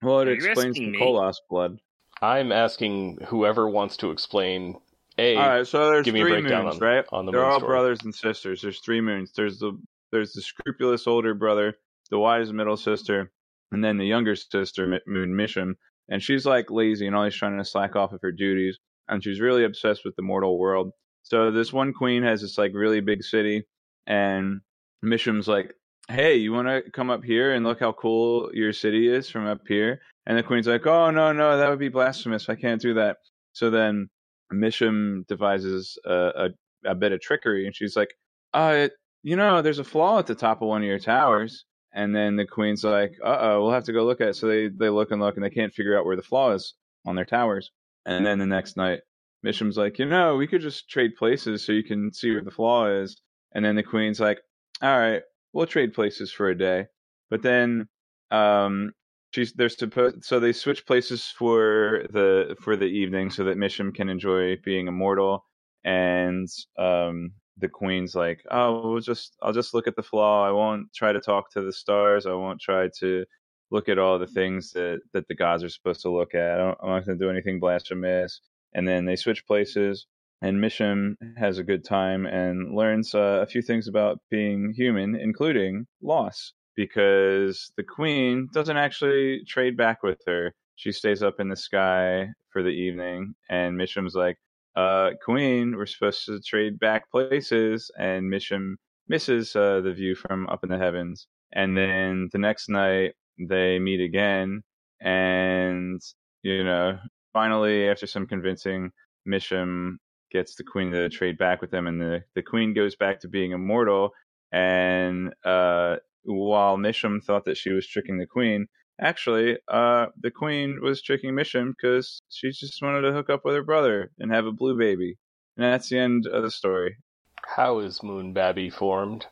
Well, 0.02 0.20
it 0.20 0.30
explains 0.30 0.78
the 0.78 0.88
me? 0.90 1.00
Kolos 1.00 1.36
blood. 1.50 1.80
I'm 2.22 2.52
asking 2.52 3.20
whoever 3.28 3.68
wants 3.70 3.98
to 3.98 4.12
explain. 4.12 4.80
A. 5.18 5.36
All 5.36 5.48
right, 5.48 5.68
so 5.68 5.92
there's 5.92 6.06
give 6.06 6.14
me 6.14 6.22
a 6.22 6.24
three 6.24 6.32
breakdown 6.42 6.66
moons, 6.66 6.76
on- 6.76 6.82
right? 6.82 7.06
on 7.12 7.26
the 7.26 7.32
They're 7.32 7.46
all 7.46 7.60
story. 7.60 7.70
brothers 7.72 8.00
and 8.04 8.14
sisters. 8.16 8.62
There's 8.62 8.80
three 8.80 9.02
moons. 9.02 9.32
There's 9.36 9.60
the 9.60 9.80
there's 10.12 10.34
the 10.34 10.42
scrupulous 10.42 11.06
older 11.08 11.34
brother, 11.34 11.76
the 12.10 12.18
wise 12.20 12.52
middle 12.52 12.78
sister, 12.78 13.32
and 13.72 13.84
then 13.84 13.98
the 13.98 14.06
younger 14.06 14.36
sister, 14.36 14.88
Moon 15.06 15.34
Mishim. 15.36 15.76
And 16.10 16.22
she's 16.22 16.46
like 16.46 16.70
lazy 16.72 17.08
and 17.08 17.16
always 17.16 17.36
trying 17.36 17.58
to 17.58 17.66
slack 17.66 17.96
off 17.96 18.12
of 18.14 18.22
her 18.22 18.32
duties. 18.32 18.78
And 19.08 19.24
she's 19.24 19.42
really 19.42 19.66
obsessed 19.66 20.06
with 20.06 20.16
the 20.16 20.22
mortal 20.22 20.58
world. 20.58 20.92
So 21.24 21.52
this 21.52 21.72
one 21.74 21.94
queen 21.94 22.24
has 22.24 22.42
this 22.42 22.58
like 22.58 22.74
really 22.74 23.00
big 23.02 23.24
city, 23.24 23.64
and 24.08 24.62
Mishim's 25.04 25.48
like, 25.48 25.74
"Hey, 26.10 26.36
you 26.36 26.52
want 26.52 26.68
to 26.68 26.90
come 26.92 27.10
up 27.10 27.24
here 27.24 27.54
and 27.54 27.66
look 27.66 27.80
how 27.80 27.94
cool 27.94 28.52
your 28.54 28.74
city 28.74 29.08
is 29.08 29.30
from 29.30 29.48
up 29.48 29.62
here?" 29.68 30.02
And 30.26 30.38
the 30.38 30.44
queen's 30.44 30.68
like, 30.68 30.86
"Oh 30.86 31.12
no, 31.12 31.32
no, 31.32 31.58
that 31.58 31.70
would 31.70 31.80
be 31.80 31.90
blasphemous. 31.90 32.50
I 32.50 32.56
can't 32.56 32.82
do 32.82 32.94
that." 32.96 33.18
So 33.54 33.70
then 33.70 34.10
Mishim 34.52 35.26
devises 35.28 35.98
a, 36.06 36.50
a, 36.86 36.90
a 36.92 36.96
bit 36.96 37.12
of 37.14 37.22
trickery, 37.22 37.66
and 37.66 37.76
she's 37.76 37.96
like, 37.96 38.14
"Uh, 38.54 38.90
you 39.24 39.36
know, 39.38 39.62
there's 39.62 39.80
a 39.80 39.84
flaw 39.84 40.20
at 40.20 40.28
the 40.28 40.36
top 40.36 40.62
of 40.62 40.68
one 40.68 40.82
of 40.82 40.88
your 40.88 41.00
towers." 41.00 41.66
And 41.94 42.16
then 42.16 42.36
the 42.36 42.46
queen's 42.48 42.84
like, 42.84 43.14
"Uh 43.24 43.38
oh, 43.40 43.62
we'll 43.64 43.72
have 43.72 43.86
to 43.86 43.94
go 43.94 44.06
look 44.06 44.22
at 44.22 44.30
it." 44.30 44.36
So 44.36 44.48
they 44.48 44.68
they 44.68 44.90
look 44.90 45.12
and 45.12 45.22
look, 45.22 45.36
and 45.36 45.44
they 45.44 45.50
can't 45.50 45.74
figure 45.74 45.98
out 45.98 46.06
where 46.06 46.16
the 46.18 46.22
flaw 46.24 46.52
is 46.52 46.74
on 47.06 47.16
their 47.16 47.26
towers. 47.26 47.72
And 48.06 48.26
then 48.26 48.40
the 48.40 48.46
next 48.46 48.78
night, 48.78 49.02
Mishim's 49.46 49.78
like, 49.78 50.00
"You 50.00 50.06
know, 50.06 50.36
we 50.36 50.48
could 50.48 50.62
just 50.62 50.90
trade 50.90 51.16
places 51.18 51.66
so 51.66 51.72
you 51.72 51.84
can 51.84 52.12
see 52.14 52.32
where 52.32 52.44
the 52.44 52.52
flaw 52.52 52.88
is." 52.88 53.22
And 53.54 53.64
then 53.66 53.76
the 53.76 53.84
queen's 53.84 54.20
like, 54.20 54.42
"All 54.82 54.98
right, 54.98 55.24
we'll 55.54 55.68
trade 55.68 55.94
places 55.94 56.32
for 56.32 56.50
a 56.50 56.58
day." 56.58 56.88
But 57.30 57.42
then 57.44 57.88
um, 58.32 58.94
she's 59.34 59.54
they're 59.54 59.70
supposed 59.70 60.24
so 60.24 60.40
they 60.40 60.54
switch 60.54 60.86
places 60.86 61.28
for 61.38 62.06
the 62.12 62.56
for 62.62 62.76
the 62.76 62.86
evening 62.86 63.30
so 63.30 63.44
that 63.46 63.58
Mishim 63.58 63.94
can 63.94 64.10
enjoy 64.10 64.58
being 64.64 64.88
immortal 64.88 65.46
and 65.84 66.48
um 66.78 67.32
the 67.58 67.68
queen's 67.68 68.16
like 68.16 68.44
oh 68.52 68.90
we'll 68.92 69.02
just 69.02 69.36
I'll 69.42 69.54
just 69.54 69.74
look 69.74 69.88
at 69.88 69.96
the 69.96 70.04
flaw 70.04 70.48
I 70.48 70.52
won't 70.52 70.94
try 70.94 71.12
to 71.12 71.20
talk 71.20 71.52
to 71.52 71.62
the 71.62 71.74
stars 71.74 72.26
I 72.26 72.34
won't 72.34 72.62
try 72.62 72.90
to 73.00 73.26
look 73.74 73.90
at 73.90 74.00
all 74.00 74.20
the 74.20 74.28
things 74.28 74.72
that 74.72 75.02
that 75.14 75.28
the 75.28 75.36
gods 75.36 75.64
are 75.64 75.70
supposed 75.70 76.02
to 76.04 76.10
look 76.10 76.34
at. 76.36 76.54
I 76.54 76.58
don't, 76.58 76.78
I'm 76.82 76.90
not 76.90 77.06
going 77.06 77.18
to 77.18 77.26
do 77.26 77.30
anything 77.30 77.60
blasphemous. 77.60 78.40
And 78.76 78.88
then 78.88 79.04
they 79.06 79.18
switch 79.18 79.46
places. 79.46 80.08
And 80.42 80.58
Mishim 80.58 81.16
has 81.38 81.58
a 81.58 81.64
good 81.64 81.84
time 81.84 82.26
and 82.26 82.76
learns 82.76 83.16
uh, 83.16 83.40
a 83.42 83.46
few 83.46 83.62
things 83.62 83.88
about 83.88 84.20
being 84.30 84.74
human 84.76 85.16
including 85.16 85.88
loss. 86.02 86.54
Because 86.76 87.72
the 87.78 87.84
queen 87.84 88.48
doesn't 88.54 88.78
actually 88.78 89.44
trade 89.46 89.76
back 89.78 90.02
with 90.02 90.22
her. 90.26 90.54
She 90.76 90.92
stays 90.92 91.22
up 91.22 91.40
in 91.40 91.50
the 91.50 91.56
sky 91.56 92.30
for 92.50 92.64
the 92.64 92.70
evening, 92.70 93.36
and 93.50 93.78
Mishim's 93.78 94.16
like, 94.16 94.38
uh, 94.76 95.12
Queen, 95.24 95.76
we're 95.78 95.86
supposed 95.86 96.26
to 96.26 96.42
trade 96.42 96.80
back 96.80 97.12
places, 97.12 97.92
and 98.00 98.26
Mishim 98.26 98.76
misses 99.08 99.56
uh, 99.56 99.82
the 99.82 99.94
view 99.94 100.16
from 100.16 100.48
up 100.50 100.64
in 100.64 100.70
the 100.70 100.80
heavens. 100.80 101.28
And 101.54 101.78
then 101.78 102.30
the 102.32 102.40
next 102.40 102.70
night, 102.70 103.14
they 103.40 103.80
meet 103.80 104.02
again, 104.02 104.64
and, 105.02 106.02
you 106.44 106.64
know, 106.64 106.98
finally, 107.34 107.90
after 107.90 108.08
some 108.08 108.28
convincing, 108.28 108.92
Mishim 109.28 109.98
gets 110.32 110.56
the 110.56 110.64
queen 110.64 110.92
to 110.92 111.10
trade 111.10 111.38
back 111.38 111.62
with 111.62 111.74
him, 111.74 111.88
and 111.88 112.00
the, 112.00 112.24
the 112.36 112.42
queen 112.42 112.74
goes 112.74 112.96
back 112.96 113.20
to 113.22 113.28
being 113.28 113.52
immortal. 113.52 114.12
And 114.52 115.34
uh, 115.44 115.98
while 116.24 116.78
Mishim 116.78 117.24
thought 117.24 117.46
that 117.46 117.58
she 117.58 117.72
was 117.72 117.88
tricking 117.88 118.18
the 118.18 118.28
queen, 118.28 118.68
actually, 119.00 119.58
uh, 119.68 120.08
the 120.22 120.32
queen 120.32 120.80
was 120.82 121.02
tricking 121.02 121.34
Mishim 121.34 121.74
because 121.76 122.22
she 122.30 122.52
just 122.52 122.82
wanted 122.82 123.02
to 123.02 123.14
hook 123.14 123.30
up 123.30 123.42
with 123.44 123.56
her 123.56 123.64
brother 123.64 124.12
and 124.20 124.32
have 124.32 124.46
a 124.46 124.52
blue 124.52 124.78
baby. 124.78 125.18
And 125.58 125.66
that's 125.66 125.90
the 125.90 126.00
end 126.00 126.28
of 126.28 126.44
the 126.44 126.52
story. 126.52 126.98
How 127.46 127.80
is 127.80 128.00
Moonbabby 128.00 128.72
formed? 128.74 129.28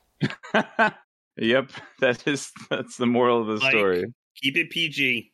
yep, 1.38 1.72
that 2.00 2.28
is 2.28 2.52
that's 2.70 2.98
the 2.98 3.06
moral 3.06 3.42
of 3.42 3.48
the 3.48 3.64
Like- 3.66 3.72
story. 3.72 4.06
Keep 4.42 4.58
it 4.58 4.70
PG. 4.70 5.32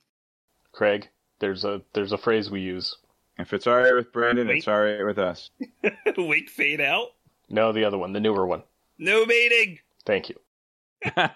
Craig, 0.74 1.08
there's 1.40 1.64
a 1.66 1.82
there's 1.94 2.12
a 2.12 2.18
phrase 2.18 2.50
we 2.52 2.62
use. 2.62 2.96
If 3.40 3.54
it's 3.54 3.68
alright 3.68 3.94
with 3.94 4.12
Brandon, 4.12 4.48
Wait. 4.48 4.58
it's 4.58 4.68
alright 4.68 5.06
with 5.06 5.20
us. 5.20 5.52
Wait, 6.18 6.50
fade 6.50 6.82
out. 6.82 7.10
No, 7.50 7.72
the 7.72 7.84
other 7.86 7.98
one, 7.98 8.12
the 8.14 8.20
newer 8.20 8.46
one. 8.46 8.64
No 8.98 9.26
baiting. 9.26 9.80
Thank 10.06 10.30
you. 10.30 10.36
uh, 11.16 11.28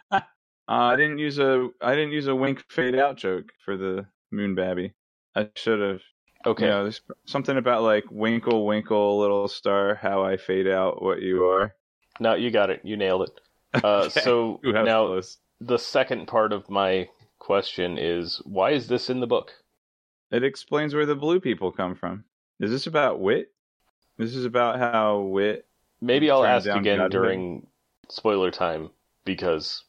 I 0.67 0.95
didn't 0.95 1.19
use 1.19 1.37
a 1.39 1.69
I 1.81 1.91
didn't 1.95 2.11
use 2.11 2.27
a 2.27 2.35
wink 2.35 2.63
fade 2.69 2.95
out 2.95 3.17
joke 3.17 3.51
for 3.63 3.77
the 3.77 4.05
moon 4.31 4.55
babby. 4.55 4.93
I 5.35 5.49
should 5.55 5.79
have. 5.79 6.01
Okay. 6.45 6.65
You 6.65 6.69
know, 6.71 6.83
there's 6.83 7.01
something 7.25 7.57
about 7.57 7.83
like 7.83 8.05
winkle 8.09 8.65
winkle 8.65 9.19
little 9.19 9.47
star 9.47 9.95
how 9.95 10.23
I 10.23 10.37
fade 10.37 10.67
out 10.67 11.01
what 11.01 11.21
you 11.21 11.45
are. 11.45 11.75
No, 12.19 12.33
you 12.33 12.49
got 12.51 12.69
it. 12.71 12.81
You 12.83 12.97
nailed 12.97 13.23
it. 13.23 13.31
Uh, 13.73 14.09
Okay. 14.11 14.21
So 14.21 14.59
Ooh, 14.65 14.73
that 14.73 14.85
was 14.85 14.85
now 14.85 15.05
close. 15.07 15.37
the 15.59 15.77
second 15.79 16.27
part 16.27 16.53
of 16.53 16.69
my 16.69 17.09
question 17.39 17.97
is 17.97 18.41
why 18.45 18.71
is 18.71 18.87
this 18.87 19.09
in 19.09 19.19
the 19.19 19.27
book? 19.27 19.51
it 20.31 20.43
explains 20.45 20.93
where 20.93 21.05
the 21.05 21.15
blue 21.15 21.39
people 21.41 21.71
come 21.73 21.93
from. 21.95 22.23
Is 22.59 22.71
this 22.71 22.87
about 22.87 23.19
wit? 23.19 23.51
This 24.17 24.33
is 24.35 24.45
about 24.45 24.79
how 24.79 25.19
wit. 25.19 25.67
Maybe 25.99 26.31
I'll 26.31 26.45
ask 26.45 26.67
again 26.67 26.97
Godhead. 26.97 27.11
during 27.11 27.67
spoiler 28.09 28.49
time 28.51 28.91
because 29.25 29.83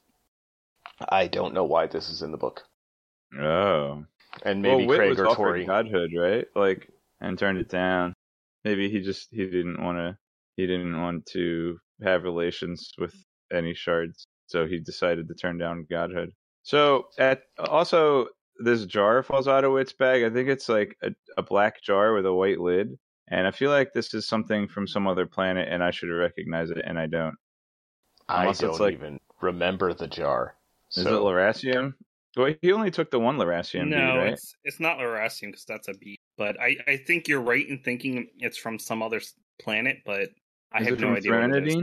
I 1.09 1.27
don't 1.29 1.55
know 1.55 1.65
why 1.65 1.87
this 1.87 2.11
is 2.11 2.23
in 2.23 2.33
the 2.33 2.39
book. 2.39 2.63
Oh, 3.39 4.05
And 4.43 4.63
maybe 4.63 4.87
well, 4.87 4.87
wit 4.87 4.99
Craig 4.99 5.11
was 5.11 5.21
or 5.21 5.35
Tori. 5.35 5.65
godhood, 5.65 6.11
right? 6.17 6.47
Like, 6.55 6.89
and 7.21 7.39
turned 7.39 7.59
it 7.59 7.69
down. 7.69 8.15
Maybe 8.65 8.91
he 8.91 9.01
just 9.01 9.29
he 9.31 9.45
didn't 9.45 9.83
want 9.83 9.99
to. 9.99 10.19
He 10.57 10.67
didn't 10.67 11.01
want 11.01 11.27
to 11.27 11.79
have 12.03 12.25
relations 12.25 12.93
with 12.99 13.15
any 13.53 13.75
shards, 13.75 14.27
so 14.47 14.67
he 14.67 14.79
decided 14.79 15.29
to 15.29 15.35
turn 15.35 15.59
down 15.59 15.87
godhood. 15.91 16.33
So, 16.63 17.09
at 17.19 17.43
also 17.59 18.29
this 18.59 18.85
jar 18.87 19.23
falls 19.23 19.49
out 19.49 19.65
of 19.65 19.73
Wit's 19.73 19.93
bag. 19.93 20.23
I 20.23 20.31
think 20.31 20.49
it's 20.49 20.69
like 20.69 20.97
a, 21.03 21.11
a 21.37 21.43
black 21.43 21.83
jar 21.83 22.13
with 22.15 22.27
a 22.27 22.33
white 22.35 22.61
lid, 22.61 22.99
and 23.29 23.47
I 23.47 23.51
feel 23.51 23.71
like 23.71 23.93
this 23.93 24.15
is 24.15 24.27
something 24.29 24.69
from 24.69 24.87
some 24.87 25.07
other 25.07 25.27
planet, 25.27 25.69
and 25.71 25.83
I 25.83 25.91
should 25.91 26.11
recognize 26.11 26.71
it, 26.71 26.83
and 26.85 26.99
I 26.99 27.07
don't. 27.07 27.35
I 28.29 28.43
Unless 28.43 28.63
it's 28.63 28.79
don't 28.79 28.81
like- 28.81 28.95
even 28.95 29.19
remember 29.41 29.93
the 29.95 30.07
jar. 30.07 30.55
Is 30.95 31.05
So- 31.05 31.17
it 31.17 31.21
Lerasium? 31.21 31.95
Well, 32.37 32.55
he 32.63 32.73
only 32.73 32.91
took 32.91 33.11
the 33.11 33.21
one 33.21 33.37
Lerasium 33.37 33.89
no, 33.89 33.97
bead, 33.97 34.17
right? 34.19 34.33
it's 34.33 34.55
it's 34.65 34.81
not 34.81 34.97
Lerasium 34.99 35.49
because 35.49 35.67
that's 35.67 35.89
a 35.89 35.95
bee. 35.95 36.17
But 36.39 36.59
I, 36.59 36.77
I 36.89 36.97
think 36.97 37.29
you're 37.29 37.43
right 37.43 37.67
in 37.69 37.81
thinking 37.81 38.29
it's 38.39 38.57
from 38.57 38.79
some 38.79 39.03
other 39.03 39.21
planet, 39.61 39.99
but 40.07 40.31
I 40.73 40.81
Is 40.81 40.87
have 40.87 40.95
it 40.95 41.01
no 41.01 41.07
from 41.09 41.17
idea 41.17 41.33
what 41.33 41.55
it 41.57 41.69
is. 41.69 41.77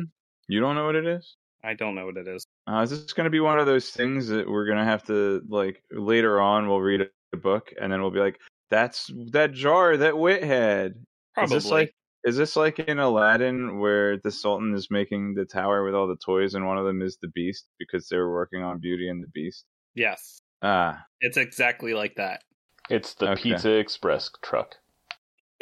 You 0.47 0.59
don't 0.59 0.73
know 0.75 0.85
what 0.87 0.95
it 0.95 1.05
is? 1.05 1.35
I 1.63 1.73
don't 1.73 1.95
know 1.95 2.05
what 2.05 2.17
it 2.17 2.27
is. 2.27 2.45
Uh, 2.67 2.81
is 2.81 2.89
this 2.89 3.13
going 3.13 3.25
to 3.25 3.29
be 3.31 3.39
one 3.39 3.59
of 3.59 3.65
those 3.65 3.89
things 3.89 4.27
that 4.29 4.49
we're 4.49 4.65
going 4.65 4.77
to 4.77 4.83
have 4.83 5.03
to 5.05 5.41
like 5.49 5.83
later 5.91 6.39
on? 6.39 6.67
We'll 6.67 6.79
read 6.81 7.01
a 7.33 7.37
book 7.37 7.73
and 7.81 7.91
then 7.91 8.01
we'll 8.01 8.11
be 8.11 8.19
like, 8.19 8.39
"That's 8.71 9.09
that 9.31 9.51
jar 9.53 9.97
that 9.97 10.17
Wit 10.17 10.43
had." 10.43 10.93
Probably. 11.33 11.57
Is 11.57 11.63
this 11.63 11.71
like 11.71 11.93
is 12.25 12.37
this 12.37 12.55
like 12.55 12.79
in 12.79 12.99
Aladdin 12.99 13.79
where 13.79 14.17
the 14.17 14.31
Sultan 14.31 14.73
is 14.73 14.89
making 14.91 15.35
the 15.35 15.45
tower 15.45 15.83
with 15.85 15.95
all 15.95 16.07
the 16.07 16.17
toys 16.23 16.53
and 16.53 16.65
one 16.65 16.77
of 16.77 16.85
them 16.85 17.01
is 17.01 17.17
the 17.21 17.29
Beast 17.29 17.67
because 17.79 18.07
they 18.09 18.17
were 18.17 18.31
working 18.33 18.61
on 18.63 18.79
Beauty 18.79 19.07
and 19.09 19.23
the 19.23 19.27
Beast? 19.33 19.65
yes, 19.95 20.41
Ah, 20.61 21.03
it's 21.21 21.37
exactly 21.37 21.93
like 21.93 22.15
that. 22.15 22.41
It's 22.89 23.13
the 23.15 23.31
Okay. 23.31 23.41
Pizza 23.43 23.71
Express 23.71 24.29
truck. 24.43 24.75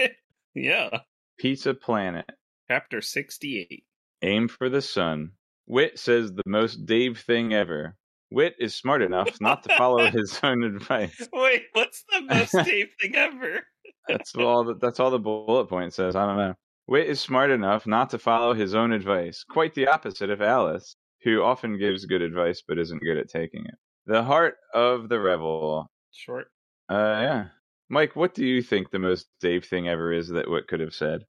Yeah. 0.54 1.00
Pizza 1.38 1.74
Planet. 1.74 2.24
Chapter 2.68 3.02
sixty-eight. 3.02 3.84
Aim 4.22 4.48
for 4.48 4.68
the 4.70 4.80
sun. 4.80 5.32
Wit 5.66 5.98
says 5.98 6.32
the 6.32 6.42
most 6.46 6.86
Dave 6.86 7.18
thing 7.20 7.52
ever. 7.52 7.96
Wit 8.30 8.54
is 8.58 8.74
smart 8.74 9.02
enough 9.02 9.40
not 9.40 9.62
to 9.64 9.76
follow 9.76 10.10
his 10.10 10.38
own 10.42 10.64
advice. 10.64 11.28
Wait, 11.32 11.64
what's 11.72 12.04
the 12.10 12.22
most 12.22 12.52
Dave 12.64 12.88
thing 13.00 13.14
ever? 13.16 13.60
That's 14.08 14.34
all. 14.34 14.64
The, 14.64 14.74
that's 14.74 15.00
all 15.00 15.10
the 15.10 15.18
bullet 15.18 15.68
point 15.68 15.94
says. 15.94 16.16
I 16.16 16.26
don't 16.26 16.36
know. 16.36 16.54
Wit 16.88 17.08
is 17.08 17.20
smart 17.20 17.50
enough 17.50 17.86
not 17.86 18.10
to 18.10 18.18
follow 18.18 18.54
his 18.54 18.74
own 18.74 18.92
advice. 18.92 19.44
Quite 19.48 19.74
the 19.74 19.88
opposite 19.88 20.30
of 20.30 20.40
Alice, 20.40 20.96
who 21.24 21.42
often 21.42 21.78
gives 21.78 22.04
good 22.04 22.22
advice 22.22 22.62
but 22.66 22.78
isn't 22.78 23.02
good 23.02 23.18
at 23.18 23.28
taking 23.28 23.64
it. 23.66 23.74
The 24.06 24.22
Heart 24.22 24.56
of 24.72 25.08
the 25.08 25.18
Revel. 25.18 25.90
Short. 26.12 26.46
Uh, 26.88 26.94
yeah. 26.94 27.44
Mike, 27.88 28.14
what 28.14 28.34
do 28.34 28.44
you 28.44 28.62
think 28.62 28.90
the 28.90 29.00
most 29.00 29.26
Dave 29.40 29.64
thing 29.64 29.88
ever 29.88 30.12
is 30.12 30.28
that 30.28 30.48
Wit 30.48 30.68
could 30.68 30.80
have 30.80 30.94
said? 30.94 31.24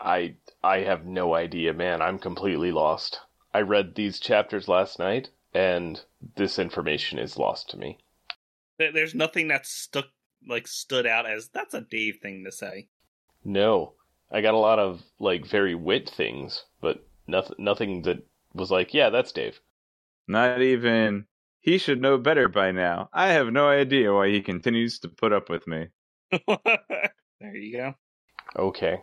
I 0.00 0.36
I 0.62 0.80
have 0.80 1.06
no 1.06 1.34
idea, 1.34 1.72
man. 1.72 2.02
I'm 2.02 2.18
completely 2.18 2.70
lost. 2.70 3.18
I 3.52 3.60
read 3.60 3.94
these 3.94 4.20
chapters 4.20 4.68
last 4.68 4.98
night, 4.98 5.30
and 5.52 6.00
this 6.36 6.58
information 6.58 7.18
is 7.18 7.38
lost 7.38 7.70
to 7.70 7.76
me. 7.76 7.98
There's 8.78 9.14
nothing 9.14 9.48
that 9.48 9.66
stuck 9.66 10.06
like 10.48 10.66
stood 10.66 11.06
out 11.06 11.26
as 11.26 11.48
that's 11.48 11.74
a 11.74 11.82
Dave 11.82 12.18
thing 12.22 12.44
to 12.44 12.52
say. 12.52 12.88
No, 13.44 13.94
I 14.30 14.40
got 14.40 14.54
a 14.54 14.58
lot 14.58 14.78
of 14.78 15.02
like 15.18 15.46
very 15.46 15.74
wit 15.74 16.08
things, 16.08 16.64
but 16.80 17.04
nothing 17.26 17.56
nothing 17.58 18.02
that 18.02 18.26
was 18.54 18.70
like, 18.70 18.94
yeah, 18.94 19.10
that's 19.10 19.32
Dave. 19.32 19.60
Not 20.26 20.62
even. 20.62 21.26
He 21.62 21.76
should 21.76 22.00
know 22.00 22.16
better 22.16 22.48
by 22.48 22.72
now. 22.72 23.10
I 23.12 23.28
have 23.32 23.52
no 23.52 23.68
idea 23.68 24.14
why 24.14 24.30
he 24.30 24.40
continues 24.40 24.98
to 25.00 25.08
put 25.08 25.32
up 25.32 25.50
with 25.50 25.66
me. 25.66 25.88
there 26.30 27.54
you 27.54 27.76
go. 27.76 27.94
Okay. 28.56 29.02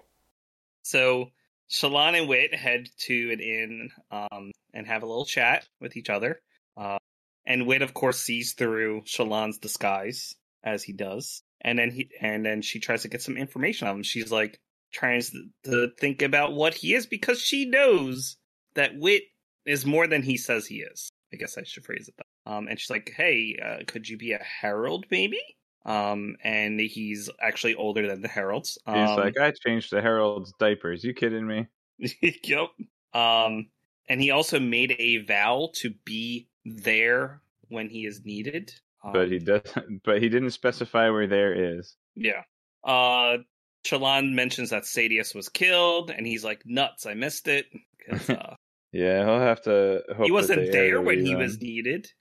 So 0.81 1.29
Shallan 1.70 2.18
and 2.18 2.28
Wit 2.28 2.53
head 2.53 2.89
to 3.05 3.32
an 3.32 3.39
inn 3.39 3.89
um, 4.11 4.51
and 4.74 4.88
have 4.88 5.03
a 5.03 5.05
little 5.05 5.26
chat 5.26 5.68
with 5.82 5.97
each 5.97 6.09
other. 6.09 6.39
Uh, 6.76 6.97
and 7.45 7.65
Wit, 7.65 7.82
of 7.82 7.93
course, 7.93 8.20
sees 8.20 8.53
through 8.53 9.01
Shallan's 9.01 9.57
disguise 9.57 10.36
as 10.63 10.84
he 10.84 10.93
does, 10.93 11.43
and 11.61 11.80
then 11.80 11.91
he 11.91 12.09
and 12.22 12.45
then 12.45 12.61
she 12.61 12.80
tries 12.80 13.03
to 13.03 13.07
get 13.07 13.22
some 13.22 13.38
information 13.38 13.88
on 13.88 13.97
him. 13.97 14.03
She's 14.03 14.32
like 14.32 14.59
trying 14.93 15.22
to, 15.22 15.43
to 15.63 15.91
think 15.99 16.22
about 16.22 16.53
what 16.53 16.74
he 16.74 16.93
is 16.93 17.05
because 17.05 17.39
she 17.39 17.65
knows 17.65 18.38
that 18.76 18.97
Wit 18.97 19.24
is 19.65 19.86
more 19.86 20.07
than 20.07 20.24
he 20.24 20.38
says 20.38 20.65
he 20.65 20.78
is. 20.78 21.09
I 21.34 21.38
guess 21.38 21.57
I 21.57 21.63
should 21.63 21.86
phrase 21.86 22.07
it 22.07 22.15
that. 22.18 22.51
Um, 22.51 22.68
and 22.68 22.80
she's 22.80 22.89
like, 22.89 23.11
"Hey, 23.15 23.57
uh, 23.63 23.84
could 23.88 24.07
you 24.07 24.18
be 24.18 24.32
a 24.32 24.43
herald, 24.61 25.05
maybe?" 25.11 25.41
Um, 25.88 26.35
and 26.43 26.79
he's 26.81 27.29
actually 27.41 27.75
older 27.75 28.07
than 28.07 28.21
the 28.21 28.27
heralds. 28.27 28.77
He's 28.85 29.09
Um, 29.09 29.15
like, 29.17 29.39
I 29.39 29.51
changed 29.51 29.91
the 29.91 30.01
herald's 30.01 30.53
diapers. 30.59 31.03
You 31.03 31.13
kidding 31.13 31.47
me? 31.47 31.67
yep. 32.43 32.69
Um, 33.13 33.69
and 34.09 34.21
he 34.21 34.31
also 34.31 34.59
made 34.59 34.95
a 34.99 35.19
vow 35.19 35.71
to 35.75 35.91
be 36.03 36.49
there 36.65 37.41
when 37.69 37.89
he 37.89 38.05
is 38.05 38.25
needed. 38.25 38.73
Um, 39.01 39.13
But 39.13 39.31
he 39.31 39.39
doesn't. 39.39 40.01
But 40.03 40.21
he 40.21 40.27
didn't 40.27 40.51
specify 40.51 41.09
where 41.09 41.27
there 41.27 41.77
is. 41.77 41.95
Yeah. 42.15 42.43
Uh, 42.83 43.38
Shallan 43.85 44.33
mentions 44.33 44.71
that 44.71 44.83
Sadeas 44.83 45.33
was 45.33 45.47
killed, 45.47 46.11
and 46.11 46.27
he's 46.27 46.43
like, 46.43 46.65
"Nuts! 46.65 47.05
I 47.05 47.13
missed 47.13 47.47
it." 47.47 47.67
uh, 48.29 48.55
Yeah, 48.91 49.23
he'll 49.23 49.39
have 49.39 49.61
to. 49.63 50.03
Hope 50.15 50.25
he 50.25 50.31
wasn't 50.31 50.71
there 50.71 51.01
when 51.01 51.25
he 51.25 51.35
was 51.35 51.61
needed. 51.61 52.11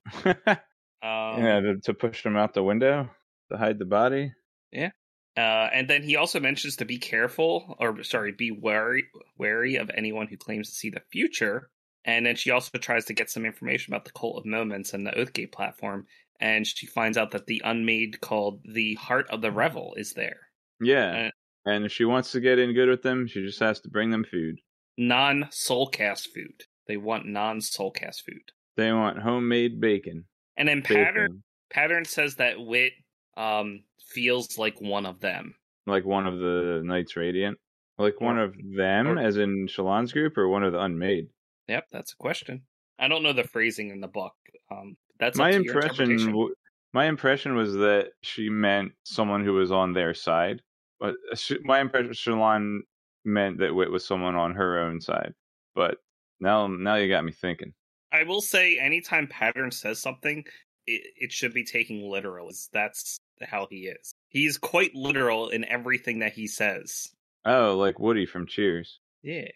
Um, 1.03 1.43
yeah, 1.43 1.61
to, 1.61 1.77
to 1.85 1.95
push 1.95 2.25
him 2.25 2.37
out 2.37 2.55
the 2.55 2.63
window 2.63 3.11
to 3.51 3.57
hide 3.59 3.79
the 3.79 3.85
body. 3.85 4.33
Yeah. 4.73 4.91
Uh, 5.37 5.69
and 5.73 5.89
then 5.89 6.03
he 6.03 6.17
also 6.17 6.41
mentions 6.41 6.77
to 6.77 6.85
be 6.85 6.99
careful, 6.99 7.77
or 7.79 8.03
sorry, 8.03 8.33
be 8.33 8.51
wary, 8.51 9.05
wary 9.37 9.77
of 9.77 9.91
anyone 9.95 10.27
who 10.29 10.37
claims 10.37 10.71
to 10.71 10.75
see 10.75 10.91
the 10.91 11.03
future. 11.13 11.69
And 12.05 12.25
then 12.25 12.37
she 12.37 12.51
also 12.51 12.79
tries 12.79 13.05
to 13.07 13.15
get 13.15 13.31
some 13.31 13.45
information 13.45 13.93
about 13.93 14.05
the 14.05 14.13
Cult 14.13 14.39
of 14.39 14.47
Moments 14.47 14.95
and 14.95 15.07
the 15.07 15.11
Oathgate 15.11 15.53
platform. 15.53 16.07
And 16.41 16.67
she 16.67 16.87
finds 16.87 17.19
out 17.19 17.33
that 17.33 17.47
the 17.47 17.61
unmade 17.65 18.21
called 18.21 18.61
the 18.65 18.95
Heart 18.95 19.29
of 19.31 19.43
the 19.43 19.51
Revel 19.51 19.95
is 19.97 20.15
there. 20.15 20.41
Yeah, 20.81 21.27
Uh, 21.27 21.31
and 21.71 21.85
if 21.85 21.93
she 21.93 22.05
wants 22.05 22.33
to 22.33 22.41
get 22.41 22.59
in 22.59 22.75
good 22.75 22.89
with 22.89 23.03
them, 23.03 23.27
she 23.27 23.43
just 23.43 23.61
has 23.61 23.81
to 23.81 23.91
bring 23.91 24.11
them 24.11 24.25
food. 24.25 24.61
Non 24.97 25.45
soulcast 25.51 26.29
food. 26.29 26.65
They 26.87 26.97
want 26.97 27.27
non 27.27 27.59
soulcast 27.59 28.23
food. 28.23 28.53
They 28.77 28.93
want 28.93 29.19
homemade 29.19 29.81
bacon. 29.81 30.27
And 30.57 30.69
then 30.69 30.83
Pattern 30.83 31.43
Pattern 31.71 32.05
says 32.05 32.37
that 32.37 32.61
Wit 32.61 32.93
um 33.37 33.83
feels 34.07 34.57
like 34.59 34.81
one 34.81 35.07
of 35.07 35.21
them. 35.21 35.55
like 35.87 36.05
one 36.05 36.27
of 36.27 36.39
the 36.39 36.81
Knights 36.85 37.17
Radiant, 37.17 37.59
like 37.99 38.21
one 38.21 38.39
of 38.39 38.55
them, 38.77 39.07
or- 39.07 39.19
as 39.19 39.37
in 39.37 39.67
Shallan's 39.69 40.13
group, 40.13 40.37
or 40.39 40.49
one 40.49 40.65
of 40.65 40.73
the 40.73 40.81
Unmade. 40.81 41.29
Yep, 41.69 41.87
that's 41.93 42.13
a 42.13 42.17
question. 42.17 42.63
I 42.99 43.09
don't 43.09 43.23
know 43.23 43.33
the 43.33 43.45
phrasing 43.45 43.91
in 43.91 44.01
the 44.01 44.09
book. 44.09 44.33
Um, 44.71 44.97
that's 45.19 45.37
my 45.39 45.51
up 45.51 45.57
to 45.59 45.63
your 45.65 45.75
impression, 45.75 46.27
w- 46.27 46.55
my 46.93 47.07
impression 47.07 47.55
was 47.57 47.75
that 47.75 48.09
she 48.23 48.49
meant 48.49 48.93
someone 49.05 49.45
who 49.45 49.53
was 49.53 49.71
on 49.73 49.93
their 49.93 50.15
side, 50.15 50.63
but 50.99 51.15
uh, 51.31 51.35
sh- 51.37 51.63
my 51.63 51.81
impression, 51.81 52.13
Shalon 52.13 52.81
meant 53.25 53.59
that 53.59 53.75
Wit 53.75 53.91
was 53.91 54.07
someone 54.07 54.35
on 54.35 54.55
her 54.55 54.79
own 54.79 55.01
side. 55.01 55.35
But 55.75 55.99
now, 56.41 56.67
now 56.69 56.95
you 56.95 57.09
got 57.09 57.25
me 57.25 57.33
thinking. 57.33 57.75
I 58.13 58.23
will 58.23 58.41
say, 58.41 58.79
anytime 58.79 59.27
Pattern 59.27 59.71
says 59.73 60.01
something, 60.01 60.45
it, 60.87 61.03
it 61.17 61.33
should 61.33 61.53
be 61.53 61.65
taken 61.65 62.09
literal. 62.09 62.51
That's 62.73 63.19
how 63.43 63.67
he 63.71 63.87
is. 63.87 64.13
He's 64.29 64.59
quite 64.59 64.95
literal 64.95 65.49
in 65.49 65.65
everything 65.65 66.21
that 66.21 66.33
he 66.33 66.47
says. 66.47 67.11
Oh, 67.45 67.77
like 67.77 67.99
Woody 67.99 68.27
from 68.27 68.47
Cheers. 68.47 68.99
Yeah. 69.23 69.49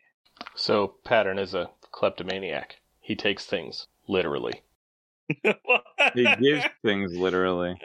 So 0.54 0.94
Pattern 1.04 1.38
is 1.38 1.54
a 1.54 1.70
kleptomaniac. 1.92 2.76
He 3.00 3.16
takes 3.16 3.46
things 3.46 3.86
literally. 4.08 4.62
He 6.14 6.24
gives 6.40 6.64
things 6.84 7.16
literally. 7.16 7.80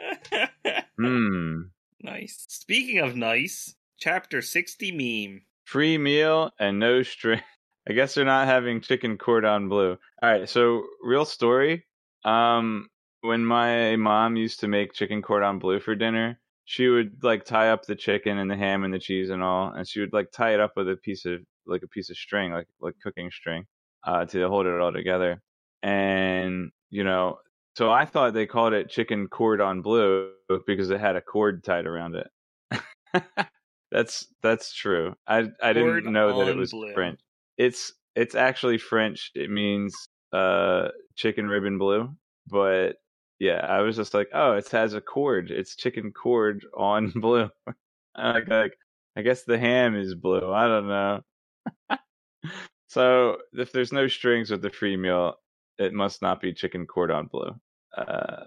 Hmm. 0.98 1.64
nice. 2.00 2.46
Speaking 2.48 2.98
of 3.00 3.14
nice, 3.14 3.74
chapter 3.98 4.40
60 4.40 4.92
meme. 4.92 5.42
Free 5.64 5.98
meal 5.98 6.50
and 6.58 6.78
no 6.78 7.02
string. 7.02 7.42
I 7.88 7.92
guess 7.92 8.14
they're 8.14 8.24
not 8.24 8.46
having 8.46 8.80
chicken 8.80 9.18
cordon 9.18 9.68
bleu. 9.68 9.98
All 10.22 10.30
right, 10.30 10.48
so 10.48 10.84
real 11.02 11.26
story. 11.26 11.84
Um, 12.24 12.88
when 13.26 13.44
my 13.44 13.96
mom 13.96 14.36
used 14.36 14.60
to 14.60 14.68
make 14.68 14.92
chicken 14.92 15.22
cordon 15.22 15.58
bleu 15.58 15.80
for 15.80 15.94
dinner, 15.94 16.38
she 16.64 16.88
would 16.88 17.22
like 17.22 17.44
tie 17.44 17.70
up 17.70 17.86
the 17.86 17.94
chicken 17.94 18.38
and 18.38 18.50
the 18.50 18.56
ham 18.56 18.84
and 18.84 18.92
the 18.92 18.98
cheese 18.98 19.30
and 19.30 19.42
all, 19.42 19.72
and 19.72 19.86
she 19.86 20.00
would 20.00 20.12
like 20.12 20.30
tie 20.32 20.54
it 20.54 20.60
up 20.60 20.72
with 20.76 20.88
a 20.88 20.96
piece 20.96 21.24
of 21.24 21.40
like 21.66 21.82
a 21.82 21.88
piece 21.88 22.10
of 22.10 22.16
string, 22.16 22.52
like 22.52 22.66
like 22.80 22.94
cooking 23.02 23.30
string, 23.30 23.64
uh, 24.04 24.24
to 24.26 24.48
hold 24.48 24.66
it 24.66 24.80
all 24.80 24.92
together. 24.92 25.40
And 25.82 26.70
you 26.90 27.04
know, 27.04 27.38
so 27.76 27.90
I 27.90 28.04
thought 28.04 28.34
they 28.34 28.46
called 28.46 28.72
it 28.72 28.90
chicken 28.90 29.28
cordon 29.28 29.82
bleu 29.82 30.30
because 30.66 30.90
it 30.90 31.00
had 31.00 31.16
a 31.16 31.20
cord 31.20 31.62
tied 31.62 31.86
around 31.86 32.16
it. 32.16 32.82
that's 33.92 34.26
that's 34.42 34.74
true. 34.74 35.14
I 35.26 35.48
I 35.62 35.72
didn't 35.72 36.12
know 36.12 36.38
that 36.38 36.48
it 36.48 36.56
was. 36.56 36.74
French. 36.94 37.20
It's 37.58 37.92
it's 38.14 38.34
actually 38.34 38.78
French. 38.78 39.30
It 39.34 39.50
means 39.50 39.94
uh 40.32 40.88
chicken 41.14 41.48
ribbon 41.48 41.78
blue, 41.78 42.14
but 42.48 42.96
yeah, 43.38 43.64
I 43.66 43.80
was 43.80 43.96
just 43.96 44.14
like, 44.14 44.28
oh, 44.32 44.52
it 44.52 44.68
has 44.70 44.94
a 44.94 45.00
cord. 45.00 45.50
It's 45.50 45.76
chicken 45.76 46.12
cord 46.12 46.64
on 46.76 47.10
blue. 47.14 47.48
I'm 48.14 48.34
like, 48.34 48.48
like 48.48 48.78
I 49.16 49.22
guess 49.22 49.44
the 49.44 49.58
ham 49.58 49.94
is 49.96 50.14
blue. 50.14 50.52
I 50.52 50.66
don't 50.68 50.88
know. 50.88 51.20
so 52.88 53.38
if 53.52 53.72
there's 53.72 53.92
no 53.92 54.08
strings 54.08 54.50
with 54.50 54.62
the 54.62 54.70
free 54.70 54.96
meal, 54.96 55.34
it 55.78 55.92
must 55.92 56.22
not 56.22 56.40
be 56.40 56.52
chicken 56.52 56.86
cordon 56.86 57.26
bleu. 57.30 57.50
Uh, 57.96 58.44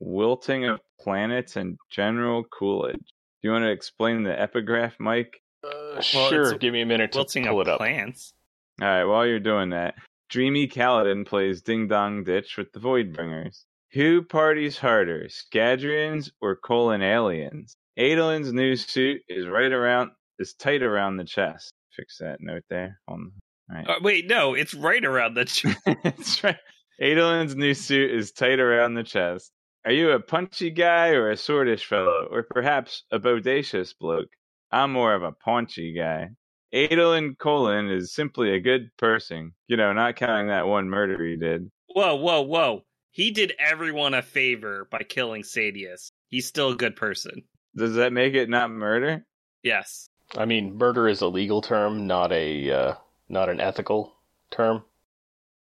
wilting 0.00 0.64
of 0.66 0.80
planets 1.00 1.56
and 1.56 1.78
general 1.90 2.44
coolage. 2.44 2.96
Do 3.42 3.48
you 3.48 3.52
want 3.52 3.64
to 3.64 3.70
explain 3.70 4.22
the 4.24 4.38
epigraph, 4.40 4.96
Mike? 4.98 5.40
Uh, 5.64 5.70
Well, 5.94 6.02
sure, 6.02 6.54
give 6.58 6.72
me 6.72 6.82
a 6.82 6.86
minute 6.86 7.12
to 7.12 7.18
Wilting 7.18 7.44
pull 7.46 7.60
of 7.60 7.68
it 7.68 7.70
up. 7.72 7.78
plants. 7.78 8.32
All 8.80 8.86
right, 8.88 9.04
while 9.04 9.26
you're 9.26 9.40
doing 9.40 9.70
that, 9.70 9.94
Dreamy 10.28 10.68
Kaladin 10.68 11.26
plays 11.26 11.62
Ding 11.62 11.88
Dong 11.88 12.22
Ditch 12.24 12.56
with 12.56 12.72
the 12.72 12.80
Voidbringers. 12.80 13.64
Who 13.92 14.22
parties 14.22 14.76
harder, 14.76 15.28
Scadrians 15.28 16.30
or 16.40 16.56
Colon 16.56 17.02
Aliens? 17.02 17.76
Adolin's 17.98 18.52
new 18.52 18.76
suit 18.76 19.22
is 19.28 19.48
right 19.48 19.72
around, 19.72 20.10
is 20.38 20.54
tight 20.54 20.82
around 20.82 21.16
the 21.16 21.24
chest. 21.24 21.72
Fix 21.96 22.18
that 22.18 22.40
note 22.40 22.64
there. 22.68 23.00
On, 23.08 23.32
all 23.70 23.76
right. 23.76 23.88
Uh, 23.88 23.98
wait, 24.02 24.26
no, 24.28 24.54
it's 24.54 24.74
right 24.74 25.04
around 25.04 25.34
the. 25.34 25.44
Ch- 25.46 25.64
it's 25.86 26.44
right. 26.44 26.58
Adolin's 27.00 27.56
new 27.56 27.74
suit 27.74 28.10
is 28.10 28.32
tight 28.32 28.60
around 28.60 28.94
the 28.94 29.02
chest. 29.02 29.50
Are 29.84 29.92
you 29.92 30.10
a 30.10 30.20
punchy 30.20 30.70
guy 30.70 31.10
or 31.10 31.30
a 31.30 31.36
swordish 31.36 31.84
fellow, 31.84 32.28
or 32.30 32.42
perhaps 32.42 33.04
a 33.10 33.18
bodacious 33.18 33.94
bloke? 33.98 34.28
I'm 34.70 34.92
more 34.92 35.14
of 35.14 35.22
a 35.22 35.32
paunchy 35.32 35.94
guy. 35.96 36.28
Adolin 36.74 37.36
Kholin 37.38 37.90
is 37.90 38.12
simply 38.12 38.52
a 38.52 38.60
good 38.60 38.90
person, 38.98 39.52
you 39.66 39.78
know, 39.78 39.94
not 39.94 40.16
counting 40.16 40.48
that 40.48 40.66
one 40.66 40.90
murder 40.90 41.24
he 41.24 41.36
did. 41.36 41.70
whoa, 41.86 42.16
whoa, 42.16 42.42
whoa! 42.42 42.82
He 43.18 43.32
did 43.32 43.52
everyone 43.58 44.14
a 44.14 44.22
favor 44.22 44.86
by 44.92 45.00
killing 45.00 45.42
Sadeas. 45.42 46.12
He's 46.28 46.46
still 46.46 46.70
a 46.70 46.76
good 46.76 46.94
person. 46.94 47.42
Does 47.74 47.96
that 47.96 48.12
make 48.12 48.34
it 48.34 48.48
not 48.48 48.70
murder? 48.70 49.26
Yes. 49.64 50.08
I 50.36 50.44
mean, 50.44 50.78
murder 50.78 51.08
is 51.08 51.20
a 51.20 51.26
legal 51.26 51.60
term, 51.60 52.06
not 52.06 52.30
a 52.30 52.70
uh, 52.70 52.94
not 53.28 53.48
an 53.48 53.60
ethical 53.60 54.14
term. 54.52 54.84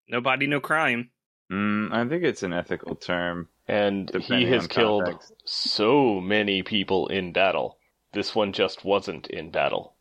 Nobody, 0.07 0.45
no 0.45 0.59
crime. 0.59 1.09
Mm, 1.51 1.91
I 1.91 2.07
think 2.07 2.23
it's 2.23 2.43
an 2.43 2.53
ethical 2.53 2.95
term. 2.95 3.49
And 3.67 4.11
he 4.21 4.45
has 4.45 4.67
killed 4.67 5.05
context. 5.05 5.33
so 5.45 6.21
many 6.21 6.61
people 6.61 7.07
in 7.07 7.33
battle. 7.33 7.79
This 8.13 8.35
one 8.35 8.53
just 8.53 8.85
wasn't 8.85 9.25
in 9.31 9.49
battle. 9.49 9.95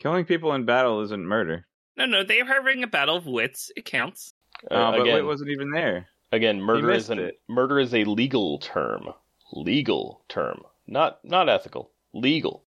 Killing 0.00 0.24
people 0.24 0.52
in 0.54 0.64
battle 0.64 1.02
isn't 1.02 1.24
murder. 1.24 1.68
No, 1.96 2.06
no, 2.06 2.24
they 2.24 2.40
are 2.40 2.46
having 2.46 2.82
a 2.82 2.88
battle 2.88 3.16
of 3.16 3.26
wits. 3.26 3.70
It 3.76 3.84
counts. 3.84 4.32
Uh, 4.68 4.74
Uh, 4.74 4.90
but 4.90 5.00
again, 5.02 5.14
Wit 5.14 5.24
wasn't 5.26 5.50
even 5.50 5.70
there. 5.70 6.08
Again, 6.32 6.60
murder 6.60 6.90
is 6.92 7.10
an, 7.10 7.18
it. 7.18 7.40
murder 7.48 7.78
is 7.78 7.94
a 7.94 8.04
legal 8.04 8.58
term. 8.58 9.08
Legal 9.52 10.24
term, 10.28 10.62
not 10.86 11.18
not 11.24 11.48
ethical. 11.48 11.92
Legal. 12.12 12.64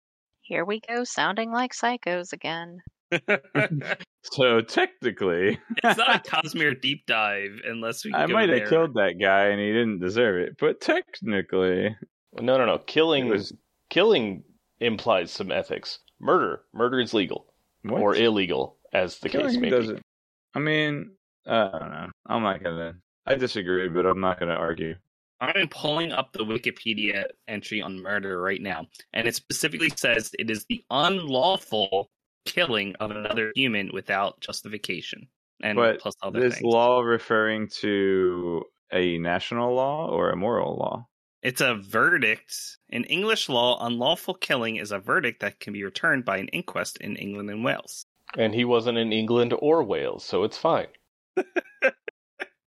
Here 0.41 0.65
we 0.65 0.81
go, 0.81 1.05
sounding 1.05 1.53
like 1.53 1.73
psychos 1.73 2.33
again. 2.33 2.83
So 4.25 4.61
technically, 4.61 5.59
it's 5.83 5.99
not 5.99 6.27
a 6.27 6.31
Cosmere 6.31 6.81
deep 6.81 7.07
dive 7.07 7.61
unless 7.67 8.05
we. 8.05 8.13
I 8.15 8.27
go 8.27 8.33
might 8.35 8.49
have 8.51 8.69
killed 8.69 8.95
that 8.95 9.15
guy 9.21 9.47
and 9.47 9.61
he 9.61 9.67
didn't 9.67 9.99
deserve 9.99 10.41
it. 10.41 10.57
But 10.59 10.81
technically, 10.81 11.97
No, 12.41 12.57
no, 12.57 12.65
no. 12.65 12.79
Killing 12.79 13.29
was- 13.29 13.53
killing 13.91 14.45
implies 14.79 15.33
some 15.33 15.51
ethics. 15.51 15.99
Murder, 16.21 16.63
murder 16.73 17.01
is 17.01 17.13
legal 17.13 17.53
what? 17.83 18.01
or 18.01 18.15
illegal, 18.15 18.79
as 18.93 19.19
the 19.19 19.29
case 19.29 19.57
may 19.57 19.71
doesn't. 19.71 20.01
I 20.55 20.61
mean, 20.61 21.11
uh, 21.49 21.71
I 21.73 21.79
don't 21.81 21.91
know. 21.91 22.11
I'm 22.27 22.43
not 22.45 22.63
gonna. 22.63 22.95
I 23.27 23.35
disagree, 23.37 23.89
but 23.89 24.07
I'm 24.07 24.21
not 24.21 24.39
gonna 24.41 24.55
argue. 24.55 24.97
I'm 25.41 25.69
pulling 25.69 26.13
up 26.13 26.33
the 26.33 26.45
Wikipedia 26.45 27.25
entry 27.49 27.83
on 27.83 28.01
murder 28.01 28.41
right 28.41 28.61
now, 28.63 28.87
and 29.13 29.27
it 29.27 29.35
specifically 29.35 29.91
says 29.97 30.31
it 30.39 30.51
is 30.51 30.65
the 30.69 30.85
unlawful 30.91 32.11
killing 32.45 32.95
of 32.97 33.11
another 33.11 33.53
human 33.55 33.91
without 33.93 34.41
justification, 34.41 35.29
and 35.63 35.77
But 35.77 36.01
plus 36.01 36.15
other 36.23 36.41
This 36.41 36.55
things. 36.55 36.65
law 36.65 37.01
referring 37.01 37.69
to 37.81 38.65
a 38.93 39.19
national 39.19 39.75
law 39.75 40.09
or 40.09 40.31
a 40.31 40.37
moral 40.37 40.77
law? 40.77 41.09
It's 41.43 41.61
a 41.61 41.75
verdict. 41.75 42.55
In 42.91 43.03
English 43.05 43.49
law, 43.49 43.85
unlawful 43.85 44.35
killing 44.35 44.77
is 44.77 44.93
a 44.93 44.99
verdict 45.01 45.41
that 45.41 45.59
can 45.59 45.73
be 45.73 45.83
returned 45.83 46.25
by 46.25 46.37
an 46.39 46.49
inquest 46.49 46.99
in 46.99 47.17
England 47.17 47.51
and 47.51 47.65
Wales. 47.65 48.07
And 48.39 48.55
he 48.55 48.65
wasn't 48.65 48.99
in 48.99 49.13
England 49.13 49.53
or 49.59 49.83
Wales, 49.83 50.25
so 50.25 50.45
it's 50.45 50.57
fine. 50.57 50.87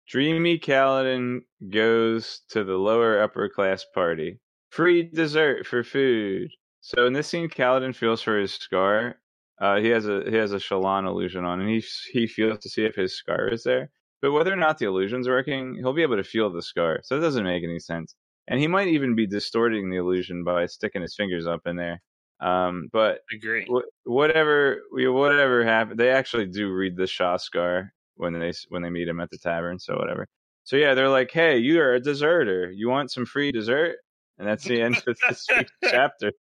Dreamy 0.09 0.59
Kaladin 0.59 1.41
goes 1.71 2.43
to 2.51 2.65
the 2.65 2.77
lower 2.77 3.23
upper 3.23 3.49
class 3.49 3.85
party. 3.95 4.41
free 4.71 5.03
dessert 5.05 5.67
for 5.67 5.83
food. 5.85 6.51
So 6.81 7.07
in 7.07 7.13
this 7.15 7.29
scene, 7.29 7.49
Kaladin 7.49 7.95
feels 7.95 8.21
for 8.23 8.39
his 8.39 8.53
scar. 8.55 9.21
Uh, 9.61 9.77
he 9.79 9.89
has 9.89 10.07
a 10.07 10.25
he 10.29 10.37
has 10.37 10.53
a 10.53 10.59
Shallan 10.59 11.07
illusion 11.07 11.45
on, 11.45 11.61
and 11.61 11.71
he 11.71 11.83
he 12.13 12.27
feels 12.27 12.59
to 12.61 12.69
see 12.71 12.85
if 12.85 12.97
his 12.97 13.17
scar 13.17 13.49
is 13.49 13.63
there. 13.65 13.91
But 14.21 14.33
whether 14.33 14.53
or 14.53 14.57
not 14.57 14.79
the 14.79 14.87
illusion's 14.87 15.29
working, 15.29 15.77
he'll 15.77 15.93
be 15.95 16.03
able 16.03 16.17
to 16.17 16.25
feel 16.25 16.51
the 16.53 16.63
scar. 16.63 17.01
So 17.05 17.17
it 17.17 17.21
doesn't 17.21 17.45
make 17.45 17.65
any 17.65 17.79
sense. 17.79 18.15
And 18.49 18.61
he 18.61 18.67
might 18.69 18.89
even 18.89 19.15
be 19.17 19.27
distorting 19.27 19.91
the 19.91 19.97
illusion 19.99 20.45
by 20.45 20.67
sticking 20.67 21.03
his 21.03 21.17
fingers 21.17 21.47
up 21.47 21.63
in 21.67 21.77
there. 21.77 22.03
Um, 22.41 22.89
but 22.93 23.21
Agree. 23.33 23.67
wh- 23.71 23.89
whatever 24.07 24.83
we 24.93 25.09
whatever 25.09 25.65
happened, 25.65 25.99
they 26.01 26.11
actually 26.11 26.47
do 26.49 26.71
read 26.73 26.97
the 26.97 27.05
shash 27.05 27.41
scar 27.43 27.94
when 28.17 28.39
they 28.39 28.53
when 28.69 28.83
they 28.83 28.91
meet 28.91 29.09
him 29.09 29.21
at 29.21 29.31
the 29.31 29.39
tavern. 29.39 29.79
So 29.79 29.97
whatever. 29.97 30.27
So 30.65 30.77
yeah, 30.77 30.95
they're 30.95 31.09
like, 31.09 31.31
"Hey, 31.31 31.59
you 31.59 31.81
are 31.81 31.95
a 31.95 32.01
deserter. 32.01 32.71
You 32.71 32.89
want 32.89 33.11
some 33.11 33.27
free 33.27 33.53
dessert?" 33.53 33.97
And 34.39 34.49
that's 34.49 34.65
the 34.65 34.81
end 34.81 35.03
of 35.07 35.17
this 35.29 35.47
chapter. 35.85 36.33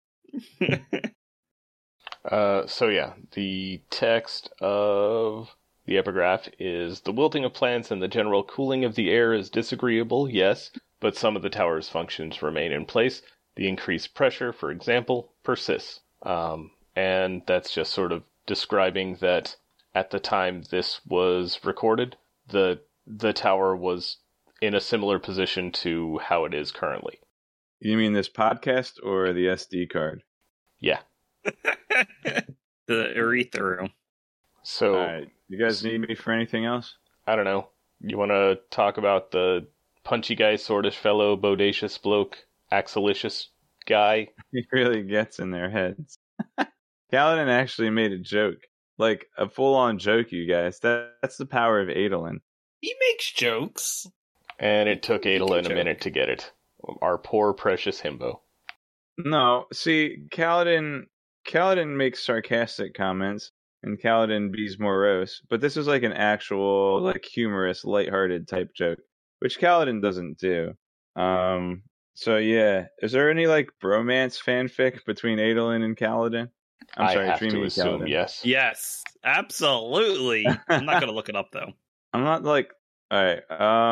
Uh, 2.24 2.66
so 2.66 2.88
yeah, 2.88 3.14
the 3.32 3.80
text 3.90 4.48
of 4.60 5.56
the 5.86 5.98
epigraph 5.98 6.48
is 6.58 7.00
the 7.00 7.12
wilting 7.12 7.44
of 7.44 7.52
plants 7.52 7.90
and 7.90 8.00
the 8.00 8.08
general 8.08 8.44
cooling 8.44 8.84
of 8.84 8.94
the 8.94 9.10
air 9.10 9.32
is 9.32 9.50
disagreeable, 9.50 10.30
yes, 10.30 10.70
but 11.00 11.16
some 11.16 11.34
of 11.34 11.42
the 11.42 11.50
tower's 11.50 11.88
functions 11.88 12.42
remain 12.42 12.70
in 12.70 12.86
place. 12.86 13.22
The 13.56 13.68
increased 13.68 14.14
pressure, 14.14 14.52
for 14.52 14.70
example, 14.70 15.32
persists. 15.42 16.00
Um, 16.22 16.70
and 16.94 17.42
that's 17.46 17.74
just 17.74 17.92
sort 17.92 18.12
of 18.12 18.22
describing 18.46 19.16
that 19.16 19.56
at 19.94 20.10
the 20.10 20.20
time 20.20 20.62
this 20.70 21.00
was 21.06 21.60
recorded, 21.64 22.16
the 22.48 22.80
the 23.06 23.32
tower 23.32 23.76
was 23.76 24.18
in 24.60 24.74
a 24.74 24.80
similar 24.80 25.18
position 25.18 25.72
to 25.72 26.18
how 26.18 26.44
it 26.44 26.54
is 26.54 26.70
currently. 26.70 27.18
You 27.80 27.96
mean 27.96 28.12
this 28.12 28.28
podcast 28.28 29.02
or 29.02 29.32
the 29.32 29.46
SD 29.46 29.90
card? 29.90 30.22
Yeah. 30.78 31.00
the 32.86 33.12
urethra. 33.16 33.90
So 34.62 34.94
All 34.94 35.06
right. 35.06 35.28
You 35.48 35.58
guys 35.58 35.82
need 35.82 36.00
me 36.00 36.14
for 36.14 36.32
anything 36.32 36.64
else? 36.64 36.96
I 37.26 37.34
don't 37.34 37.44
know. 37.44 37.68
You 38.00 38.16
want 38.18 38.30
to 38.30 38.60
talk 38.70 38.98
about 38.98 39.32
the 39.32 39.66
punchy 40.04 40.34
guy, 40.34 40.54
swordish 40.54 40.94
fellow, 40.94 41.36
bodacious 41.36 42.00
bloke, 42.00 42.38
axolicious 42.72 43.46
guy? 43.86 44.28
He 44.52 44.66
really 44.70 45.02
gets 45.02 45.38
in 45.38 45.50
their 45.50 45.70
heads. 45.70 46.18
Kaladin 47.12 47.48
actually 47.48 47.90
made 47.90 48.12
a 48.12 48.18
joke, 48.18 48.58
like 49.02 49.26
a 49.36 49.48
full-on 49.48 49.98
joke, 49.98 50.32
you 50.32 50.46
guys. 50.46 50.78
That, 50.80 51.16
that's 51.20 51.36
the 51.36 51.46
power 51.46 51.80
of 51.80 51.88
Adolin. 51.88 52.38
He 52.80 52.94
makes 53.10 53.30
jokes. 53.32 54.06
And 54.58 54.88
it 54.88 55.02
took 55.02 55.22
Adolin 55.22 55.60
a 55.60 55.68
joke. 55.68 55.74
minute 55.74 56.00
to 56.02 56.10
get 56.10 56.28
it. 56.28 56.50
Our 57.02 57.18
poor 57.18 57.52
precious 57.52 58.00
himbo. 58.00 58.40
No, 59.18 59.66
see, 59.72 60.24
Kaladin 60.30 61.02
Kaladin 61.46 61.96
makes 61.96 62.24
sarcastic 62.24 62.94
comments, 62.94 63.52
and 63.82 64.00
Kaladin 64.00 64.50
be's 64.50 64.78
morose. 64.78 65.42
But 65.50 65.60
this 65.60 65.76
is 65.76 65.86
like 65.86 66.02
an 66.02 66.12
actual, 66.12 67.00
like 67.02 67.24
humorous, 67.24 67.84
lighthearted 67.84 68.48
type 68.48 68.70
joke, 68.74 69.00
which 69.40 69.60
Kaladin 69.60 70.00
doesn't 70.00 70.38
do. 70.38 70.72
Um. 71.16 71.82
So 72.14 72.36
yeah, 72.36 72.86
is 73.00 73.12
there 73.12 73.30
any 73.30 73.46
like 73.46 73.70
bromance 73.82 74.42
fanfic 74.42 75.04
between 75.04 75.38
Adolin 75.38 75.82
and 75.82 75.96
Kaladin? 75.96 76.48
I'm 76.96 77.06
I 77.06 77.12
sorry, 77.14 77.26
have 77.26 77.38
Dreamy 77.38 77.52
to 77.54 77.58
and 77.58 77.66
assume 77.66 78.06
yes. 78.06 78.40
Yes, 78.44 79.02
absolutely. 79.24 80.46
I'm 80.68 80.84
not 80.84 81.00
gonna 81.00 81.12
look 81.12 81.28
it 81.28 81.36
up 81.36 81.50
though. 81.52 81.72
I'm 82.12 82.24
not 82.24 82.44
like, 82.44 82.70
all 83.10 83.22
right. 83.24 83.50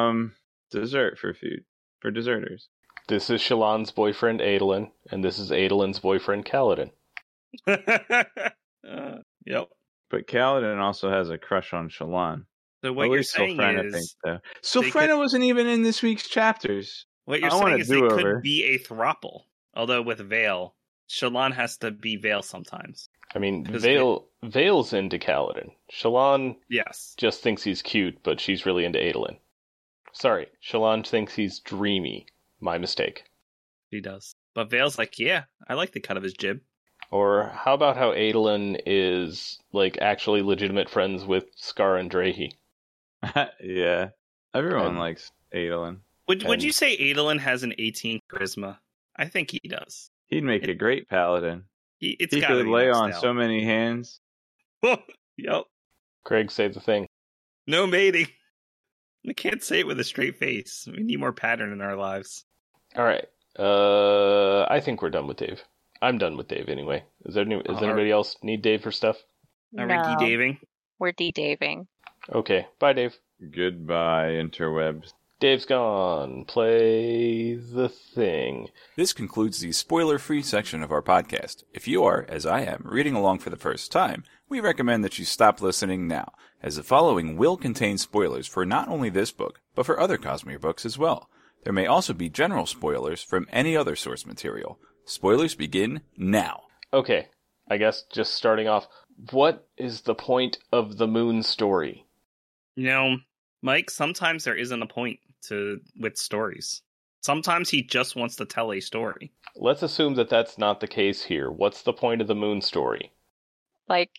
Um, 0.08 0.32
dessert 0.70 1.18
for 1.18 1.32
food 1.34 1.64
for 2.00 2.10
deserters. 2.10 2.68
This 3.08 3.28
is 3.30 3.40
Shallan's 3.40 3.90
boyfriend 3.90 4.40
Adolin, 4.40 4.90
and 5.10 5.24
this 5.24 5.38
is 5.38 5.50
Adolin's 5.50 5.98
boyfriend 5.98 6.44
Kaladin. 6.44 6.90
Uh, 7.66 7.84
yep. 9.46 9.68
But 10.10 10.26
Kaladin 10.26 10.78
also 10.80 11.10
has 11.10 11.30
a 11.30 11.38
crush 11.38 11.72
on 11.72 11.88
Shalon. 11.88 12.44
So 12.82 12.92
what 12.92 13.06
At 13.06 13.10
you're 13.12 13.22
saying 13.22 13.58
Sylphrena 13.58 13.84
is 13.86 13.92
thinks 13.92 14.16
so. 14.24 14.38
they 14.80 14.90
Sylphrena 14.90 15.08
could- 15.08 15.18
wasn't 15.18 15.44
even 15.44 15.66
in 15.66 15.82
this 15.82 16.02
week's 16.02 16.28
chapters. 16.28 17.06
what 17.26 17.40
you're 17.40 17.52
I 17.52 17.58
saying 17.58 17.80
is 17.80 17.88
they 17.88 18.00
could 18.00 18.42
be 18.42 18.64
a 18.64 18.78
throuple. 18.78 19.42
Although 19.74 20.02
with 20.02 20.18
Veil, 20.18 20.74
Shallan 21.10 21.52
has 21.52 21.76
to 21.78 21.90
be 21.90 22.16
Veil 22.16 22.42
sometimes. 22.42 23.08
I 23.34 23.38
mean, 23.38 23.64
Veil 23.64 24.26
Veil's 24.42 24.92
into 24.92 25.18
Kaladin. 25.18 25.72
Shallan 25.92 26.56
Yes. 26.68 27.14
just 27.18 27.42
thinks 27.42 27.62
he's 27.62 27.82
cute, 27.82 28.22
but 28.22 28.40
she's 28.40 28.64
really 28.64 28.84
into 28.84 28.98
Adolin. 28.98 29.38
Sorry, 30.12 30.46
Shallan 30.64 31.06
thinks 31.06 31.34
he's 31.34 31.60
dreamy. 31.60 32.26
My 32.60 32.76
mistake. 32.78 33.24
He 33.90 34.00
does. 34.00 34.34
But 34.54 34.70
Veil's 34.70 34.98
like, 34.98 35.18
yeah, 35.18 35.44
I 35.68 35.74
like 35.74 35.92
the 35.92 36.00
cut 36.00 36.16
of 36.16 36.22
his 36.22 36.34
jib. 36.34 36.60
Or 37.10 37.50
how 37.54 37.74
about 37.74 37.96
how 37.96 38.12
Adolin 38.12 38.80
is 38.86 39.58
like 39.72 39.98
actually 40.00 40.42
legitimate 40.42 40.88
friends 40.90 41.24
with 41.24 41.44
Skar 41.56 41.98
and 41.98 42.10
Drehy? 42.10 42.52
yeah, 43.62 44.10
everyone 44.54 44.86
And- 44.86 44.98
likes 44.98 45.32
Adolin. 45.54 45.98
Would 46.28 46.44
would 46.44 46.62
you 46.62 46.70
say 46.70 46.96
Adolin 46.96 47.40
has 47.40 47.64
an 47.64 47.74
18 47.78 48.20
charisma? 48.30 48.78
I 49.16 49.26
think 49.26 49.50
he 49.50 49.60
does. 49.68 50.10
He'd 50.30 50.44
make 50.44 50.66
a 50.68 50.74
great 50.74 51.08
paladin. 51.08 51.64
He, 51.98 52.16
it's 52.18 52.32
he 52.32 52.40
could 52.40 52.66
lay 52.66 52.90
on 52.90 53.12
out. 53.12 53.20
so 53.20 53.34
many 53.34 53.64
hands. 53.64 54.20
yep. 54.82 55.64
Craig, 56.24 56.50
say 56.50 56.68
the 56.68 56.80
thing. 56.80 57.06
No 57.66 57.86
mating. 57.86 58.28
I 59.28 59.32
can't 59.34 59.62
say 59.62 59.80
it 59.80 59.86
with 59.86 60.00
a 60.00 60.04
straight 60.04 60.38
face. 60.38 60.88
We 60.90 61.02
need 61.02 61.20
more 61.20 61.32
pattern 61.32 61.72
in 61.72 61.82
our 61.82 61.96
lives. 61.96 62.44
All 62.96 63.04
right. 63.04 63.26
Uh, 63.58 64.62
I 64.70 64.80
think 64.80 65.02
we're 65.02 65.10
done 65.10 65.26
with 65.26 65.36
Dave. 65.36 65.62
I'm 66.00 66.16
done 66.16 66.36
with 66.36 66.48
Dave 66.48 66.68
anyway. 66.68 67.04
Is 67.26 67.34
there 67.34 67.44
any, 67.44 67.60
does 67.62 67.76
All 67.76 67.84
anybody 67.84 68.10
else 68.10 68.36
need 68.42 68.62
Dave 68.62 68.82
for 68.82 68.90
stuff? 68.90 69.18
Are 69.76 69.86
no, 69.86 69.96
we 69.96 70.14
de-daving? 70.16 70.58
we're 70.98 71.12
de-daving. 71.12 71.86
Okay. 72.32 72.66
Bye, 72.78 72.94
Dave. 72.94 73.16
Goodbye, 73.54 74.30
interwebs. 74.30 75.12
Dave's 75.40 75.64
gone. 75.64 76.44
Play 76.44 77.54
the 77.54 77.88
thing. 77.88 78.68
This 78.96 79.14
concludes 79.14 79.58
the 79.60 79.72
spoiler 79.72 80.18
free 80.18 80.42
section 80.42 80.82
of 80.82 80.92
our 80.92 81.00
podcast. 81.00 81.64
If 81.72 81.88
you 81.88 82.04
are, 82.04 82.26
as 82.28 82.44
I 82.44 82.60
am, 82.60 82.82
reading 82.84 83.14
along 83.14 83.38
for 83.38 83.48
the 83.48 83.56
first 83.56 83.90
time, 83.90 84.24
we 84.50 84.60
recommend 84.60 85.02
that 85.02 85.18
you 85.18 85.24
stop 85.24 85.62
listening 85.62 86.06
now, 86.06 86.32
as 86.62 86.76
the 86.76 86.82
following 86.82 87.38
will 87.38 87.56
contain 87.56 87.96
spoilers 87.96 88.46
for 88.46 88.66
not 88.66 88.88
only 88.88 89.08
this 89.08 89.32
book, 89.32 89.62
but 89.74 89.86
for 89.86 89.98
other 89.98 90.18
Cosmere 90.18 90.60
books 90.60 90.84
as 90.84 90.98
well. 90.98 91.30
There 91.64 91.72
may 91.72 91.86
also 91.86 92.12
be 92.12 92.28
general 92.28 92.66
spoilers 92.66 93.22
from 93.22 93.46
any 93.50 93.74
other 93.74 93.96
source 93.96 94.26
material. 94.26 94.78
Spoilers 95.06 95.54
begin 95.54 96.02
now. 96.18 96.64
Okay. 96.92 97.28
I 97.66 97.78
guess 97.78 98.02
just 98.12 98.34
starting 98.34 98.68
off, 98.68 98.88
what 99.30 99.66
is 99.78 100.02
the 100.02 100.14
point 100.14 100.58
of 100.70 100.98
the 100.98 101.06
moon 101.06 101.42
story? 101.42 102.04
You 102.74 102.88
know, 102.88 103.16
Mike, 103.62 103.88
sometimes 103.88 104.44
there 104.44 104.56
isn't 104.56 104.82
a 104.82 104.86
point 104.86 105.18
to 105.48 105.80
with 105.98 106.16
stories. 106.16 106.82
Sometimes 107.22 107.68
he 107.68 107.82
just 107.82 108.16
wants 108.16 108.36
to 108.36 108.46
tell 108.46 108.72
a 108.72 108.80
story. 108.80 109.32
Let's 109.56 109.82
assume 109.82 110.14
that 110.14 110.30
that's 110.30 110.56
not 110.56 110.80
the 110.80 110.86
case 110.86 111.22
here. 111.22 111.50
What's 111.50 111.82
the 111.82 111.92
point 111.92 112.20
of 112.22 112.28
the 112.28 112.34
moon 112.34 112.62
story? 112.62 113.12
Like 113.88 114.10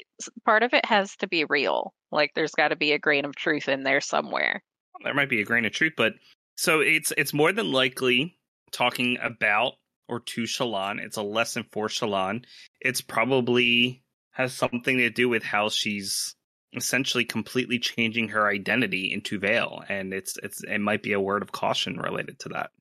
part 0.46 0.64
of 0.64 0.74
it 0.74 0.86
has 0.86 1.16
to 1.18 1.28
be 1.28 1.46
real. 1.46 1.94
Like 2.12 2.32
there's 2.36 2.52
got 2.52 2.70
to 2.70 2.76
be 2.76 2.92
a 2.92 3.00
grain 3.00 3.26
of 3.26 3.36
truth 3.36 3.70
in 3.70 3.84
there 3.84 4.02
somewhere. 4.02 4.62
There 5.04 5.14
might 5.14 5.30
be 5.30 5.42
a 5.42 5.46
grain 5.46 5.66
of 5.66 5.72
truth, 5.72 5.94
but 5.98 6.14
so 6.56 6.82
it's 6.82 7.12
it's 7.18 7.34
more 7.34 7.52
than 7.52 7.72
likely 7.72 8.38
talking 8.72 9.18
about 9.22 9.74
or 10.08 10.20
to 10.20 10.44
Shallan. 10.44 11.00
It's 11.00 11.18
a 11.18 11.24
lesson 11.24 11.66
for 11.72 11.88
Shallan. 11.88 12.44
It's 12.82 13.02
probably 13.02 14.04
has 14.32 14.54
something 14.54 14.98
to 14.98 15.10
do 15.10 15.30
with 15.30 15.44
how 15.44 15.70
she's 15.70 16.36
essentially 16.74 17.26
completely 17.26 17.80
changing 17.80 18.30
her 18.30 18.48
identity 18.48 19.12
into 19.12 19.40
Veil, 19.40 19.84
and 19.90 20.14
it's 20.14 20.38
it's 20.44 20.64
it 20.64 20.80
might 20.80 21.04
be 21.04 21.14
a 21.14 21.20
word 21.20 21.42
of 21.42 21.52
caution 21.52 21.98
related 21.98 22.40
to 22.40 22.50
that. 22.50 22.72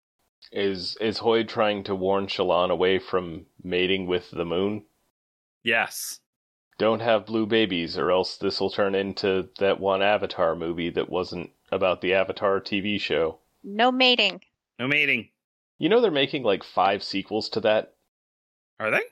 Is 0.52 0.96
is 1.00 1.18
Hoid 1.18 1.48
trying 1.48 1.84
to 1.84 1.94
warn 1.94 2.26
Shallan 2.26 2.70
away 2.70 2.98
from 2.98 3.46
mating 3.62 4.06
with 4.06 4.30
the 4.30 4.44
moon? 4.44 4.84
Yes. 5.62 6.20
Don't 6.78 7.00
have 7.00 7.26
blue 7.26 7.44
babies, 7.44 7.98
or 7.98 8.10
else 8.10 8.38
this 8.38 8.58
will 8.58 8.70
turn 8.70 8.94
into 8.94 9.48
that 9.58 9.80
one 9.80 10.02
Avatar 10.02 10.56
movie 10.56 10.90
that 10.90 11.10
wasn't 11.10 11.50
about 11.70 12.00
the 12.00 12.14
Avatar 12.14 12.60
TV 12.60 12.98
show. 12.98 13.38
No 13.62 13.92
mating. 13.92 14.40
No 14.78 14.88
mating. 14.88 15.28
You 15.78 15.88
know 15.88 16.00
they're 16.00 16.10
making 16.10 16.42
like 16.42 16.64
five 16.64 17.02
sequels 17.02 17.50
to 17.50 17.60
that? 17.60 17.94
Are 18.78 18.90
they? 18.90 19.02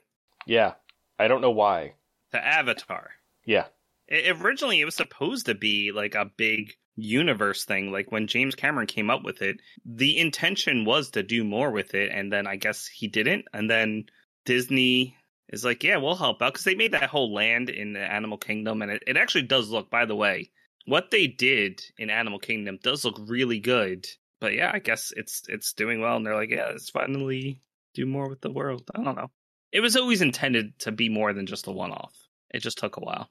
Yeah. 0.47 0.73
I 1.19 1.27
don't 1.27 1.41
know 1.41 1.51
why. 1.51 1.93
The 2.31 2.43
Avatar. 2.43 3.11
Yeah. 3.45 3.65
It, 4.09 4.35
originally, 4.41 4.81
it 4.81 4.85
was 4.85 4.95
supposed 4.95 5.45
to 5.45 5.55
be 5.55 5.91
like 5.91 6.15
a 6.15 6.31
big 6.35 6.75
universe 6.95 7.63
thing. 7.63 7.91
Like 7.91 8.11
when 8.11 8.27
James 8.27 8.55
Cameron 8.55 8.87
came 8.87 9.09
up 9.09 9.23
with 9.23 9.41
it, 9.41 9.61
the 9.85 10.17
intention 10.17 10.83
was 10.83 11.11
to 11.11 11.23
do 11.23 11.43
more 11.43 11.71
with 11.71 11.93
it, 11.93 12.11
and 12.11 12.33
then 12.33 12.47
I 12.47 12.55
guess 12.55 12.87
he 12.87 13.07
didn't. 13.07 13.45
And 13.53 13.69
then 13.69 14.05
Disney 14.45 15.15
is 15.49 15.63
like, 15.63 15.83
"Yeah, 15.83 15.97
we'll 15.97 16.15
help 16.15 16.41
out," 16.41 16.53
because 16.53 16.65
they 16.65 16.75
made 16.75 16.93
that 16.93 17.09
whole 17.09 17.33
land 17.33 17.69
in 17.69 17.93
the 17.93 18.01
Animal 18.01 18.37
Kingdom, 18.37 18.81
and 18.81 18.91
it, 18.91 19.03
it 19.07 19.17
actually 19.17 19.43
does 19.43 19.69
look. 19.69 19.89
By 19.89 20.05
the 20.05 20.15
way, 20.15 20.51
what 20.85 21.11
they 21.11 21.27
did 21.27 21.83
in 21.97 22.09
Animal 22.09 22.39
Kingdom 22.39 22.79
does 22.81 23.05
look 23.05 23.17
really 23.27 23.59
good. 23.59 24.07
But 24.41 24.53
yeah, 24.53 24.71
I 24.73 24.79
guess 24.79 25.13
it's 25.15 25.43
it's 25.47 25.73
doing 25.73 26.01
well, 26.01 26.17
and 26.17 26.25
they're 26.25 26.35
like, 26.35 26.49
"Yeah, 26.49 26.69
let's 26.71 26.89
finally 26.89 27.61
do 27.93 28.05
more 28.05 28.29
with 28.29 28.41
the 28.41 28.51
world. 28.51 28.89
I 28.95 29.03
don't 29.03 29.15
know. 29.15 29.31
It 29.71 29.81
was 29.81 29.95
always 29.95 30.21
intended 30.21 30.79
to 30.79 30.91
be 30.91 31.09
more 31.09 31.33
than 31.33 31.45
just 31.45 31.67
a 31.67 31.71
one 31.71 31.91
off. 31.91 32.15
It 32.51 32.59
just 32.59 32.77
took 32.79 32.97
a 32.97 33.01
while. 33.01 33.29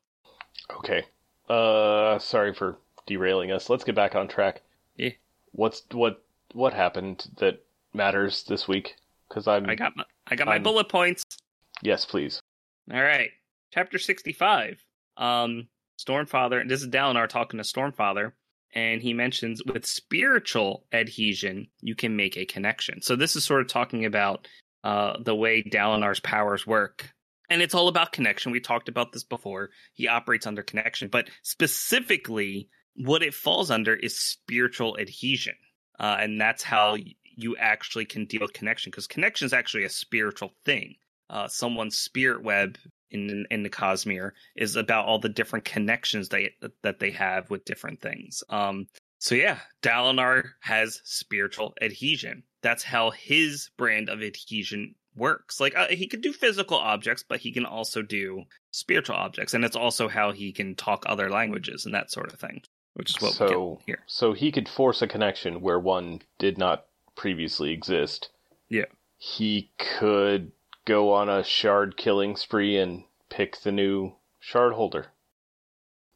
Okay. 0.70 1.04
Uh, 1.48 2.18
sorry 2.18 2.54
for 2.54 2.78
derailing 3.06 3.50
us. 3.52 3.70
Let's 3.70 3.84
get 3.84 3.94
back 3.94 4.14
on 4.14 4.28
track. 4.28 4.62
Yeah. 4.96 5.10
What's 5.52 5.82
what 5.92 6.22
what 6.52 6.74
happened 6.74 7.26
that 7.38 7.64
matters 7.94 8.44
this 8.44 8.68
week? 8.68 8.96
Because 9.28 9.46
I'm 9.48 9.68
I 9.68 9.74
got 9.74 9.96
my 9.96 10.04
I 10.26 10.36
got 10.36 10.46
my 10.46 10.54
I'm- 10.54 10.62
bullet 10.62 10.88
points. 10.88 11.22
yes, 11.82 12.04
please. 12.04 12.40
All 12.92 13.02
right. 13.02 13.30
Chapter 13.72 13.98
65. 13.98 14.82
Um, 15.18 15.68
Stormfather, 15.98 16.66
this 16.68 16.80
is 16.80 16.88
Dalinar 16.88 17.28
talking 17.28 17.58
to 17.58 17.64
Stormfather, 17.64 18.32
and 18.72 19.02
he 19.02 19.12
mentions 19.12 19.62
with 19.64 19.84
spiritual 19.84 20.84
adhesion, 20.92 21.66
you 21.82 21.94
can 21.94 22.16
make 22.16 22.36
a 22.36 22.46
connection. 22.46 23.02
So 23.02 23.14
this 23.16 23.36
is 23.36 23.44
sort 23.44 23.60
of 23.60 23.68
talking 23.68 24.04
about 24.06 24.46
uh, 24.84 25.18
the 25.22 25.34
way 25.34 25.62
Dalinar's 25.62 26.20
powers 26.20 26.66
work. 26.66 27.10
And 27.50 27.62
it's 27.62 27.74
all 27.74 27.88
about 27.88 28.12
connection. 28.12 28.52
We 28.52 28.60
talked 28.60 28.88
about 28.88 29.12
this 29.12 29.24
before. 29.24 29.70
He 29.94 30.08
operates 30.08 30.46
under 30.46 30.62
connection, 30.62 31.08
but 31.08 31.30
specifically, 31.42 32.68
what 32.94 33.22
it 33.22 33.34
falls 33.34 33.70
under 33.70 33.94
is 33.94 34.18
spiritual 34.18 34.98
adhesion. 34.98 35.54
Uh, 35.98 36.16
and 36.20 36.40
that's 36.40 36.62
how 36.62 36.96
you 37.24 37.56
actually 37.56 38.04
can 38.04 38.26
deal 38.26 38.40
with 38.42 38.52
connection, 38.52 38.90
because 38.90 39.06
connection 39.06 39.46
is 39.46 39.52
actually 39.52 39.84
a 39.84 39.90
spiritual 39.90 40.52
thing 40.64 40.96
uh, 41.30 41.48
someone's 41.48 41.96
spirit 41.96 42.42
web 42.42 42.78
in 43.10 43.46
in 43.50 43.62
the 43.62 43.70
Cosmere 43.70 44.32
is 44.54 44.76
about 44.76 45.06
all 45.06 45.18
the 45.18 45.28
different 45.28 45.64
connections 45.64 46.28
they 46.28 46.54
that 46.82 46.98
they 46.98 47.10
have 47.12 47.50
with 47.50 47.64
different 47.64 48.00
things. 48.00 48.42
Um, 48.48 48.86
so 49.18 49.34
yeah, 49.34 49.58
Dalinar 49.82 50.44
has 50.60 51.00
spiritual 51.04 51.74
adhesion. 51.80 52.44
That's 52.62 52.84
how 52.84 53.10
his 53.10 53.70
brand 53.76 54.08
of 54.08 54.22
adhesion 54.22 54.94
works. 55.18 55.60
Like 55.60 55.76
uh, 55.76 55.88
he 55.88 56.06
could 56.06 56.20
do 56.20 56.32
physical 56.32 56.78
objects, 56.78 57.24
but 57.26 57.40
he 57.40 57.52
can 57.52 57.64
also 57.66 58.02
do 58.02 58.44
spiritual 58.70 59.16
objects, 59.16 59.54
and 59.54 59.64
it's 59.64 59.76
also 59.76 60.08
how 60.08 60.32
he 60.32 60.52
can 60.52 60.74
talk 60.74 61.04
other 61.06 61.30
languages 61.30 61.84
and 61.84 61.94
that 61.94 62.10
sort 62.10 62.32
of 62.32 62.38
thing, 62.38 62.62
which 62.94 63.10
is 63.10 63.20
what 63.20 63.32
we 63.32 63.36
so 63.36 63.74
get 63.74 63.86
here. 63.86 64.04
so 64.06 64.32
he 64.32 64.52
could 64.52 64.68
force 64.68 65.02
a 65.02 65.06
connection 65.08 65.60
where 65.60 65.78
one 65.78 66.22
did 66.38 66.58
not 66.58 66.86
previously 67.16 67.72
exist. 67.72 68.30
Yeah. 68.68 68.86
He 69.18 69.70
could 69.78 70.52
go 70.84 71.12
on 71.12 71.28
a 71.28 71.44
shard 71.44 71.96
killing 71.96 72.36
spree 72.36 72.78
and 72.78 73.04
pick 73.28 73.60
the 73.60 73.72
new 73.72 74.14
shard 74.40 74.72
holder. 74.72 75.06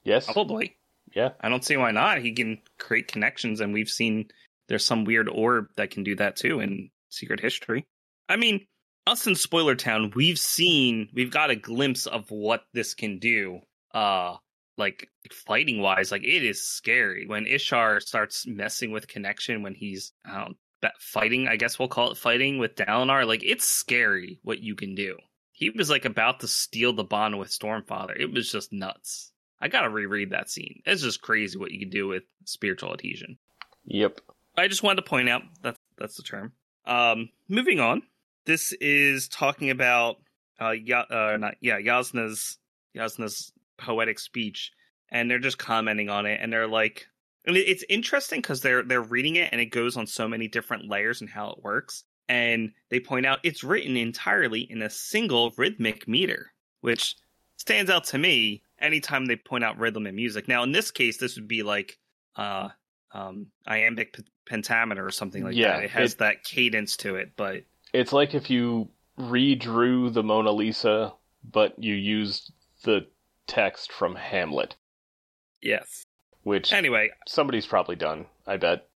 Yes. 0.04 0.26
Probably. 0.32 0.76
Yeah. 1.14 1.30
I 1.40 1.48
don't 1.48 1.64
see 1.64 1.76
why 1.76 1.90
not. 1.90 2.18
He 2.18 2.32
can 2.32 2.60
create 2.78 3.08
connections, 3.08 3.60
and 3.60 3.72
we've 3.72 3.88
seen 3.88 4.28
there's 4.68 4.86
some 4.86 5.04
weird 5.04 5.28
orb 5.28 5.68
that 5.76 5.90
can 5.90 6.02
do 6.02 6.14
that 6.16 6.36
too 6.36 6.60
in 6.60 6.90
Secret 7.10 7.40
History. 7.40 7.86
I 8.28 8.36
mean, 8.36 8.66
us 9.06 9.26
in 9.26 9.34
Spoiler 9.34 9.74
Town, 9.74 10.12
we've 10.14 10.38
seen, 10.38 11.08
we've 11.12 11.30
got 11.30 11.50
a 11.50 11.56
glimpse 11.56 12.06
of 12.06 12.30
what 12.30 12.64
this 12.72 12.94
can 12.94 13.18
do. 13.18 13.60
Uh, 13.92 14.36
like 14.78 15.08
fighting 15.30 15.80
wise, 15.80 16.10
like 16.10 16.24
it 16.24 16.42
is 16.42 16.62
scary 16.62 17.26
when 17.26 17.44
Ishar 17.44 18.00
starts 18.00 18.46
messing 18.46 18.90
with 18.90 19.06
connection 19.06 19.62
when 19.62 19.74
he's 19.74 20.12
I 20.24 20.48
fighting. 20.98 21.46
I 21.46 21.56
guess 21.56 21.78
we'll 21.78 21.88
call 21.88 22.10
it 22.10 22.16
fighting 22.16 22.58
with 22.58 22.74
Dalinar. 22.74 23.26
Like 23.26 23.44
it's 23.44 23.66
scary 23.66 24.40
what 24.42 24.60
you 24.60 24.74
can 24.74 24.94
do. 24.94 25.18
He 25.52 25.70
was 25.70 25.90
like 25.90 26.04
about 26.04 26.40
to 26.40 26.48
steal 26.48 26.92
the 26.92 27.04
bond 27.04 27.38
with 27.38 27.50
Stormfather. 27.50 28.18
It 28.18 28.32
was 28.32 28.50
just 28.50 28.72
nuts. 28.72 29.30
I 29.60 29.68
gotta 29.68 29.90
reread 29.90 30.30
that 30.30 30.50
scene. 30.50 30.82
It's 30.86 31.02
just 31.02 31.22
crazy 31.22 31.58
what 31.58 31.70
you 31.70 31.78
can 31.78 31.90
do 31.90 32.08
with 32.08 32.24
spiritual 32.44 32.92
adhesion. 32.92 33.38
Yep. 33.84 34.20
I 34.56 34.68
just 34.68 34.82
wanted 34.82 35.02
to 35.02 35.08
point 35.08 35.28
out 35.28 35.42
that's 35.62 35.78
that's 35.98 36.16
the 36.16 36.22
term. 36.22 36.52
Um, 36.86 37.28
moving 37.48 37.78
on. 37.78 38.02
This 38.46 38.72
is 38.80 39.28
talking 39.28 39.70
about 39.70 40.16
uh, 40.60 40.70
ya- 40.70 41.06
uh 41.10 41.36
not 41.38 41.54
yeah 41.60 41.80
Jasnah's 41.80 42.58
Jasnah's 42.96 43.52
poetic 43.78 44.18
speech, 44.18 44.70
and 45.10 45.30
they're 45.30 45.38
just 45.38 45.58
commenting 45.58 46.08
on 46.08 46.26
it, 46.26 46.38
and 46.42 46.52
they're 46.52 46.68
like, 46.68 47.06
and 47.46 47.56
it's 47.56 47.84
interesting 47.88 48.40
because 48.40 48.60
they're 48.60 48.82
they're 48.82 49.00
reading 49.02 49.36
it, 49.36 49.50
and 49.52 49.60
it 49.60 49.66
goes 49.66 49.96
on 49.96 50.06
so 50.06 50.28
many 50.28 50.48
different 50.48 50.88
layers 50.88 51.20
and 51.20 51.30
how 51.30 51.50
it 51.50 51.62
works, 51.62 52.04
and 52.28 52.72
they 52.90 53.00
point 53.00 53.26
out 53.26 53.38
it's 53.42 53.64
written 53.64 53.96
entirely 53.96 54.60
in 54.60 54.82
a 54.82 54.90
single 54.90 55.52
rhythmic 55.56 56.06
meter, 56.08 56.52
which 56.80 57.16
stands 57.56 57.90
out 57.90 58.04
to 58.04 58.18
me 58.18 58.62
anytime 58.80 59.26
they 59.26 59.36
point 59.36 59.62
out 59.64 59.78
rhythm 59.78 60.06
in 60.06 60.16
music. 60.16 60.48
Now, 60.48 60.64
in 60.64 60.72
this 60.72 60.90
case, 60.90 61.18
this 61.18 61.36
would 61.36 61.48
be 61.48 61.62
like 61.62 61.98
uh 62.36 62.70
um 63.12 63.46
iambic 63.66 64.14
p- 64.14 64.24
pentameter 64.46 65.04
or 65.06 65.10
something 65.10 65.44
like 65.44 65.54
Yeah, 65.54 65.76
that. 65.76 65.84
It 65.84 65.90
has 65.90 66.12
it- 66.14 66.18
that 66.18 66.44
cadence 66.44 66.96
to 66.98 67.16
it, 67.16 67.32
but 67.36 67.62
It's 67.92 68.12
like 68.12 68.34
if 68.34 68.50
you 68.50 68.88
redrew 69.18 70.12
the 70.12 70.22
Mona 70.22 70.52
Lisa, 70.52 71.12
but 71.44 71.82
you 71.82 71.94
used 71.94 72.52
the 72.84 73.06
text 73.46 73.92
from 73.92 74.14
Hamlet, 74.14 74.76
yes. 75.60 76.04
which 76.42 76.72
Anyway, 76.72 77.10
somebody's 77.26 77.66
probably 77.66 77.96
done, 77.96 78.26
I 78.46 78.56
bet. 78.56 78.88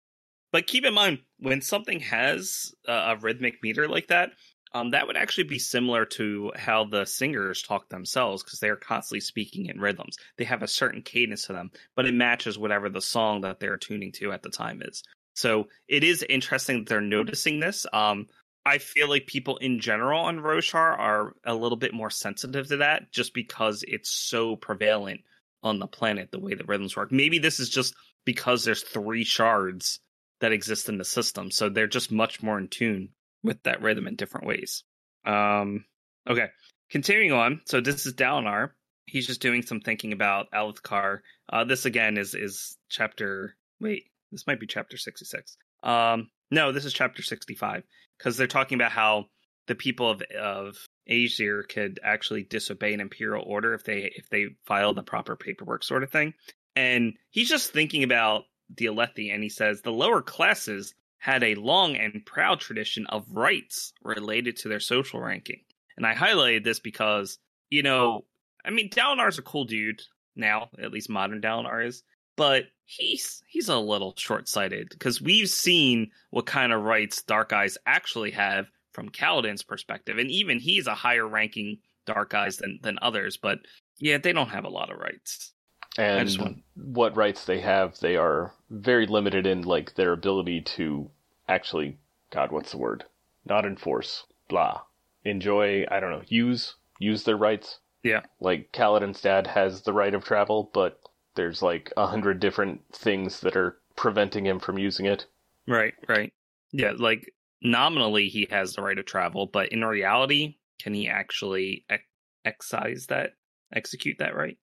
but 0.51 0.67
keep 0.67 0.85
in 0.85 0.93
mind 0.93 1.19
when 1.39 1.61
something 1.61 1.99
has 1.99 2.73
a, 2.87 3.17
rhythmic 3.19 3.61
meter 3.61 3.87
like 3.87 4.07
that, 4.07 4.31
um, 4.73 4.91
that 4.91 5.07
would 5.07 5.17
actually 5.17 5.45
be 5.45 5.59
similar 5.59 6.05
to 6.05 6.51
how 6.55 6.85
the 6.85 7.05
singers 7.05 7.61
talk 7.61 7.89
themselves 7.89 8.43
because 8.43 8.59
they 8.59 8.69
are 8.69 8.75
constantly 8.75 9.21
speaking 9.21 9.67
in 9.67 9.79
rhythms. 9.79 10.17
They 10.37 10.45
have 10.45 10.63
a 10.63 10.67
certain 10.67 11.01
cadence 11.01 11.47
to 11.47 11.53
them, 11.53 11.71
but 11.95 12.05
it 12.05 12.13
matches 12.13 12.57
whatever 12.57 12.89
the 12.89 13.01
song 13.01 13.41
that 13.41 13.59
they're 13.59 13.77
tuning 13.77 14.11
to 14.13 14.31
at 14.31 14.43
the 14.43 14.49
time 14.49 14.81
is. 14.83 15.03
So 15.33 15.67
it 15.87 16.03
is 16.03 16.25
interesting 16.27 16.79
that 16.79 16.87
they're 16.87 17.01
noticing 17.01 17.59
this. 17.59 17.85
Um, 17.91 18.27
I 18.65 18.79
feel 18.79 19.07
like 19.07 19.27
people 19.27 19.57
in 19.57 19.79
general 19.79 20.21
on 20.21 20.39
Roshar 20.39 20.97
are 20.97 21.33
a 21.45 21.53
little 21.53 21.77
bit 21.77 21.93
more 21.93 22.09
sensitive 22.09 22.67
to 22.67 22.77
that 22.77 23.11
just 23.11 23.33
because 23.33 23.83
it's 23.87 24.09
so 24.09 24.55
prevalent 24.55 25.21
on 25.61 25.79
the 25.79 25.87
planet, 25.87 26.31
the 26.31 26.39
way 26.39 26.55
the 26.55 26.63
rhythms 26.63 26.95
work. 26.95 27.11
Maybe 27.11 27.39
this 27.39 27.59
is 27.59 27.69
just 27.69 27.93
because 28.25 28.63
there's 28.63 28.81
three 28.81 29.23
shards 29.23 29.99
that 30.41 30.51
exist 30.51 30.89
in 30.89 30.97
the 30.97 31.05
system, 31.05 31.51
so 31.51 31.69
they're 31.69 31.87
just 31.87 32.11
much 32.11 32.43
more 32.43 32.57
in 32.57 32.67
tune 32.67 33.09
with 33.43 33.61
that 33.63 33.81
rhythm 33.81 34.07
in 34.07 34.15
different 34.15 34.47
ways. 34.47 34.83
Um, 35.25 35.85
okay, 36.27 36.47
continuing 36.89 37.31
on. 37.31 37.61
So 37.65 37.81
this 37.81 38.05
is 38.05 38.13
Dalinar. 38.13 38.71
He's 39.05 39.27
just 39.27 39.41
doing 39.41 39.61
some 39.61 39.79
thinking 39.79 40.11
about 40.11 40.51
Alethkar. 40.51 41.19
Uh, 41.51 41.63
this 41.63 41.85
again 41.85 42.17
is 42.17 42.33
is 42.33 42.77
chapter. 42.89 43.55
Wait, 43.79 44.05
this 44.31 44.47
might 44.47 44.59
be 44.59 44.67
chapter 44.67 44.97
sixty 44.97 45.25
six. 45.25 45.57
Um, 45.83 46.29
no, 46.51 46.71
this 46.71 46.85
is 46.85 46.93
chapter 46.93 47.21
sixty 47.21 47.55
five 47.55 47.83
because 48.17 48.37
they're 48.37 48.47
talking 48.47 48.75
about 48.75 48.91
how 48.91 49.25
the 49.67 49.75
people 49.75 50.09
of 50.09 50.21
of 50.39 50.77
Azir 51.09 51.67
could 51.67 51.99
actually 52.03 52.43
disobey 52.43 52.93
an 52.93 52.99
imperial 52.99 53.43
order 53.45 53.73
if 53.73 53.83
they 53.83 54.11
if 54.15 54.29
they 54.29 54.47
file 54.65 54.93
the 54.93 55.03
proper 55.03 55.35
paperwork, 55.35 55.83
sort 55.83 56.03
of 56.03 56.11
thing. 56.11 56.33
And 56.75 57.13
he's 57.29 57.49
just 57.49 57.71
thinking 57.71 58.03
about 58.03 58.43
the 58.75 58.85
Alethi, 58.85 59.33
and 59.33 59.43
he 59.43 59.49
says 59.49 59.81
the 59.81 59.91
lower 59.91 60.21
classes 60.21 60.93
had 61.17 61.43
a 61.43 61.55
long 61.55 61.95
and 61.95 62.25
proud 62.25 62.59
tradition 62.59 63.07
of 63.07 63.25
rights 63.31 63.93
related 64.03 64.57
to 64.57 64.67
their 64.67 64.79
social 64.79 65.19
ranking. 65.19 65.61
And 65.97 66.05
I 66.05 66.13
highlighted 66.13 66.63
this 66.63 66.79
because, 66.79 67.39
you 67.69 67.81
know, 67.81 68.25
I 68.63 68.69
mean, 68.69 68.89
Dalinar's 68.89 69.39
a 69.39 69.41
cool 69.41 69.65
dude 69.65 70.01
now, 70.35 70.69
at 70.79 70.91
least 70.91 71.09
modern 71.09 71.41
Dalinar 71.41 71.87
is, 71.87 72.03
but 72.35 72.65
he's 72.85 73.43
he's 73.47 73.69
a 73.69 73.77
little 73.77 74.13
short-sighted 74.17 74.89
because 74.89 75.21
we've 75.21 75.49
seen 75.49 76.11
what 76.29 76.45
kind 76.45 76.71
of 76.71 76.83
rights 76.83 77.23
Dark 77.23 77.53
Eyes 77.53 77.77
actually 77.85 78.31
have 78.31 78.67
from 78.91 79.09
Kaladin's 79.09 79.63
perspective, 79.63 80.17
and 80.17 80.29
even 80.31 80.59
he's 80.59 80.87
a 80.87 80.95
higher 80.95 81.27
ranking 81.27 81.79
Dark 82.05 82.33
Eyes 82.33 82.57
than 82.57 82.79
than 82.81 82.99
others, 83.01 83.37
but 83.37 83.59
yeah, 83.99 84.17
they 84.17 84.33
don't 84.33 84.49
have 84.49 84.65
a 84.65 84.69
lot 84.69 84.91
of 84.91 84.99
rights. 84.99 85.51
And 85.97 86.29
want- 86.37 86.57
uh, 86.57 86.59
what 86.75 87.15
rights 87.17 87.45
they 87.45 87.61
have, 87.61 87.99
they 87.99 88.17
are 88.17 88.53
very 88.69 89.07
limited 89.07 89.47
in 89.47 89.61
like 89.61 89.95
their 89.95 90.11
ability 90.11 90.61
to 90.61 91.09
actually, 91.47 91.97
God, 92.31 92.51
what's 92.51 92.71
the 92.71 92.77
word? 92.77 93.05
Not 93.45 93.65
enforce, 93.65 94.25
blah, 94.49 94.81
enjoy. 95.23 95.85
I 95.89 95.99
don't 95.99 96.11
know, 96.11 96.23
use 96.27 96.75
use 96.99 97.23
their 97.23 97.37
rights. 97.37 97.79
Yeah. 98.03 98.21
Like 98.39 98.71
Kaladin's 98.71 99.21
dad 99.21 99.47
has 99.47 99.81
the 99.81 99.93
right 99.93 100.13
of 100.13 100.23
travel, 100.23 100.69
but 100.73 100.99
there's 101.35 101.61
like 101.61 101.91
a 101.97 102.07
hundred 102.07 102.39
different 102.39 102.81
things 102.93 103.41
that 103.41 103.55
are 103.55 103.77
preventing 103.95 104.45
him 104.45 104.59
from 104.59 104.77
using 104.77 105.05
it. 105.05 105.25
Right, 105.67 105.93
right. 106.07 106.33
Yeah, 106.71 106.93
like 106.97 107.33
nominally 107.61 108.27
he 108.27 108.47
has 108.51 108.73
the 108.73 108.81
right 108.81 108.97
of 108.97 109.05
travel, 109.05 109.47
but 109.47 109.69
in 109.69 109.83
reality, 109.83 110.55
can 110.81 110.93
he 110.93 111.07
actually 111.07 111.85
ex- 111.89 112.03
excise 112.43 113.07
that, 113.07 113.33
execute 113.73 114.17
that 114.19 114.35
right? 114.35 114.57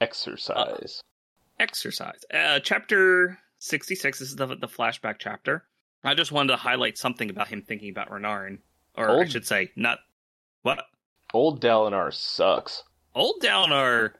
Exercise. 0.00 1.02
Exercise. 1.58 2.20
Uh, 2.32 2.58
chapter 2.60 3.38
66, 3.58 4.18
this 4.18 4.28
is 4.28 4.36
the, 4.36 4.46
the 4.46 4.68
flashback 4.68 5.16
chapter. 5.18 5.64
I 6.02 6.14
just 6.14 6.32
wanted 6.32 6.52
to 6.52 6.56
highlight 6.56 6.96
something 6.96 7.28
about 7.28 7.48
him 7.48 7.62
thinking 7.62 7.90
about 7.90 8.08
Renarin. 8.08 8.58
Or 8.96 9.20
I 9.20 9.26
should 9.26 9.46
say, 9.46 9.70
not. 9.76 9.98
What? 10.62 10.84
Old 11.34 11.60
Dalinar 11.60 12.12
sucks. 12.12 12.82
Old 13.14 13.40
Downer 13.40 14.14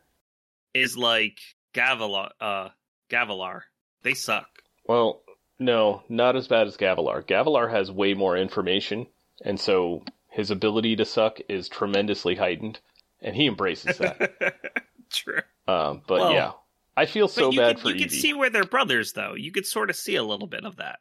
is 0.74 0.96
like 0.96 1.38
Gavilar. 1.74 2.30
Uh, 2.40 2.68
Gavilar. 3.10 3.62
They 4.02 4.14
suck. 4.14 4.48
Well, 4.86 5.22
no, 5.58 6.02
not 6.08 6.36
as 6.36 6.48
bad 6.48 6.66
as 6.66 6.76
Gavilar. 6.76 7.22
Gavilar 7.26 7.70
has 7.70 7.90
way 7.90 8.14
more 8.14 8.36
information, 8.36 9.06
and 9.44 9.58
so 9.60 10.04
his 10.28 10.50
ability 10.50 10.96
to 10.96 11.04
suck 11.04 11.38
is 11.48 11.68
tremendously 11.68 12.34
heightened, 12.36 12.80
and 13.20 13.36
he 13.36 13.46
embraces 13.46 13.98
that. 13.98 14.54
True. 15.12 15.40
um, 15.68 16.02
but 16.06 16.20
Well, 16.20 16.32
yeah, 16.32 16.52
I 16.96 17.06
feel 17.06 17.28
so 17.28 17.50
bad 17.52 17.76
could, 17.76 17.82
for 17.82 17.88
you 17.90 17.94
Evi. 17.96 17.98
could 18.02 18.12
see 18.12 18.32
where 18.32 18.48
they're 18.50 18.64
brothers, 18.64 19.12
though. 19.12 19.34
You 19.34 19.52
could 19.52 19.66
sort 19.66 19.90
of 19.90 19.96
see 19.96 20.16
a 20.16 20.22
little 20.24 20.46
bit 20.46 20.64
of 20.64 20.76
that. 20.76 21.00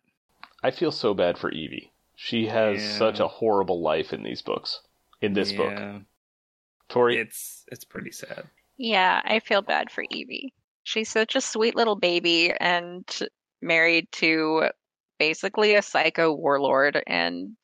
I 0.64 0.72
feel 0.72 0.92
so 0.92 1.14
bad 1.14 1.38
for 1.38 1.52
Evi. 1.52 1.90
She 2.16 2.48
has 2.48 2.82
Yeah. 2.84 2.98
such 2.98 3.20
a 3.22 3.28
horrible 3.28 3.82
life 3.82 4.12
in 4.12 4.24
these 4.24 4.42
books. 4.42 4.82
In 5.22 5.34
this 5.34 5.54
book, 5.54 5.78
Tori, 6.90 7.18
it's 7.18 7.64
it's 7.72 7.84
pretty 7.86 8.12
sad. 8.12 8.44
Yeah, 8.80 9.22
I 9.26 9.40
feel 9.42 9.62
bad 9.62 9.92
for 9.92 10.06
Evi. 10.06 10.54
She's 10.84 11.10
such 11.10 11.36
a 11.36 11.42
sweet 11.42 11.76
little 11.76 11.98
baby 11.98 12.54
and 12.60 13.06
married 13.62 14.08
to 14.14 14.70
basically 15.20 15.76
a 15.76 15.82
psycho 15.82 16.34
warlord 16.34 17.04
and 17.06 17.58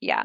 yeah. 0.00 0.24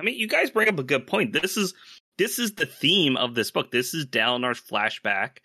I 0.00 0.02
mean, 0.02 0.18
you 0.18 0.26
guys 0.26 0.50
bring 0.50 0.70
up 0.70 0.78
a 0.78 0.82
good 0.82 1.06
point. 1.06 1.34
This 1.34 1.58
is 1.58 1.74
this 2.16 2.38
is 2.38 2.54
the 2.54 2.66
theme 2.66 3.18
of 3.18 3.34
this 3.34 3.50
book. 3.50 3.70
This 3.70 3.92
is 3.92 4.06
Dalinar's 4.06 4.60
flashback 4.60 5.38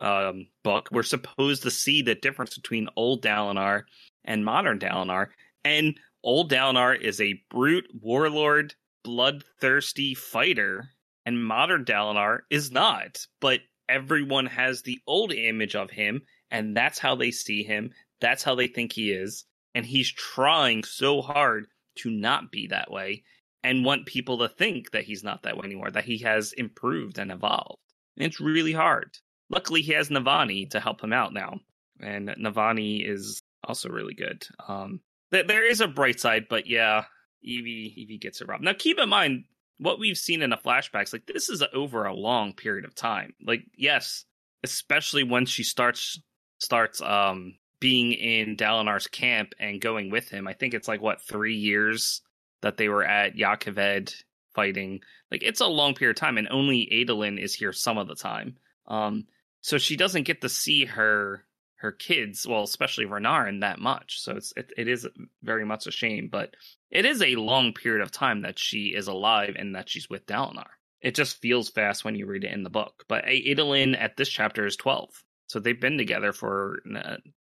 um, 0.00 0.48
book. 0.64 0.88
We're 0.90 1.04
supposed 1.04 1.62
to 1.62 1.70
see 1.70 2.02
the 2.02 2.16
difference 2.16 2.56
between 2.56 2.88
old 2.96 3.22
Dalinar 3.22 3.82
and 4.24 4.44
modern 4.44 4.80
Dalinar. 4.80 5.28
And 5.64 5.98
old 6.24 6.50
Dalinar 6.50 7.00
is 7.00 7.20
a 7.20 7.40
brute 7.48 7.88
warlord, 8.00 8.74
bloodthirsty 9.04 10.14
fighter, 10.14 10.88
and 11.24 11.44
modern 11.44 11.84
Dalinar 11.84 12.40
is 12.50 12.72
not. 12.72 13.26
But 13.40 13.60
everyone 13.88 14.46
has 14.46 14.82
the 14.82 15.00
old 15.06 15.32
image 15.32 15.74
of 15.74 15.90
him, 15.90 16.22
and 16.50 16.76
that's 16.76 16.98
how 16.98 17.14
they 17.14 17.30
see 17.30 17.62
him. 17.62 17.90
That's 18.20 18.42
how 18.42 18.54
they 18.54 18.66
think 18.66 18.92
he 18.92 19.10
is. 19.12 19.44
And 19.74 19.84
he's 19.84 20.10
trying 20.12 20.84
so 20.84 21.20
hard 21.20 21.66
to 21.96 22.10
not 22.10 22.50
be 22.50 22.68
that 22.68 22.90
way 22.90 23.24
and 23.62 23.84
want 23.84 24.06
people 24.06 24.38
to 24.38 24.48
think 24.48 24.90
that 24.92 25.04
he's 25.04 25.24
not 25.24 25.42
that 25.42 25.56
way 25.56 25.64
anymore, 25.64 25.90
that 25.90 26.04
he 26.04 26.18
has 26.18 26.52
improved 26.52 27.18
and 27.18 27.32
evolved. 27.32 27.80
And 28.16 28.26
it's 28.26 28.40
really 28.40 28.72
hard. 28.72 29.10
Luckily, 29.50 29.82
he 29.82 29.92
has 29.92 30.08
Navani 30.08 30.70
to 30.70 30.80
help 30.80 31.02
him 31.02 31.12
out 31.12 31.32
now, 31.32 31.60
and 32.00 32.28
Navani 32.28 33.08
is 33.08 33.42
also 33.64 33.88
really 33.88 34.14
good. 34.14 34.46
Um, 34.68 35.00
th- 35.32 35.46
there 35.46 35.68
is 35.68 35.80
a 35.80 35.88
bright 35.88 36.20
side, 36.20 36.46
but 36.48 36.66
yeah, 36.66 37.04
Evi 37.46 37.94
Evi 37.98 38.20
gets 38.20 38.40
it 38.40 38.48
robbed. 38.48 38.64
Now, 38.64 38.72
keep 38.76 38.98
in 38.98 39.08
mind 39.08 39.44
what 39.78 39.98
we've 39.98 40.18
seen 40.18 40.42
in 40.42 40.50
the 40.50 40.56
flashbacks. 40.56 41.12
Like 41.12 41.26
this 41.26 41.48
is 41.48 41.62
over 41.72 42.04
a 42.04 42.14
long 42.14 42.52
period 42.52 42.84
of 42.84 42.94
time. 42.94 43.34
Like 43.44 43.64
yes, 43.76 44.24
especially 44.62 45.24
when 45.24 45.46
she 45.46 45.62
starts 45.62 46.20
starts 46.58 47.00
um 47.00 47.54
being 47.80 48.12
in 48.12 48.56
Dalinar's 48.56 49.06
camp 49.06 49.54
and 49.58 49.80
going 49.80 50.10
with 50.10 50.28
him. 50.28 50.48
I 50.48 50.54
think 50.54 50.74
it's 50.74 50.88
like 50.88 51.02
what 51.02 51.20
three 51.20 51.56
years 51.56 52.22
that 52.62 52.76
they 52.76 52.88
were 52.88 53.04
at 53.04 53.36
Jah 53.36 53.56
Keved 53.58 54.14
fighting. 54.54 55.00
Like 55.30 55.42
it's 55.42 55.60
a 55.60 55.66
long 55.66 55.94
period 55.94 56.16
of 56.16 56.20
time, 56.20 56.38
and 56.38 56.48
only 56.50 56.88
Adolin 56.92 57.38
is 57.38 57.54
here 57.54 57.72
some 57.72 57.98
of 57.98 58.08
the 58.08 58.14
time. 58.14 58.56
Um, 58.86 59.26
so 59.60 59.78
she 59.78 59.96
doesn't 59.96 60.22
get 60.24 60.40
to 60.42 60.48
see 60.48 60.84
her 60.84 61.44
her 61.84 61.92
kids, 61.92 62.46
well, 62.46 62.62
especially 62.62 63.04
Renarin, 63.04 63.60
that 63.60 63.78
much. 63.78 64.18
So 64.20 64.32
it's 64.36 64.54
it, 64.56 64.72
it 64.76 64.88
is 64.88 65.06
very 65.42 65.66
much 65.66 65.86
a 65.86 65.90
shame, 65.90 66.28
but 66.32 66.56
it 66.90 67.04
is 67.04 67.20
a 67.20 67.36
long 67.36 67.74
period 67.74 68.02
of 68.02 68.10
time 68.10 68.40
that 68.42 68.58
she 68.58 68.94
is 68.96 69.06
alive 69.06 69.54
and 69.58 69.76
that 69.76 69.90
she's 69.90 70.08
with 70.08 70.26
Dalinar. 70.26 70.70
It 71.02 71.14
just 71.14 71.42
feels 71.42 71.68
fast 71.68 72.02
when 72.02 72.14
you 72.14 72.24
read 72.24 72.44
it 72.44 72.52
in 72.52 72.62
the 72.62 72.70
book. 72.70 73.04
But 73.06 73.26
Adolin 73.26 74.00
at 74.00 74.16
this 74.16 74.30
chapter 74.30 74.64
is 74.64 74.76
twelve, 74.76 75.10
so 75.46 75.60
they've 75.60 75.78
been 75.78 75.98
together 75.98 76.32
for 76.32 76.80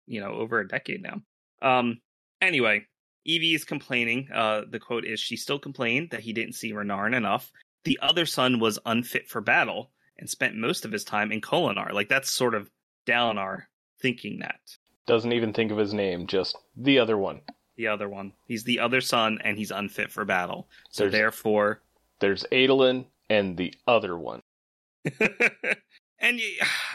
you 0.08 0.20
know 0.20 0.34
over 0.34 0.60
a 0.60 0.68
decade 0.68 1.04
now. 1.04 1.22
Um, 1.62 2.02
anyway, 2.42 2.88
Evi 3.30 3.54
is 3.54 3.66
complaining. 3.66 4.30
Uh, 4.34 4.62
the 4.68 4.80
quote 4.80 5.06
is, 5.06 5.20
"She 5.20 5.38
still 5.38 5.60
complained 5.60 6.10
that 6.10 6.22
he 6.22 6.34
didn't 6.34 6.56
see 6.56 6.74
Renarin 6.74 7.16
enough. 7.16 7.52
The 7.84 8.00
other 8.02 8.26
son 8.26 8.60
was 8.60 8.80
unfit 8.84 9.30
for 9.30 9.42
battle 9.42 9.92
and 10.18 10.28
spent 10.28 10.56
most 10.56 10.86
of 10.86 10.92
his 10.92 11.04
time 11.04 11.32
in 11.32 11.40
Kholinar. 11.40 11.94
Like 11.94 12.10
that's 12.10 12.32
sort 12.32 12.56
of 12.56 12.72
Dalinar 13.06 13.66
thinking 14.04 14.38
that. 14.40 14.60
doesn't 15.08 15.32
even 15.34 15.52
think 15.54 15.72
of 15.72 15.78
his 15.80 15.94
name, 15.96 16.28
just 16.28 16.56
the 16.78 17.00
other 17.00 17.18
one. 17.18 17.42
The 17.78 17.88
other 17.88 18.08
one, 18.08 18.34
he's 18.46 18.64
the 18.66 18.80
other 18.80 19.02
son, 19.02 19.40
and 19.44 19.58
he's 19.58 19.72
unfit 19.72 20.12
for 20.12 20.24
battle. 20.26 20.68
So 20.92 21.04
There's- 21.06 21.12
therefore, 21.14 21.82
There's 22.20 22.46
Adolin 22.52 23.06
and 23.32 23.58
the 23.58 23.74
other 23.88 24.16
one. 24.16 24.42
and 26.20 26.40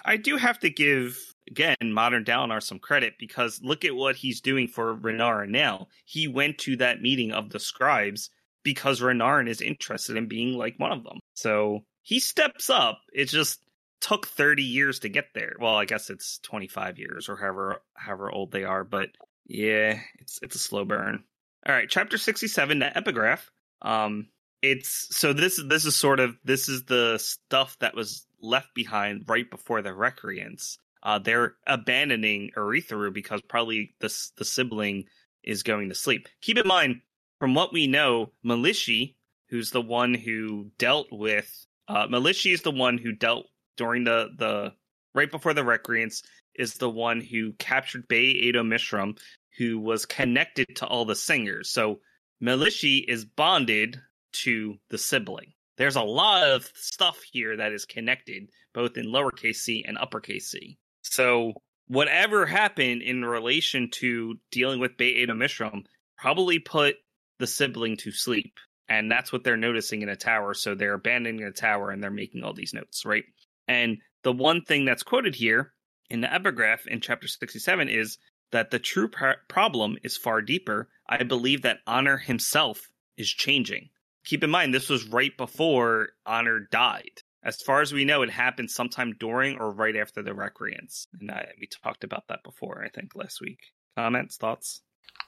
I 0.05 0.17
do 0.17 0.37
have 0.37 0.59
to 0.61 0.71
give 0.71 1.19
again 1.51 1.77
modern 1.83 2.25
Dalinar 2.25 2.63
some 2.63 2.79
credit 2.79 3.15
because 3.19 3.61
look 3.63 3.85
at 3.85 3.95
what 3.95 4.17
he's 4.17 4.41
doing 4.41 4.69
for 4.69 4.97
Renarin 4.97 5.49
now. 5.51 5.89
He 6.05 6.29
went 6.29 6.59
to 6.59 6.77
that 6.77 7.03
meeting 7.03 7.33
of 7.33 7.51
the 7.51 7.59
scribes 7.61 8.31
because 8.63 9.01
Renarin 9.01 9.49
is 9.49 9.61
interested 9.61 10.17
in 10.17 10.29
being 10.29 10.57
like 10.57 10.75
one 10.79 10.93
of 10.93 11.05
them. 11.05 11.19
So 11.35 11.85
he 12.03 12.21
steps 12.21 12.71
up. 12.71 13.01
It's 13.13 13.33
just 13.33 13.61
took 14.01 14.27
30 14.27 14.63
years 14.63 15.01
to 15.01 15.09
get 15.09 15.27
there. 15.35 15.57
Well, 15.61 15.77
I 15.77 15.85
guess 15.85 16.11
it's 16.11 16.39
25 16.41 16.99
years 16.99 17.29
or 17.29 17.37
however 17.37 17.83
however 17.95 18.31
old 18.31 18.53
they 18.53 18.65
are, 18.65 18.85
but 18.85 19.11
yeah, 19.47 20.01
it's 20.19 20.39
it's 20.43 20.57
a 20.57 20.61
slow 20.61 20.85
burn. 20.85 21.25
All 21.67 21.75
right, 21.75 21.89
chapter 21.89 22.19
67, 22.19 22.79
the 22.79 22.97
epigraph. 22.97 23.51
Um 23.83 24.29
it's 24.63 25.17
so 25.17 25.33
this 25.33 25.61
this 25.69 25.85
is 25.85 25.97
sort 25.97 26.21
of 26.21 26.37
this 26.45 26.69
is 26.69 26.85
the 26.85 27.19
stuff 27.19 27.77
that 27.81 27.95
was 27.95 28.27
left 28.41 28.75
behind 28.75 29.25
right 29.29 29.49
before 29.51 29.83
the 29.83 29.95
recreants. 29.95 30.79
Uh, 31.01 31.19
they're 31.19 31.55
abandoning 31.67 32.51
Urithiru 32.57 33.13
because 33.13 33.41
probably 33.43 33.95
the 34.01 34.13
the 34.37 34.45
sibling 34.45 35.05
is 35.45 35.63
going 35.63 35.89
to 35.89 35.95
sleep. 35.95 36.29
Keep 36.41 36.59
in 36.59 36.67
mind, 36.67 37.03
from 37.39 37.55
what 37.55 37.73
we 37.73 37.87
know, 37.87 38.33
Melishi, 38.45 39.15
who's 39.49 39.71
the 39.71 39.81
one 39.81 40.13
who 40.13 40.71
dealt 40.77 41.07
with 41.13 41.67
uh, 41.89 42.07
Melishi 42.07 42.53
is 42.53 42.63
the 42.63 42.71
one 42.71 42.99
who 42.99 43.13
dealt 43.13 43.47
during 43.79 44.05
the 44.05 44.29
the 44.37 44.73
right 45.15 45.31
before 45.31 45.55
the 45.55 45.65
recreants 45.65 46.23
is 46.55 46.75
the 46.75 46.91
one 46.91 47.21
who 47.21 47.53
captured 47.55 48.07
Ba-Ado-Mishram, 48.09 49.19
who 49.57 49.79
was 49.79 50.05
connected 50.05 50.77
to 50.77 50.87
all 50.87 51.05
the 51.05 51.17
singers. 51.17 51.71
So 51.71 52.01
Melishi 52.43 53.05
is 53.09 53.25
bonded 53.25 54.01
to 54.45 54.77
the 54.91 54.99
sibling. 54.99 55.55
There's 55.79 55.97
a 55.97 56.03
lot 56.03 56.49
of 56.49 56.71
stuff 56.75 57.23
here 57.33 57.57
that 57.57 57.73
is 57.73 57.85
connected, 57.85 58.51
both 58.75 58.97
in 58.97 59.07
lowercase 59.07 59.57
c 59.57 59.85
and 59.87 59.97
uppercase 59.97 60.51
c. 60.51 60.77
So 61.03 61.55
whatever 61.87 62.45
happened 62.45 63.03
in 63.03 63.25
relation 63.25 63.89
to 63.93 64.39
dealing 64.51 64.81
with 64.81 64.97
Ba-Ado-Mishram 64.99 65.85
probably 66.19 66.59
put 66.59 66.97
the 67.39 67.47
sibling 67.47 67.97
to 67.99 68.11
sleep. 68.11 68.59
And 68.89 69.11
that's 69.11 69.33
what 69.33 69.45
they're 69.45 69.57
noticing 69.57 70.03
in 70.03 70.09
a 70.09 70.17
tower. 70.17 70.55
So 70.55 70.75
they're 70.75 70.95
abandoning 70.95 71.45
the 71.45 71.53
tower 71.53 71.91
and 71.91 72.03
they're 72.03 72.11
making 72.11 72.43
all 72.43 72.55
these 72.55 72.75
notes, 72.75 73.05
right? 73.05 73.25
And 73.69 73.99
the 74.23 74.33
one 74.33 74.63
thing 74.63 74.85
that's 74.85 75.03
quoted 75.03 75.35
here 75.35 75.73
in 76.11 76.21
the 76.23 76.33
epigraph 76.33 76.87
in 76.87 77.01
chapter 77.01 77.29
67 77.29 77.89
is 77.89 78.19
that 78.51 78.71
the 78.71 78.79
true 78.79 79.09
pr- 79.09 79.33
problem 79.49 79.99
is 80.03 80.17
far 80.17 80.41
deeper. 80.43 80.89
I 81.09 81.23
believe 81.23 81.63
that 81.63 81.81
Honor 81.87 82.17
himself 82.17 82.81
is 83.17 83.29
changing. 83.29 83.91
Keep 84.25 84.45
in 84.45 84.51
mind, 84.51 84.75
this 84.75 84.89
was 84.89 85.07
right 85.09 85.37
before 85.37 86.09
Honor 86.27 86.61
died. 86.71 87.23
As 87.45 87.63
far 87.63 87.81
as 87.83 87.93
we 87.93 88.05
know, 88.05 88.23
it 88.23 88.31
happened 88.31 88.71
sometime 88.71 89.15
during 89.21 89.59
or 89.59 89.71
right 89.71 89.97
after 89.97 90.23
the 90.23 90.33
Recreants. 90.33 91.07
And 91.21 91.31
I, 91.31 91.49
we 91.61 91.69
talked 91.69 92.05
about 92.05 92.25
that 92.29 92.43
before, 92.43 92.83
I 92.85 92.89
think, 92.89 93.15
last 93.15 93.41
week. 93.41 93.61
Comments, 93.97 94.37
thoughts? 94.37 94.83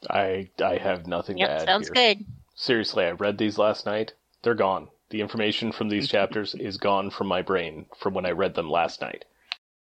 I 0.08 0.48
I 0.62 0.76
have 0.76 1.06
nothing 1.06 1.38
to 1.38 1.50
add 1.50 1.66
sounds 1.66 1.90
here. 1.94 2.14
good. 2.14 2.26
Seriously, 2.54 3.04
I 3.04 3.12
read 3.12 3.38
these 3.38 3.58
last 3.58 3.86
night. 3.86 4.14
They're 4.42 4.54
gone. 4.54 4.88
The 5.10 5.20
information 5.20 5.72
from 5.72 5.88
these 5.88 6.08
chapters 6.08 6.54
is 6.54 6.76
gone 6.76 7.10
from 7.10 7.26
my 7.26 7.42
brain 7.42 7.86
from 7.98 8.14
when 8.14 8.26
I 8.26 8.30
read 8.30 8.54
them 8.54 8.70
last 8.70 9.00
night. 9.00 9.24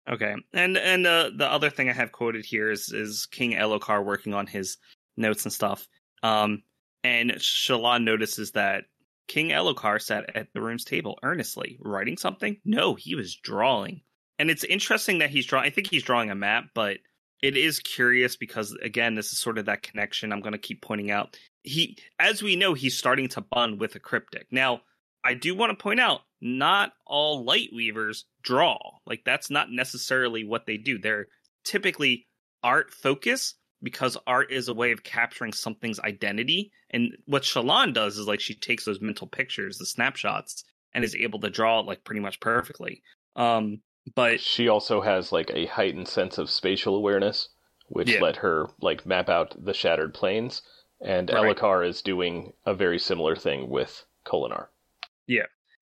Okay, 0.09 0.35
and 0.53 0.77
and 0.77 1.07
uh, 1.07 1.31
the 1.35 1.51
other 1.51 1.71
thing 1.71 1.89
I 1.89 1.93
have 1.93 2.13
quoted 2.13 2.45
here 2.45 2.71
is 2.71 2.93
is 2.93 3.27
King 3.27 3.53
Elhokar 3.53 4.05
working 4.05 4.35
on 4.35 4.47
his 4.47 4.77
notes 5.17 5.45
and 5.45 5.53
stuff. 5.53 5.89
Um, 6.23 6.63
and 7.03 7.33
Shallan 7.33 8.05
notices 8.05 8.53
that 8.53 8.85
King 9.27 9.49
Elhokar 9.49 10.01
sat 10.01 10.37
at 10.37 10.53
the 10.53 10.61
room's 10.61 10.85
table 10.85 11.19
earnestly, 11.23 11.79
writing 11.81 12.17
something. 12.17 12.59
No, 12.65 12.95
he 12.95 13.15
was 13.15 13.35
drawing, 13.35 14.03
and 14.39 14.51
it's 14.51 14.65
interesting 14.65 15.19
that 15.19 15.31
he's 15.31 15.47
drawing. 15.47 15.67
I 15.67 15.71
think 15.71 15.89
he's 15.89 16.05
drawing 16.05 16.31
a 16.31 16.37
map, 16.37 16.67
but 16.75 16.99
it 17.43 17.57
is 17.57 17.81
curious 17.81 18.37
because 18.37 18.73
again, 18.83 19.15
this 19.15 19.33
is 19.33 19.39
sort 19.39 19.59
of 19.59 19.67
that 19.67 19.83
connection 19.83 20.33
I'm 20.33 20.41
going 20.41 20.53
to 20.53 20.59
keep 20.59 20.83
pointing 20.83 21.11
out. 21.11 21.37
He, 21.63 21.99
as 22.19 22.43
we 22.43 22.55
know, 22.55 22.75
he's 22.75 22.97
starting 22.97 23.29
to 23.31 23.41
bond 23.41 23.81
with 23.81 23.95
a 23.95 24.01
cryptic 24.01 24.47
now. 24.51 24.83
I 25.27 25.35
do 25.35 25.55
want 25.55 25.77
to 25.77 25.83
point 25.83 26.01
out 26.01 26.21
not 26.41 26.93
all 27.07 27.45
light 27.45 27.71
weavers 27.75 28.25
draw. 28.43 28.79
Like 29.07 29.23
that's 29.25 29.51
not 29.51 29.71
necessarily 29.71 30.45
what 30.45 30.67
they 30.67 30.77
do. 30.77 30.99
They're 30.99 31.27
typically 31.65 32.27
art 32.63 32.93
focus 32.93 33.55
because 33.83 34.17
art 34.27 34.53
is 34.53 34.69
a 34.69 34.75
way 34.75 34.93
of 34.93 35.03
capturing 35.03 35.53
something's 35.53 36.01
identity. 36.01 36.73
And 36.91 37.17
what 37.27 37.43
Shallan 37.43 37.93
does 37.93 38.17
is 38.19 38.27
like 38.27 38.41
she 38.41 38.55
takes 38.55 38.85
those 38.85 39.01
mental 39.01 39.27
pictures, 39.27 39.79
the 39.79 39.87
snapshots, 39.87 40.65
and 40.95 41.05
is 41.05 41.15
able 41.15 41.41
to 41.41 41.51
draw 41.51 41.81
it 41.81 41.87
like 41.87 42.05
pretty 42.05 42.21
much 42.21 42.41
perfectly. 42.41 43.03
Um, 43.35 43.81
but 44.15 44.41
She 44.41 44.69
also 44.69 45.01
has 45.01 45.33
like 45.33 45.51
a 45.53 45.67
heightened 45.67 46.09
sense 46.09 46.39
of 46.39 46.49
spatial 46.51 46.95
awareness, 46.97 47.49
which 47.89 48.11
Yeah. 48.11 48.21
let 48.21 48.37
her 48.37 48.69
like 48.81 49.05
map 49.05 49.29
out 49.29 49.55
the 49.63 49.75
shattered 49.75 50.15
plains. 50.15 50.63
and 50.99 51.29
Right. 51.31 51.55
Elhokar 51.55 51.87
is 51.87 52.01
doing 52.01 52.55
a 52.65 52.73
very 52.73 52.99
similar 52.99 53.37
thing 53.37 53.69
with 53.69 54.07
Kholinar. 54.25 54.69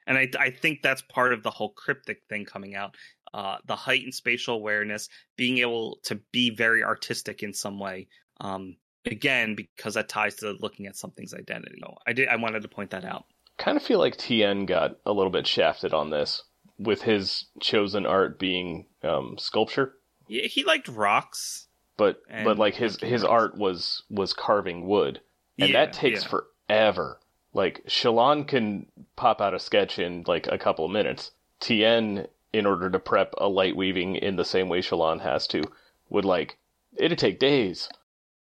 And 0.07 0.19
I, 0.19 0.29
I 0.39 0.51
think 0.51 0.83
that's 0.83 1.03
part 1.03 1.33
of 1.33 1.43
the 1.43 1.51
whole 1.51 1.71
cryptic 1.71 2.23
thing 2.29 2.45
coming 2.45 2.75
out. 2.75 2.95
Uh, 3.33 3.57
the 3.67 3.75
heightened 3.77 4.15
spatial 4.15 4.55
awareness, 4.55 5.09
being 5.37 5.59
able 5.59 5.99
to 6.05 6.17
be 6.31 6.51
very 6.51 6.85
artistic 6.85 7.43
in 7.43 7.53
some 7.53 7.81
way. 7.81 8.07
Um, 8.41 8.77
again, 9.07 9.55
because 9.57 9.95
that 9.95 10.09
ties 10.09 10.37
to 10.37 10.53
looking 10.61 10.87
at 10.87 10.97
something's 10.97 11.35
identity. 11.35 11.79
So 11.81 11.97
I 12.07 12.13
did. 12.13 12.29
I 12.29 12.37
wanted 12.37 12.63
to 12.63 12.69
point 12.69 12.91
that 12.91 13.05
out. 13.05 13.25
Kind 13.59 13.77
of 13.77 13.83
feel 13.83 13.99
like 13.99 14.17
Tien 14.17 14.67
got 14.67 14.99
a 15.07 15.13
little 15.13 15.31
bit 15.33 15.47
shafted 15.47 15.93
on 15.95 16.11
this 16.11 16.43
with 16.79 17.03
his 17.03 17.47
chosen 17.61 18.05
art 18.07 18.39
being 18.39 18.87
um, 19.03 19.37
sculpture, 19.39 19.95
Yeah, 20.29 20.47
he 20.47 20.65
liked 20.65 20.89
rocks. 20.89 21.69
but 21.97 22.21
but 22.45 22.59
like 22.59 22.75
his 22.75 23.01
his 23.01 23.23
art 23.25 23.57
was 23.57 24.03
was 24.11 24.33
carving 24.33 24.87
wood, 24.87 25.21
and 25.59 25.71
Yeah, 25.71 25.85
that 25.87 25.93
takes 25.93 26.23
yeah. 26.25 26.41
forever. 26.69 27.21
Like 27.55 27.85
Shallan 27.87 28.47
can 28.47 28.87
pop 29.17 29.41
out 29.41 29.55
a 29.55 29.61
sketch 29.61 29.99
in 29.99 30.25
like 30.27 30.49
a 30.49 30.59
couple 30.59 30.85
of 30.85 30.91
minutes. 30.91 31.31
Tien, 31.61 32.27
in 32.53 32.67
order 32.67 32.91
to 32.91 32.99
prep 32.99 33.33
a 33.39 33.49
light 33.49 33.77
weaving 33.77 34.17
in 34.17 34.37
the 34.37 34.45
same 34.45 34.69
way 34.69 34.81
Shallan 34.81 35.21
has 35.23 35.47
to, 35.49 35.63
would 36.11 36.25
like 36.25 36.59
it'd 36.97 37.19
take 37.19 37.39
days. 37.39 37.89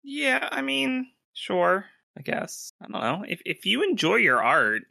Yeah, 0.03 0.47
I 0.51 0.61
mean, 0.61 1.07
sure. 1.33 1.85
I 2.17 2.21
guess 2.21 2.73
I 2.81 2.87
don't 2.87 3.01
know 3.01 3.25
if 3.27 3.41
if 3.45 3.65
you 3.65 3.83
enjoy 3.83 4.15
your 4.15 4.41
art. 4.41 4.83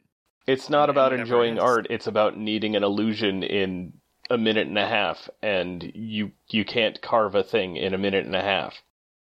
It's 0.45 0.69
not 0.69 0.89
about 0.89 1.13
enjoying 1.13 1.57
is. 1.57 1.63
art, 1.63 1.87
it's 1.89 2.07
about 2.07 2.37
needing 2.37 2.75
an 2.75 2.83
illusion 2.83 3.43
in 3.43 3.93
a 4.29 4.37
minute 4.37 4.67
and 4.67 4.77
a 4.77 4.87
half 4.87 5.29
and 5.41 5.91
you 5.93 6.31
you 6.49 6.65
can't 6.65 7.01
carve 7.01 7.35
a 7.35 7.43
thing 7.43 7.77
in 7.77 7.93
a 7.93 7.97
minute 7.97 8.25
and 8.25 8.35
a 8.35 8.41
half. 8.41 8.81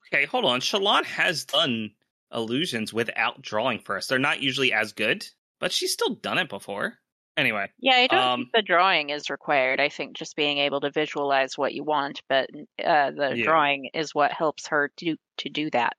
Okay, 0.07 0.25
hold 0.25 0.45
on. 0.45 0.59
Shallan 0.59 1.03
has 1.05 1.45
done 1.45 1.91
illusions 2.33 2.93
without 2.93 3.41
drawing 3.41 3.79
first. 3.79 4.09
They're 4.09 4.19
not 4.19 4.41
usually 4.41 4.71
as 4.73 4.93
good, 4.93 5.25
but 5.59 5.71
she's 5.71 5.93
still 5.93 6.15
done 6.15 6.37
it 6.37 6.49
before. 6.49 6.95
Anyway, 7.37 7.69
Yeah, 7.79 7.93
I 7.95 8.07
don't 8.07 8.19
Um, 8.19 8.39
think 8.41 8.51
the 8.53 8.61
drawing 8.63 9.11
is 9.11 9.29
required. 9.29 9.79
I 9.79 9.87
think 9.87 10.17
just 10.17 10.35
being 10.35 10.57
able 10.57 10.81
to 10.81 10.91
visualize 10.91 11.57
what 11.57 11.73
you 11.73 11.85
want, 11.85 12.21
but 12.27 12.49
uh, 12.83 13.11
the 13.11 13.33
Yeah. 13.35 13.45
drawing 13.45 13.89
is 13.93 14.13
what 14.13 14.31
helps 14.33 14.67
her 14.67 14.91
to 14.97 15.15
to 15.37 15.49
do 15.49 15.69
that. 15.69 15.95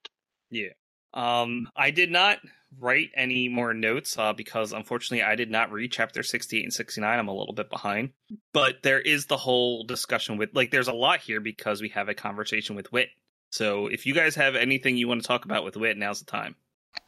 Yeah. 0.51 0.69
Um, 1.15 1.69
I 1.75 1.91
did 1.93 2.11
not 2.11 2.41
write 2.79 3.11
any 3.17 3.49
more 3.49 3.73
notes 3.73 4.17
uh, 4.19 4.33
because 4.35 4.73
unfortunately 4.73 5.23
I 5.25 5.35
did 5.35 5.51
not 5.51 5.73
read 5.73 5.91
chapter 5.93 6.23
68 6.23 6.63
and 6.63 6.73
69. 6.73 7.19
I'm 7.19 7.27
a 7.29 7.35
little 7.35 7.55
bit 7.55 7.71
behind. 7.71 8.11
But 8.53 8.83
there 8.83 9.01
is 9.01 9.27
the 9.27 9.37
whole 9.39 9.83
discussion 9.85 10.37
with, 10.37 10.51
like, 10.55 10.71
there's 10.71 10.87
a 10.89 10.93
lot 10.93 11.21
here 11.21 11.41
because 11.41 11.81
we 11.81 11.89
have 11.89 12.09
a 12.11 12.15
conversation 12.15 12.77
with 12.77 12.93
Wit. 12.93 13.09
So 13.51 13.87
if 13.87 14.07
you 14.07 14.15
guys 14.15 14.35
have 14.37 14.55
anything 14.55 14.97
you 14.97 15.09
want 15.09 15.23
to 15.23 15.29
talk 15.29 15.45
about 15.45 15.65
with 15.65 15.77
Wit, 15.77 15.99
now's 15.99 16.21
the 16.21 16.31
time. 16.31 16.55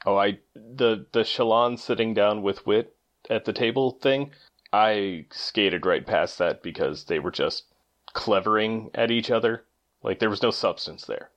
Oh, 0.04 0.16
I 0.16 0.38
the 0.54 1.06
the 1.12 1.20
Shallan 1.20 1.78
sitting 1.78 2.14
down 2.14 2.42
with 2.42 2.66
Wit 2.66 2.94
at 3.30 3.44
the 3.44 3.52
table 3.52 3.92
thing, 4.02 4.32
I 4.72 5.26
skated 5.30 5.86
right 5.86 6.04
past 6.04 6.38
that 6.38 6.62
because 6.62 7.04
they 7.04 7.18
were 7.18 7.30
just 7.30 7.64
clevering 8.12 8.90
at 8.94 9.10
each 9.10 9.30
other. 9.30 9.64
Like 10.02 10.18
there 10.18 10.30
was 10.30 10.42
no 10.42 10.50
substance 10.50 11.04
there. 11.04 11.30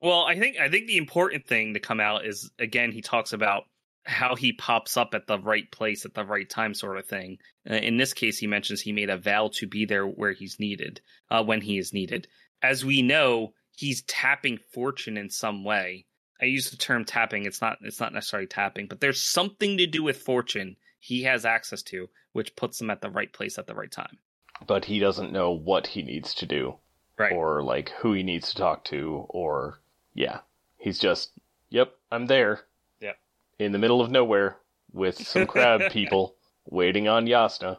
Well, 0.00 0.24
I 0.24 0.38
think 0.38 0.58
I 0.58 0.68
think 0.68 0.86
the 0.86 0.98
important 0.98 1.46
thing 1.46 1.74
to 1.74 1.80
come 1.80 2.00
out 2.00 2.26
is 2.26 2.50
again 2.58 2.92
he 2.92 3.00
talks 3.00 3.32
about 3.32 3.64
how 4.04 4.34
he 4.34 4.52
pops 4.52 4.96
up 4.96 5.12
at 5.12 5.26
the 5.26 5.38
right 5.38 5.70
place 5.70 6.04
at 6.06 6.14
the 6.14 6.24
right 6.24 6.48
time, 6.48 6.72
sort 6.72 6.96
of 6.96 7.06
thing. 7.06 7.38
Uh, 7.68 7.74
in 7.74 7.98
this 7.98 8.14
case, 8.14 8.38
he 8.38 8.46
mentions 8.46 8.80
he 8.80 8.92
made 8.92 9.10
a 9.10 9.18
vow 9.18 9.50
to 9.52 9.66
be 9.66 9.84
there 9.84 10.06
where 10.06 10.32
he's 10.32 10.58
needed, 10.58 11.00
uh, 11.30 11.44
when 11.44 11.60
he 11.60 11.78
is 11.78 11.92
needed. 11.92 12.26
As 12.62 12.84
we 12.84 13.02
know, 13.02 13.52
he's 13.78 14.02
tapping 14.02 14.58
fortune 14.72 15.16
in 15.16 15.30
some 15.30 15.62
way. 15.62 16.04
I 16.42 16.46
use 16.46 16.70
the 16.70 16.76
term 16.76 17.04
tapping; 17.04 17.46
it's 17.46 17.60
not 17.60 17.78
it's 17.82 18.00
not 18.00 18.12
necessarily 18.12 18.48
tapping, 18.48 18.86
but 18.88 19.00
there's 19.00 19.20
something 19.20 19.78
to 19.78 19.86
do 19.86 20.02
with 20.02 20.18
fortune 20.22 20.76
he 20.98 21.22
has 21.22 21.44
access 21.44 21.82
to, 21.84 22.08
which 22.32 22.56
puts 22.56 22.80
him 22.80 22.90
at 22.90 23.00
the 23.00 23.10
right 23.10 23.32
place 23.32 23.56
at 23.58 23.66
the 23.68 23.74
right 23.74 23.90
time. 23.90 24.18
But 24.66 24.84
he 24.84 24.98
doesn't 24.98 25.32
know 25.32 25.52
what 25.52 25.86
he 25.86 26.02
needs 26.02 26.34
to 26.34 26.46
do. 26.46 26.76
Right. 27.16 27.32
or 27.32 27.62
like 27.64 27.90
who 27.98 28.12
he 28.12 28.22
needs 28.22 28.50
to 28.50 28.54
talk 28.56 28.84
to 28.84 29.26
or 29.28 29.80
yeah 30.14 30.38
he's 30.76 31.00
just 31.00 31.32
yep 31.68 31.96
i'm 32.12 32.26
there 32.26 32.60
Yep. 33.00 33.16
in 33.58 33.72
the 33.72 33.78
middle 33.78 34.00
of 34.00 34.08
nowhere 34.12 34.58
with 34.92 35.26
some 35.26 35.44
crab 35.48 35.80
people 35.90 36.36
waiting 36.70 37.08
on 37.08 37.26
Jasnah 37.26 37.78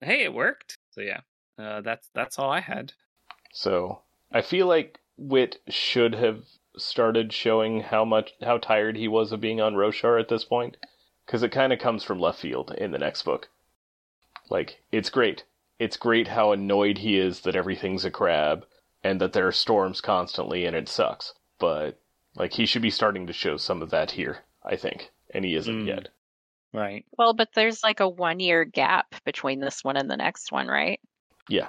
hey, 0.00 0.22
it 0.22 0.32
worked. 0.32 0.78
So 0.92 1.02
yeah, 1.02 1.20
uh, 1.58 1.82
that's 1.82 2.08
that's 2.14 2.38
all 2.38 2.50
I 2.50 2.60
had. 2.60 2.94
so 3.52 4.00
i 4.32 4.40
feel 4.40 4.66
like 4.66 4.98
wit 5.16 5.60
should 5.68 6.14
have 6.14 6.44
started 6.76 7.32
showing 7.32 7.80
how 7.80 8.04
much 8.04 8.32
how 8.42 8.56
tired 8.58 8.96
he 8.96 9.08
was 9.08 9.32
of 9.32 9.40
being 9.40 9.60
on 9.60 9.74
roshar 9.74 10.20
at 10.20 10.28
this 10.28 10.44
point 10.44 10.76
because 11.26 11.42
it 11.42 11.50
kind 11.50 11.72
of 11.72 11.78
comes 11.78 12.04
from 12.04 12.20
left 12.20 12.38
field 12.40 12.72
in 12.78 12.90
the 12.92 12.98
next 12.98 13.22
book 13.22 13.48
like 14.50 14.82
it's 14.92 15.10
great 15.10 15.44
it's 15.78 15.96
great 15.96 16.28
how 16.28 16.52
annoyed 16.52 16.98
he 16.98 17.18
is 17.18 17.40
that 17.40 17.54
everything's 17.56 18.04
a 18.04 18.10
crab 18.10 18.66
and 19.04 19.20
that 19.20 19.32
there 19.32 19.46
are 19.46 19.52
storms 19.52 20.00
constantly 20.00 20.64
and 20.66 20.74
it 20.74 20.88
sucks. 20.88 21.34
But 21.60 22.00
like 22.34 22.52
he 22.52 22.66
should 22.66 22.82
be 22.82 22.90
starting 22.90 23.28
to 23.28 23.32
show 23.32 23.56
some 23.56 23.80
of 23.80 23.90
that 23.90 24.10
here, 24.10 24.38
I 24.64 24.74
think. 24.74 25.10
And 25.32 25.44
he 25.44 25.54
isn't 25.54 25.84
Mm. 25.84 25.86
yet. 25.86 26.08
Right. 26.72 27.06
Well, 27.16 27.32
but 27.32 27.50
there's 27.54 27.84
like 27.84 28.00
a 28.00 28.08
one 28.08 28.40
year 28.40 28.64
gap 28.64 29.14
between 29.24 29.60
this 29.60 29.84
one 29.84 29.96
and 29.96 30.10
the 30.10 30.16
next 30.16 30.50
one, 30.50 30.66
right? 30.66 31.00
Yeah, 31.48 31.68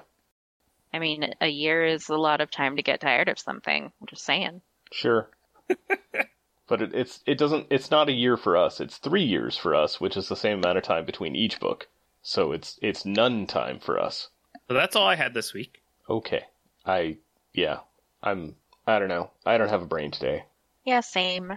I 0.94 1.00
mean, 1.00 1.34
a 1.40 1.48
year 1.48 1.86
is 1.86 2.10
a 2.10 2.16
lot 2.16 2.42
of 2.42 2.52
time 2.52 2.76
to 2.78 2.84
get 2.84 3.02
tired 3.02 3.30
of 3.30 3.40
something. 3.40 3.86
I'm 3.86 4.08
just 4.08 4.26
saying. 4.26 4.62
sure. 4.92 5.30
but 6.68 6.82
it, 6.82 6.96
it's 6.96 7.20
it 7.28 7.38
doesn't 7.38 7.68
it's 7.70 7.92
not 7.92 8.10
a 8.10 8.14
year 8.14 8.38
for 8.38 8.58
us. 8.58 8.80
It's 8.80 8.98
three 8.98 9.24
years 9.24 9.56
for 9.56 9.76
us, 9.76 10.02
which 10.02 10.18
is 10.18 10.30
the 10.30 10.36
same 10.36 10.60
amount 10.60 10.78
of 10.78 10.84
time 10.84 11.06
between 11.06 11.36
each 11.36 11.60
book. 11.60 11.88
So 12.22 12.52
it's 12.52 12.80
it's 12.82 13.06
none 13.06 13.46
time 13.46 13.80
for 13.80 14.00
us. 14.00 14.30
So 14.68 14.74
that's 14.74 14.96
all 14.96 15.08
I 15.08 15.16
had 15.16 15.34
this 15.34 15.54
week. 15.54 15.82
Okay. 16.10 16.46
I 16.86 17.18
yeah. 17.54 17.80
I'm 18.24 18.56
I 18.88 19.00
don't 19.00 19.10
know. 19.10 19.32
I 19.46 19.58
don't 19.58 19.70
have 19.70 19.84
a 19.84 19.88
brain 19.88 20.12
today. 20.12 20.46
Yeah, 20.86 21.02
same. 21.02 21.52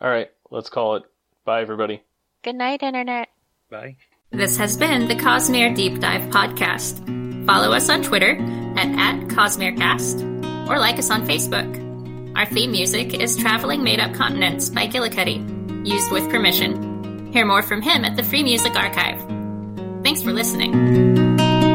All 0.00 0.08
right, 0.08 0.30
let's 0.50 0.70
call 0.70 0.96
it. 0.96 1.02
Bye 1.44 1.60
everybody. 1.60 2.02
Good 2.42 2.54
night, 2.54 2.82
Internet. 2.82 3.28
Bye. 3.70 3.96
This 4.30 4.56
has 4.58 4.76
been 4.76 5.08
the 5.08 5.14
Cosmere 5.14 5.74
Deep 5.74 6.00
Dive 6.00 6.30
Podcast. 6.30 7.17
Follow 7.48 7.72
us 7.72 7.88
on 7.88 8.02
Twitter 8.02 8.32
at, 8.76 8.88
at 8.90 9.28
CosmereCast 9.28 10.68
or 10.68 10.78
like 10.78 10.98
us 10.98 11.10
on 11.10 11.26
Facebook. 11.26 12.36
Our 12.36 12.44
theme 12.44 12.72
music 12.72 13.14
is 13.14 13.38
Traveling 13.38 13.82
Made 13.82 14.00
Up 14.00 14.12
Continents 14.12 14.68
by 14.68 14.86
Gillicuddy, 14.86 15.88
used 15.88 16.12
with 16.12 16.28
permission. 16.28 17.32
Hear 17.32 17.46
more 17.46 17.62
from 17.62 17.80
him 17.80 18.04
at 18.04 18.16
the 18.16 18.22
Free 18.22 18.42
Music 18.42 18.76
Archive. 18.76 19.18
Thanks 20.02 20.22
for 20.22 20.30
listening. 20.30 21.67